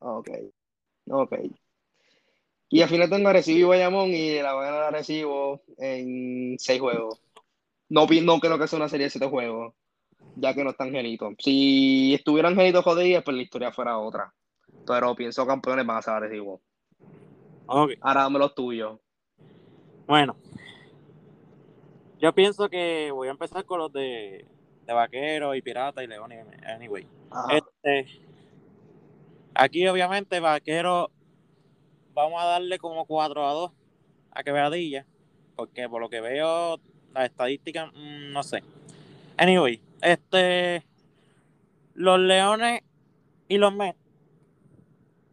Ok. 0.00 0.28
Ok. 1.10 1.32
Y 2.70 2.82
al 2.82 2.88
final 2.88 3.08
tengo 3.10 3.28
Arecibo 3.28 3.58
y 3.74 3.78
Bayamón 3.78 4.10
y 4.10 4.40
la 4.40 4.52
van 4.54 4.64
a 4.66 4.70
ganar 4.70 4.82
Arecibo 4.94 5.62
en 5.78 6.56
seis 6.58 6.80
juegos. 6.80 7.20
No, 7.88 8.06
no 8.06 8.40
creo 8.40 8.58
que 8.58 8.66
sea 8.66 8.78
una 8.78 8.88
serie 8.88 9.04
de 9.06 9.10
siete 9.10 9.28
juegos, 9.28 9.74
ya 10.36 10.54
que 10.54 10.64
no 10.64 10.70
están 10.70 10.90
genitos. 10.90 11.34
Si 11.38 12.14
estuvieran 12.14 12.56
genitos 12.56 12.82
jodidos, 12.82 13.22
pues 13.22 13.36
la 13.36 13.42
historia 13.42 13.72
fuera 13.72 13.98
otra. 13.98 14.34
Pero 14.86 15.14
pienso 15.14 15.46
campeones 15.46 15.86
van 15.86 15.98
a 15.98 16.02
ser 16.02 16.14
Arecibo. 16.14 16.60
Ahora 17.68 18.22
dame 18.22 18.38
los 18.38 18.54
tuyos. 18.54 18.98
Bueno, 20.06 20.36
yo 22.24 22.34
pienso 22.34 22.70
que 22.70 23.10
voy 23.12 23.28
a 23.28 23.32
empezar 23.32 23.66
con 23.66 23.80
los 23.80 23.92
de, 23.92 24.46
de 24.86 24.92
Vaquero 24.94 25.54
y 25.54 25.60
Pirata 25.60 26.02
y 26.02 26.06
León. 26.06 26.32
Anyway, 26.66 27.06
Ajá. 27.30 27.54
este, 27.54 28.06
aquí 29.54 29.86
obviamente 29.86 30.40
Vaquero, 30.40 31.10
vamos 32.14 32.42
a 32.42 32.46
darle 32.46 32.78
como 32.78 33.04
4 33.04 33.46
a 33.46 33.52
2 33.52 33.72
a 34.30 34.42
Quebradilla, 34.42 35.04
porque 35.54 35.86
por 35.86 36.00
lo 36.00 36.08
que 36.08 36.22
veo, 36.22 36.80
las 37.12 37.26
estadísticas, 37.26 37.92
mm, 37.92 38.32
no 38.32 38.42
sé. 38.42 38.62
Anyway, 39.36 39.82
este, 40.00 40.82
los 41.92 42.18
Leones 42.18 42.80
y 43.48 43.58
los 43.58 43.74
Mets, 43.74 43.98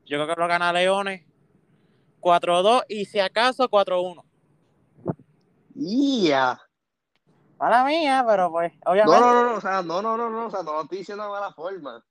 yo 0.08 0.18
creo 0.18 0.28
que 0.28 0.42
lo 0.42 0.48
gana 0.50 0.74
Leones 0.74 1.22
4-2 2.20 2.84
y 2.90 3.06
si 3.06 3.22
acaso 3.22 3.70
4-1. 3.70 4.26
¡Ya! 5.74 6.60
Mala 7.62 7.86
mía, 7.86 8.26
pero 8.28 8.50
pues, 8.50 8.74
No, 8.84 8.92
obviamente. 8.92 9.20
no, 9.20 9.34
no, 9.34 9.44
no, 9.52 9.58
o 9.58 9.62
sea, 9.62 9.84
no, 9.84 10.02
no, 10.02 10.18
no, 10.18 10.32
no, 10.32 10.48
o 10.48 10.50
sea, 10.50 10.64
no 10.64 10.74
lo 10.74 10.82
estoy 10.82 10.98
diciendo 10.98 11.24
de 11.26 11.30
mala 11.30 11.54
forma. 11.54 12.04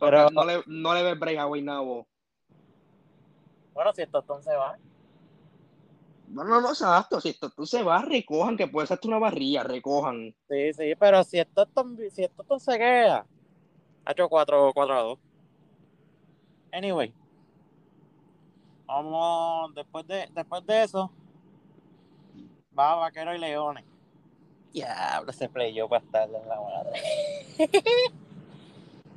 Pero- 0.00 0.30
no 0.30 0.44
le, 0.44 0.64
no 0.66 0.94
le 0.94 1.02
ves 1.04 1.16
break 1.20 1.38
a 1.38 1.44
Guaynabo. 1.44 2.08
Bueno, 3.72 3.92
si 3.92 4.02
esto 4.02 4.20
se 4.42 4.56
va. 4.56 4.76
No, 6.26 6.42
no, 6.42 6.60
no, 6.60 6.70
exacto. 6.70 7.20
Si 7.20 7.28
esto 7.28 7.50
tú 7.50 7.64
se 7.64 7.84
va, 7.84 8.02
recojan, 8.02 8.56
que 8.56 8.66
puede 8.66 8.88
ser 8.88 8.98
una 9.04 9.20
barrilla, 9.20 9.62
recojan. 9.62 10.34
Sí, 10.48 10.72
sí, 10.72 10.94
pero 10.98 11.22
si 11.22 11.38
esto, 11.38 11.68
si 12.10 12.24
esto 12.24 12.58
se 12.58 12.78
queda, 12.78 13.24
ha 14.04 14.10
hecho 14.10 14.28
4, 14.28 14.72
4 14.74 14.94
a 14.94 15.02
2. 15.02 15.18
Anyway. 16.72 17.14
Vamos, 18.86 19.72
después 19.76 20.04
de, 20.08 20.28
después 20.34 20.66
de 20.66 20.82
eso, 20.82 21.12
va 22.76 22.96
Vaquero 22.96 23.32
y 23.36 23.38
Leones. 23.38 23.91
Diablo, 24.72 25.30
ese 25.30 25.48
play 25.48 25.74
yo 25.74 25.88
va 25.88 25.98
a 25.98 26.00
estar 26.00 26.28
en 26.28 26.48
la 26.48 26.60
madre. 26.60 27.02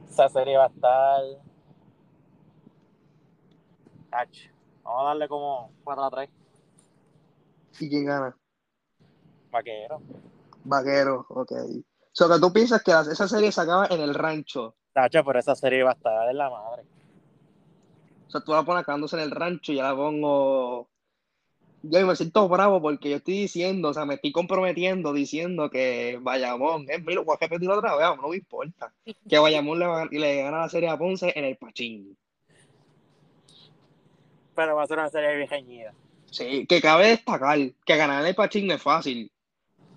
Esa 0.10 0.30
serie 0.30 0.58
va 0.58 0.66
a 0.66 0.68
estar. 0.68 1.24
Ach, 4.12 4.38
vamos 4.84 5.01
a 5.01 5.06
darle 5.08 5.28
como 5.28 5.72
4 5.84 6.03
a 6.03 6.10
3. 6.10 6.30
¿Y 7.80 7.89
quién 7.89 8.06
gana? 8.06 8.38
Vaquero. 9.51 10.01
Vaquero, 10.64 11.26
ok. 11.30 11.51
O 11.51 12.18
sea, 12.18 12.28
que 12.28 12.39
tú 12.39 12.53
piensas 12.53 12.82
que 12.82 12.91
esa 12.91 13.28
serie 13.28 13.51
se 13.51 13.62
acaba 13.62 13.88
en 13.88 13.99
el 13.99 14.14
rancho. 14.14 14.76
Tacho, 14.93 15.24
pero 15.26 15.39
esa 15.39 15.56
serie 15.56 15.84
va 15.84 15.91
a 15.91 15.95
estar 15.95 16.30
en 16.30 16.38
la 16.38 16.49
madre. 16.49 16.84
O 18.28 18.32
sea, 18.32 18.41
tú 18.41 18.53
la 18.53 18.64
pones 18.64 18.84
acabándose 18.84 19.18
en 19.18 19.24
el 19.24 19.32
rancho 19.32 19.74
y 19.74 19.76
ya 19.76 19.84
la 19.84 19.95
pongo. 19.95 20.89
Yo 21.89 22.05
me 22.07 22.15
siento 22.15 22.47
bravo 22.49 22.81
porque 22.81 23.09
yo 23.11 23.17
estoy 23.17 23.41
diciendo, 23.41 23.89
o 23.89 23.93
sea, 23.93 24.05
me 24.05 24.15
estoy 24.15 24.31
comprometiendo 24.31 25.13
diciendo 25.13 25.69
que 25.69 26.17
Bayamón, 26.21 26.86
es 26.89 27.03
lo 27.05 27.23
voy 27.23 27.36
a 27.36 27.43
repetir 27.45 27.69
otra 27.69 27.95
vez, 27.95 28.07
no 28.21 28.29
me 28.29 28.38
importa. 28.38 28.93
Que 29.29 29.38
Bayamón 29.39 29.79
le, 29.79 29.86
va- 29.86 30.05
le 30.05 30.41
gana 30.43 30.61
la 30.61 30.69
serie 30.69 30.89
a 30.89 30.97
Ponce 30.97 31.31
en 31.36 31.45
el 31.45 31.57
Pachín. 31.57 32.17
Pero 34.55 34.75
va 34.75 34.83
a 34.83 34.88
ser 34.88 34.99
una 34.99 35.09
serie 35.09 35.36
bien 35.36 35.49
reñida. 35.49 35.93
Sí, 36.31 36.65
que 36.65 36.81
cabe 36.81 37.07
destacar 37.09 37.57
que 37.86 37.97
ganar 37.97 38.25
el 38.25 38.36
Pachín 38.36 38.67
no 38.67 38.73
es 38.73 38.81
fácil. 38.81 39.31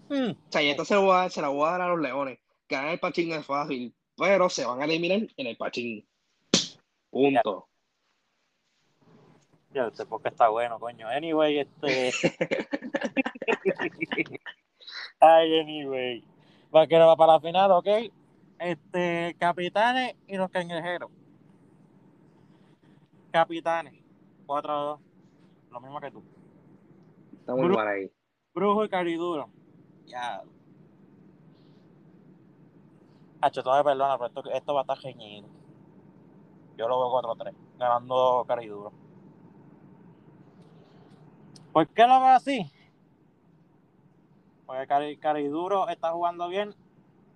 Hmm. 0.09 0.31
O 0.31 0.37
sea, 0.53 0.63
y 0.63 0.69
esto 0.69 0.85
se, 0.85 0.95
lo 0.95 1.13
a- 1.13 1.31
se 1.31 1.41
la 1.41 1.49
voy 1.49 1.67
a 1.69 1.73
dar 1.73 1.83
a 1.83 1.89
los 1.89 2.01
Leones. 2.01 2.39
Ganar 2.69 2.93
el 2.93 2.99
Pachín 2.99 3.29
no 3.29 3.37
es 3.37 3.47
fácil, 3.47 3.95
pero 4.17 4.51
se 4.51 4.65
van 4.65 4.81
a 4.83 4.85
eliminar 4.85 5.21
en 5.37 5.47
el 5.47 5.57
Pachín. 5.57 6.05
Punto. 7.11 7.68
Ya, 9.79 9.87
este 9.87 10.05
porque 10.07 10.29
está 10.29 10.49
bueno, 10.49 10.81
coño. 10.81 11.07
Anyway, 11.07 11.61
este. 11.61 12.11
Ay, 15.21 15.61
anyway. 15.61 16.25
Vaquero 16.73 17.07
va 17.07 17.15
para 17.15 17.35
la 17.35 17.41
final, 17.41 17.71
ok. 17.71 17.87
Este, 18.59 19.37
capitanes 19.39 20.17
y 20.27 20.37
los 20.37 20.51
cangrejeros. 20.51 21.13
Capitanes, 23.31 23.95
4 24.47 24.73
a 24.73 24.83
2. 24.83 25.01
Lo 25.71 25.81
mismo 25.81 26.01
que 26.01 26.11
tú. 26.11 26.25
Está 27.39 27.55
muy 27.55 27.69
Bru- 27.69 27.77
mal 27.77 27.87
ahí. 27.87 28.11
Brujo 28.53 28.85
y 28.85 28.89
Cariduro. 28.89 29.49
Ya. 30.07 30.43
Hacho, 33.43 33.63
tú 33.63 33.71
me 33.71 33.85
perdonas, 33.85 34.19
pero 34.19 34.27
esto, 34.27 34.51
esto 34.51 34.75
va 34.75 34.81
a 34.81 34.83
estar 34.83 34.99
reñido. 34.99 35.47
Yo 36.77 36.89
lo 36.89 36.99
veo 36.99 37.11
4 37.13 37.31
a 37.31 37.37
3. 37.37 37.55
Ganando 37.79 38.45
Cariduro. 38.49 38.93
¿Por 41.79 41.87
qué 41.91 42.09
lo 42.09 42.19
veo 42.19 42.31
así? 42.31 42.73
Porque 44.67 44.89
Cari- 44.89 45.17
Cariduro 45.21 45.89
está 45.89 46.11
jugando 46.11 46.49
bien. 46.49 46.75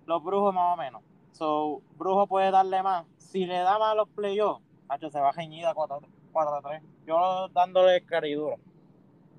Los 0.05 0.21
brujos 0.21 0.53
más 0.53 0.73
o 0.73 0.75
menos. 0.75 1.01
So, 1.31 1.81
Brujo 1.95 2.27
puede 2.27 2.51
darle 2.51 2.83
más. 2.83 3.05
Si 3.19 3.45
le 3.45 3.59
da 3.59 3.79
más 3.79 3.93
a 3.93 3.95
los 3.95 4.09
playoffs, 4.09 4.61
se 5.09 5.19
va 5.21 5.31
reñida 5.31 5.73
4 5.73 6.01
a 6.35 6.61
3. 6.61 6.83
Yo 7.07 7.47
dándole 7.53 8.03
Cariduro. 8.05 8.57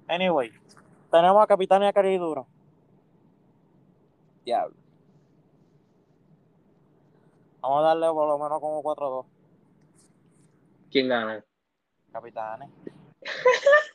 Anyway, 0.09 0.50
tenemos 1.11 1.42
a 1.42 1.46
Capitán 1.48 1.82
y 1.82 1.86
a 1.86 1.92
Cariduro. 1.92 2.46
Diablo. 4.46 4.74
Vamos 7.61 7.78
a 7.80 7.88
darle 7.88 8.07
por 8.09 8.26
lo 8.26 8.38
menos 8.38 8.59
como 8.59 8.82
4-2. 8.82 9.26
¿Quién 10.90 11.09
gana? 11.11 11.44
Capitanes. 12.11 12.70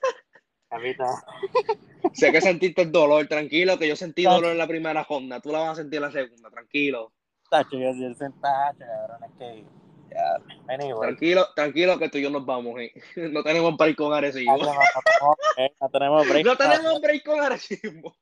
Sé 2.14 2.32
que 2.32 2.42
sentiste 2.42 2.84
el 2.84 2.92
dolor, 2.92 3.28
tranquilo, 3.28 3.78
que 3.78 3.88
yo 3.88 3.96
sentí 3.96 4.24
dolor 4.24 4.52
en 4.52 4.58
la 4.58 4.68
primera 4.68 5.04
ronda. 5.04 5.40
Tú 5.40 5.52
la 5.52 5.60
vas 5.60 5.72
a 5.72 5.82
sentir 5.82 5.98
en 5.98 6.04
la 6.04 6.12
segunda, 6.12 6.50
tranquilo. 6.50 7.12
Tacho, 7.50 7.78
yo 7.78 7.94
sentacho, 8.14 8.80
cabrón. 8.80 9.24
Es 9.24 9.32
que. 9.38 9.66
Ya. 10.12 10.74
Anyway. 10.74 11.02
Tranquilo, 11.02 11.48
tranquilo 11.56 12.00
que 12.00 12.10
tú 12.10 12.18
y 12.18 12.24
yo 12.24 12.30
nos 12.30 12.46
vamos, 12.46 12.80
eh. 12.80 12.92
No 13.32 13.44
tenemos 13.44 13.78
break 13.78 13.96
con 13.96 14.14
Arecibo. 14.14 14.58
No, 14.58 14.66
no 14.66 14.70
tenemos 14.70 15.38
break, 15.58 15.76
no 15.80 15.90
tenemos 15.90 16.28
break. 16.28 16.46
No 16.46 16.58
tenemos 16.58 17.02
break 17.02 17.26
con 17.26 17.42
Arecibo. 17.42 18.16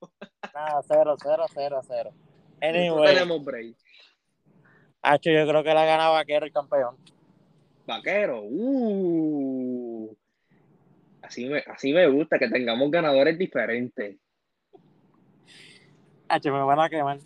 nada, 0.53 0.81
cero, 0.87 1.15
cero, 1.21 1.45
cero, 1.53 1.81
cero. 1.87 2.11
No 2.13 2.67
Anyway, 2.67 3.13
tenemos 3.13 3.43
break. 3.43 3.75
Hacho, 5.01 5.29
yo 5.29 5.47
creo 5.47 5.63
que 5.63 5.73
la 5.73 5.85
gana 5.85 6.09
Vaquero 6.09 6.45
el 6.45 6.51
campeón. 6.51 6.97
Vaquero, 7.85 8.41
uh. 8.43 9.76
Así 11.27 11.45
me, 11.45 11.61
así 11.67 11.91
me 11.91 12.07
gusta, 12.07 12.39
que 12.39 12.47
tengamos 12.47 12.89
ganadores 12.89 13.37
diferentes. 13.37 14.15
Hacho, 16.29 16.53
me 16.53 16.63
van 16.63 16.79
a 16.79 16.89
quemar 16.89 17.19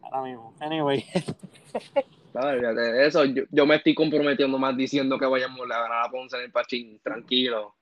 ahora 0.00 0.22
mismo. 0.22 0.54
Anyway, 0.60 1.04
eso, 3.00 3.24
yo, 3.24 3.42
yo 3.50 3.66
me 3.66 3.74
estoy 3.74 3.96
comprometiendo 3.96 4.58
más 4.58 4.76
diciendo 4.76 5.18
que 5.18 5.26
vayamos 5.26 5.60
a 5.68 5.80
ganar 5.80 6.06
a 6.06 6.08
Ponce 6.08 6.36
en 6.36 6.44
el 6.44 6.52
Pachín, 6.52 7.00
tranquilo. 7.02 7.74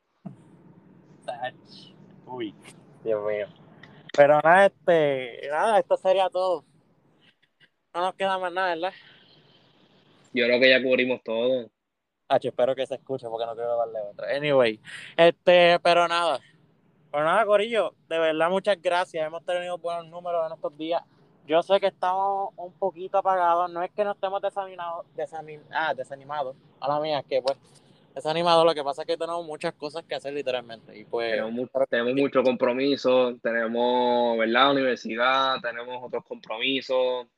uy, 2.27 2.55
Dios 3.05 3.22
mío. 3.27 3.47
Pero 4.16 4.41
nada, 4.43 4.66
este, 4.66 5.47
nada, 5.51 5.79
esto 5.79 5.99
sería 5.99 6.31
todo. 6.31 6.64
No 7.93 8.01
nos 8.01 8.14
queda 8.14 8.39
más 8.39 8.51
nada, 8.51 8.74
¿verdad? 8.74 8.95
Yo 10.33 10.47
creo 10.47 10.59
que 10.59 10.70
ya 10.70 10.83
cubrimos 10.83 11.22
todo. 11.22 11.70
Hacho, 12.29 12.49
espero 12.49 12.74
que 12.74 12.87
se 12.87 12.97
escuche 12.97 13.27
porque 13.29 13.47
no 13.47 13.55
quiero 13.55 13.77
darle 13.77 14.01
otra. 14.01 14.37
Anyway, 14.37 14.81
este, 15.16 15.79
pero 15.81 16.09
nada. 16.09 16.41
Pero 17.12 17.24
nada, 17.24 17.47
Corillo, 17.47 17.95
de 18.09 18.18
verdad 18.18 18.51
muchas 18.51 18.81
gracias. 18.83 19.24
Hemos 19.27 19.45
tenido 19.45 19.79
buenos 19.79 20.07
números 20.09 20.45
en 20.47 20.53
estos 20.55 20.77
días. 20.77 21.03
Yo 21.47 21.62
sé 21.62 21.79
que 21.79 21.87
estamos 21.87 22.51
un 22.57 22.72
poquito 22.72 23.18
apagados. 23.18 23.70
No 23.70 23.81
es 23.83 23.91
que 23.93 24.03
no 24.05 24.12
estemos 24.12 24.43
desanimados, 24.43 25.07
desanim 25.14 25.61
ah, 25.70 25.95
desanimados. 25.95 26.57
A 26.81 26.89
la 26.89 26.99
mía, 27.01 27.22
que 27.22 27.41
pues 27.41 27.57
desanimados. 28.12 28.64
Lo 28.66 28.74
que 28.74 28.83
pasa 28.83 29.03
es 29.03 29.07
que 29.07 29.16
tenemos 29.16 29.47
muchas 29.47 29.72
cosas 29.74 30.03
que 30.05 30.16
hacer 30.16 30.35
literalmente. 30.35 30.99
Y 30.99 31.05
pues, 31.05 31.31
Tenemos, 31.31 31.53
mu- 31.53 31.68
tenemos 31.89 32.14
mucho 32.14 32.43
compromiso, 32.43 33.37
tenemos, 33.41 34.37
¿verdad? 34.37 34.72
Universidad, 34.72 35.61
tenemos 35.62 36.03
otros 36.03 36.24
compromisos. 36.24 37.29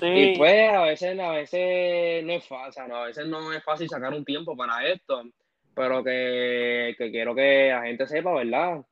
Sí, 0.00 0.06
Y 0.06 0.36
pues 0.36 0.70
a 0.70 0.82
veces, 0.82 1.18
a 1.18 1.30
veces 1.32 2.24
no 2.24 2.32
es 2.32 2.46
fácil, 2.46 2.68
o 2.68 2.72
sea, 2.72 2.88
no, 2.88 2.96
a 2.96 3.06
veces 3.06 3.26
no 3.26 3.52
es 3.52 3.62
fácil 3.64 3.88
sacar 3.88 4.12
un 4.12 4.24
tiempo 4.24 4.56
para 4.56 4.86
esto, 4.86 5.24
pero 5.74 6.02
que, 6.02 6.94
que 6.98 7.10
quiero 7.10 7.34
que 7.34 7.70
la 7.70 7.82
gente 7.82 8.06
sepa, 8.06 8.32
¿verdad? 8.34 8.78
O 8.78 8.84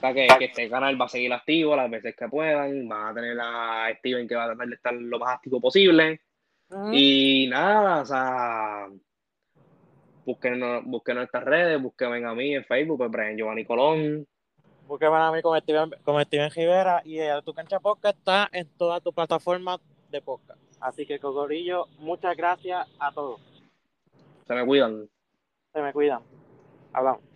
sea, 0.00 0.12
que, 0.12 0.26
que 0.38 0.44
este 0.46 0.68
canal 0.68 1.00
va 1.00 1.06
a 1.06 1.08
seguir 1.08 1.32
activo 1.32 1.76
las 1.76 1.90
veces 1.90 2.16
que 2.16 2.28
puedan, 2.28 2.88
van 2.88 3.08
a 3.08 3.14
tener 3.14 3.38
a 3.40 3.94
Steven 3.98 4.26
que 4.26 4.34
va 4.34 4.44
a 4.44 4.48
tratar 4.48 4.68
de 4.68 4.74
estar 4.74 4.94
lo 4.94 5.18
más 5.18 5.36
activo 5.36 5.60
posible. 5.60 6.20
Y 6.92 7.48
nada, 7.48 8.00
o 8.00 8.06
sea, 8.06 8.86
búsquenos, 10.24 10.84
búsquenos 10.84 11.22
en 11.22 11.26
estas 11.26 11.44
redes, 11.44 11.82
búsquenme 11.82 12.24
a 12.24 12.34
mí 12.34 12.54
en 12.54 12.64
Facebook, 12.64 12.98
pues 12.98 13.10
Brian 13.10 13.36
Giovanni 13.36 13.64
Colón. 13.64 14.26
Búsqueme 14.92 15.16
a 15.16 15.32
mí 15.32 15.40
como 15.40 15.58
Steven, 15.58 15.90
Steven 16.26 16.50
Rivera 16.50 17.00
y 17.02 17.16
Tu 17.46 17.54
Cancha 17.54 17.80
Podcast 17.80 18.18
está 18.18 18.50
en 18.52 18.68
todas 18.76 19.02
tus 19.02 19.14
plataformas 19.14 19.80
de 20.10 20.20
podcast. 20.20 20.60
Así 20.80 21.06
que, 21.06 21.18
Cocorillo, 21.18 21.86
muchas 21.98 22.36
gracias 22.36 22.86
a 22.98 23.10
todos. 23.10 23.40
Se 24.46 24.52
me 24.52 24.66
cuidan. 24.66 25.08
Se 25.72 25.80
me 25.80 25.94
cuidan. 25.94 26.20
Hablamos. 26.92 27.31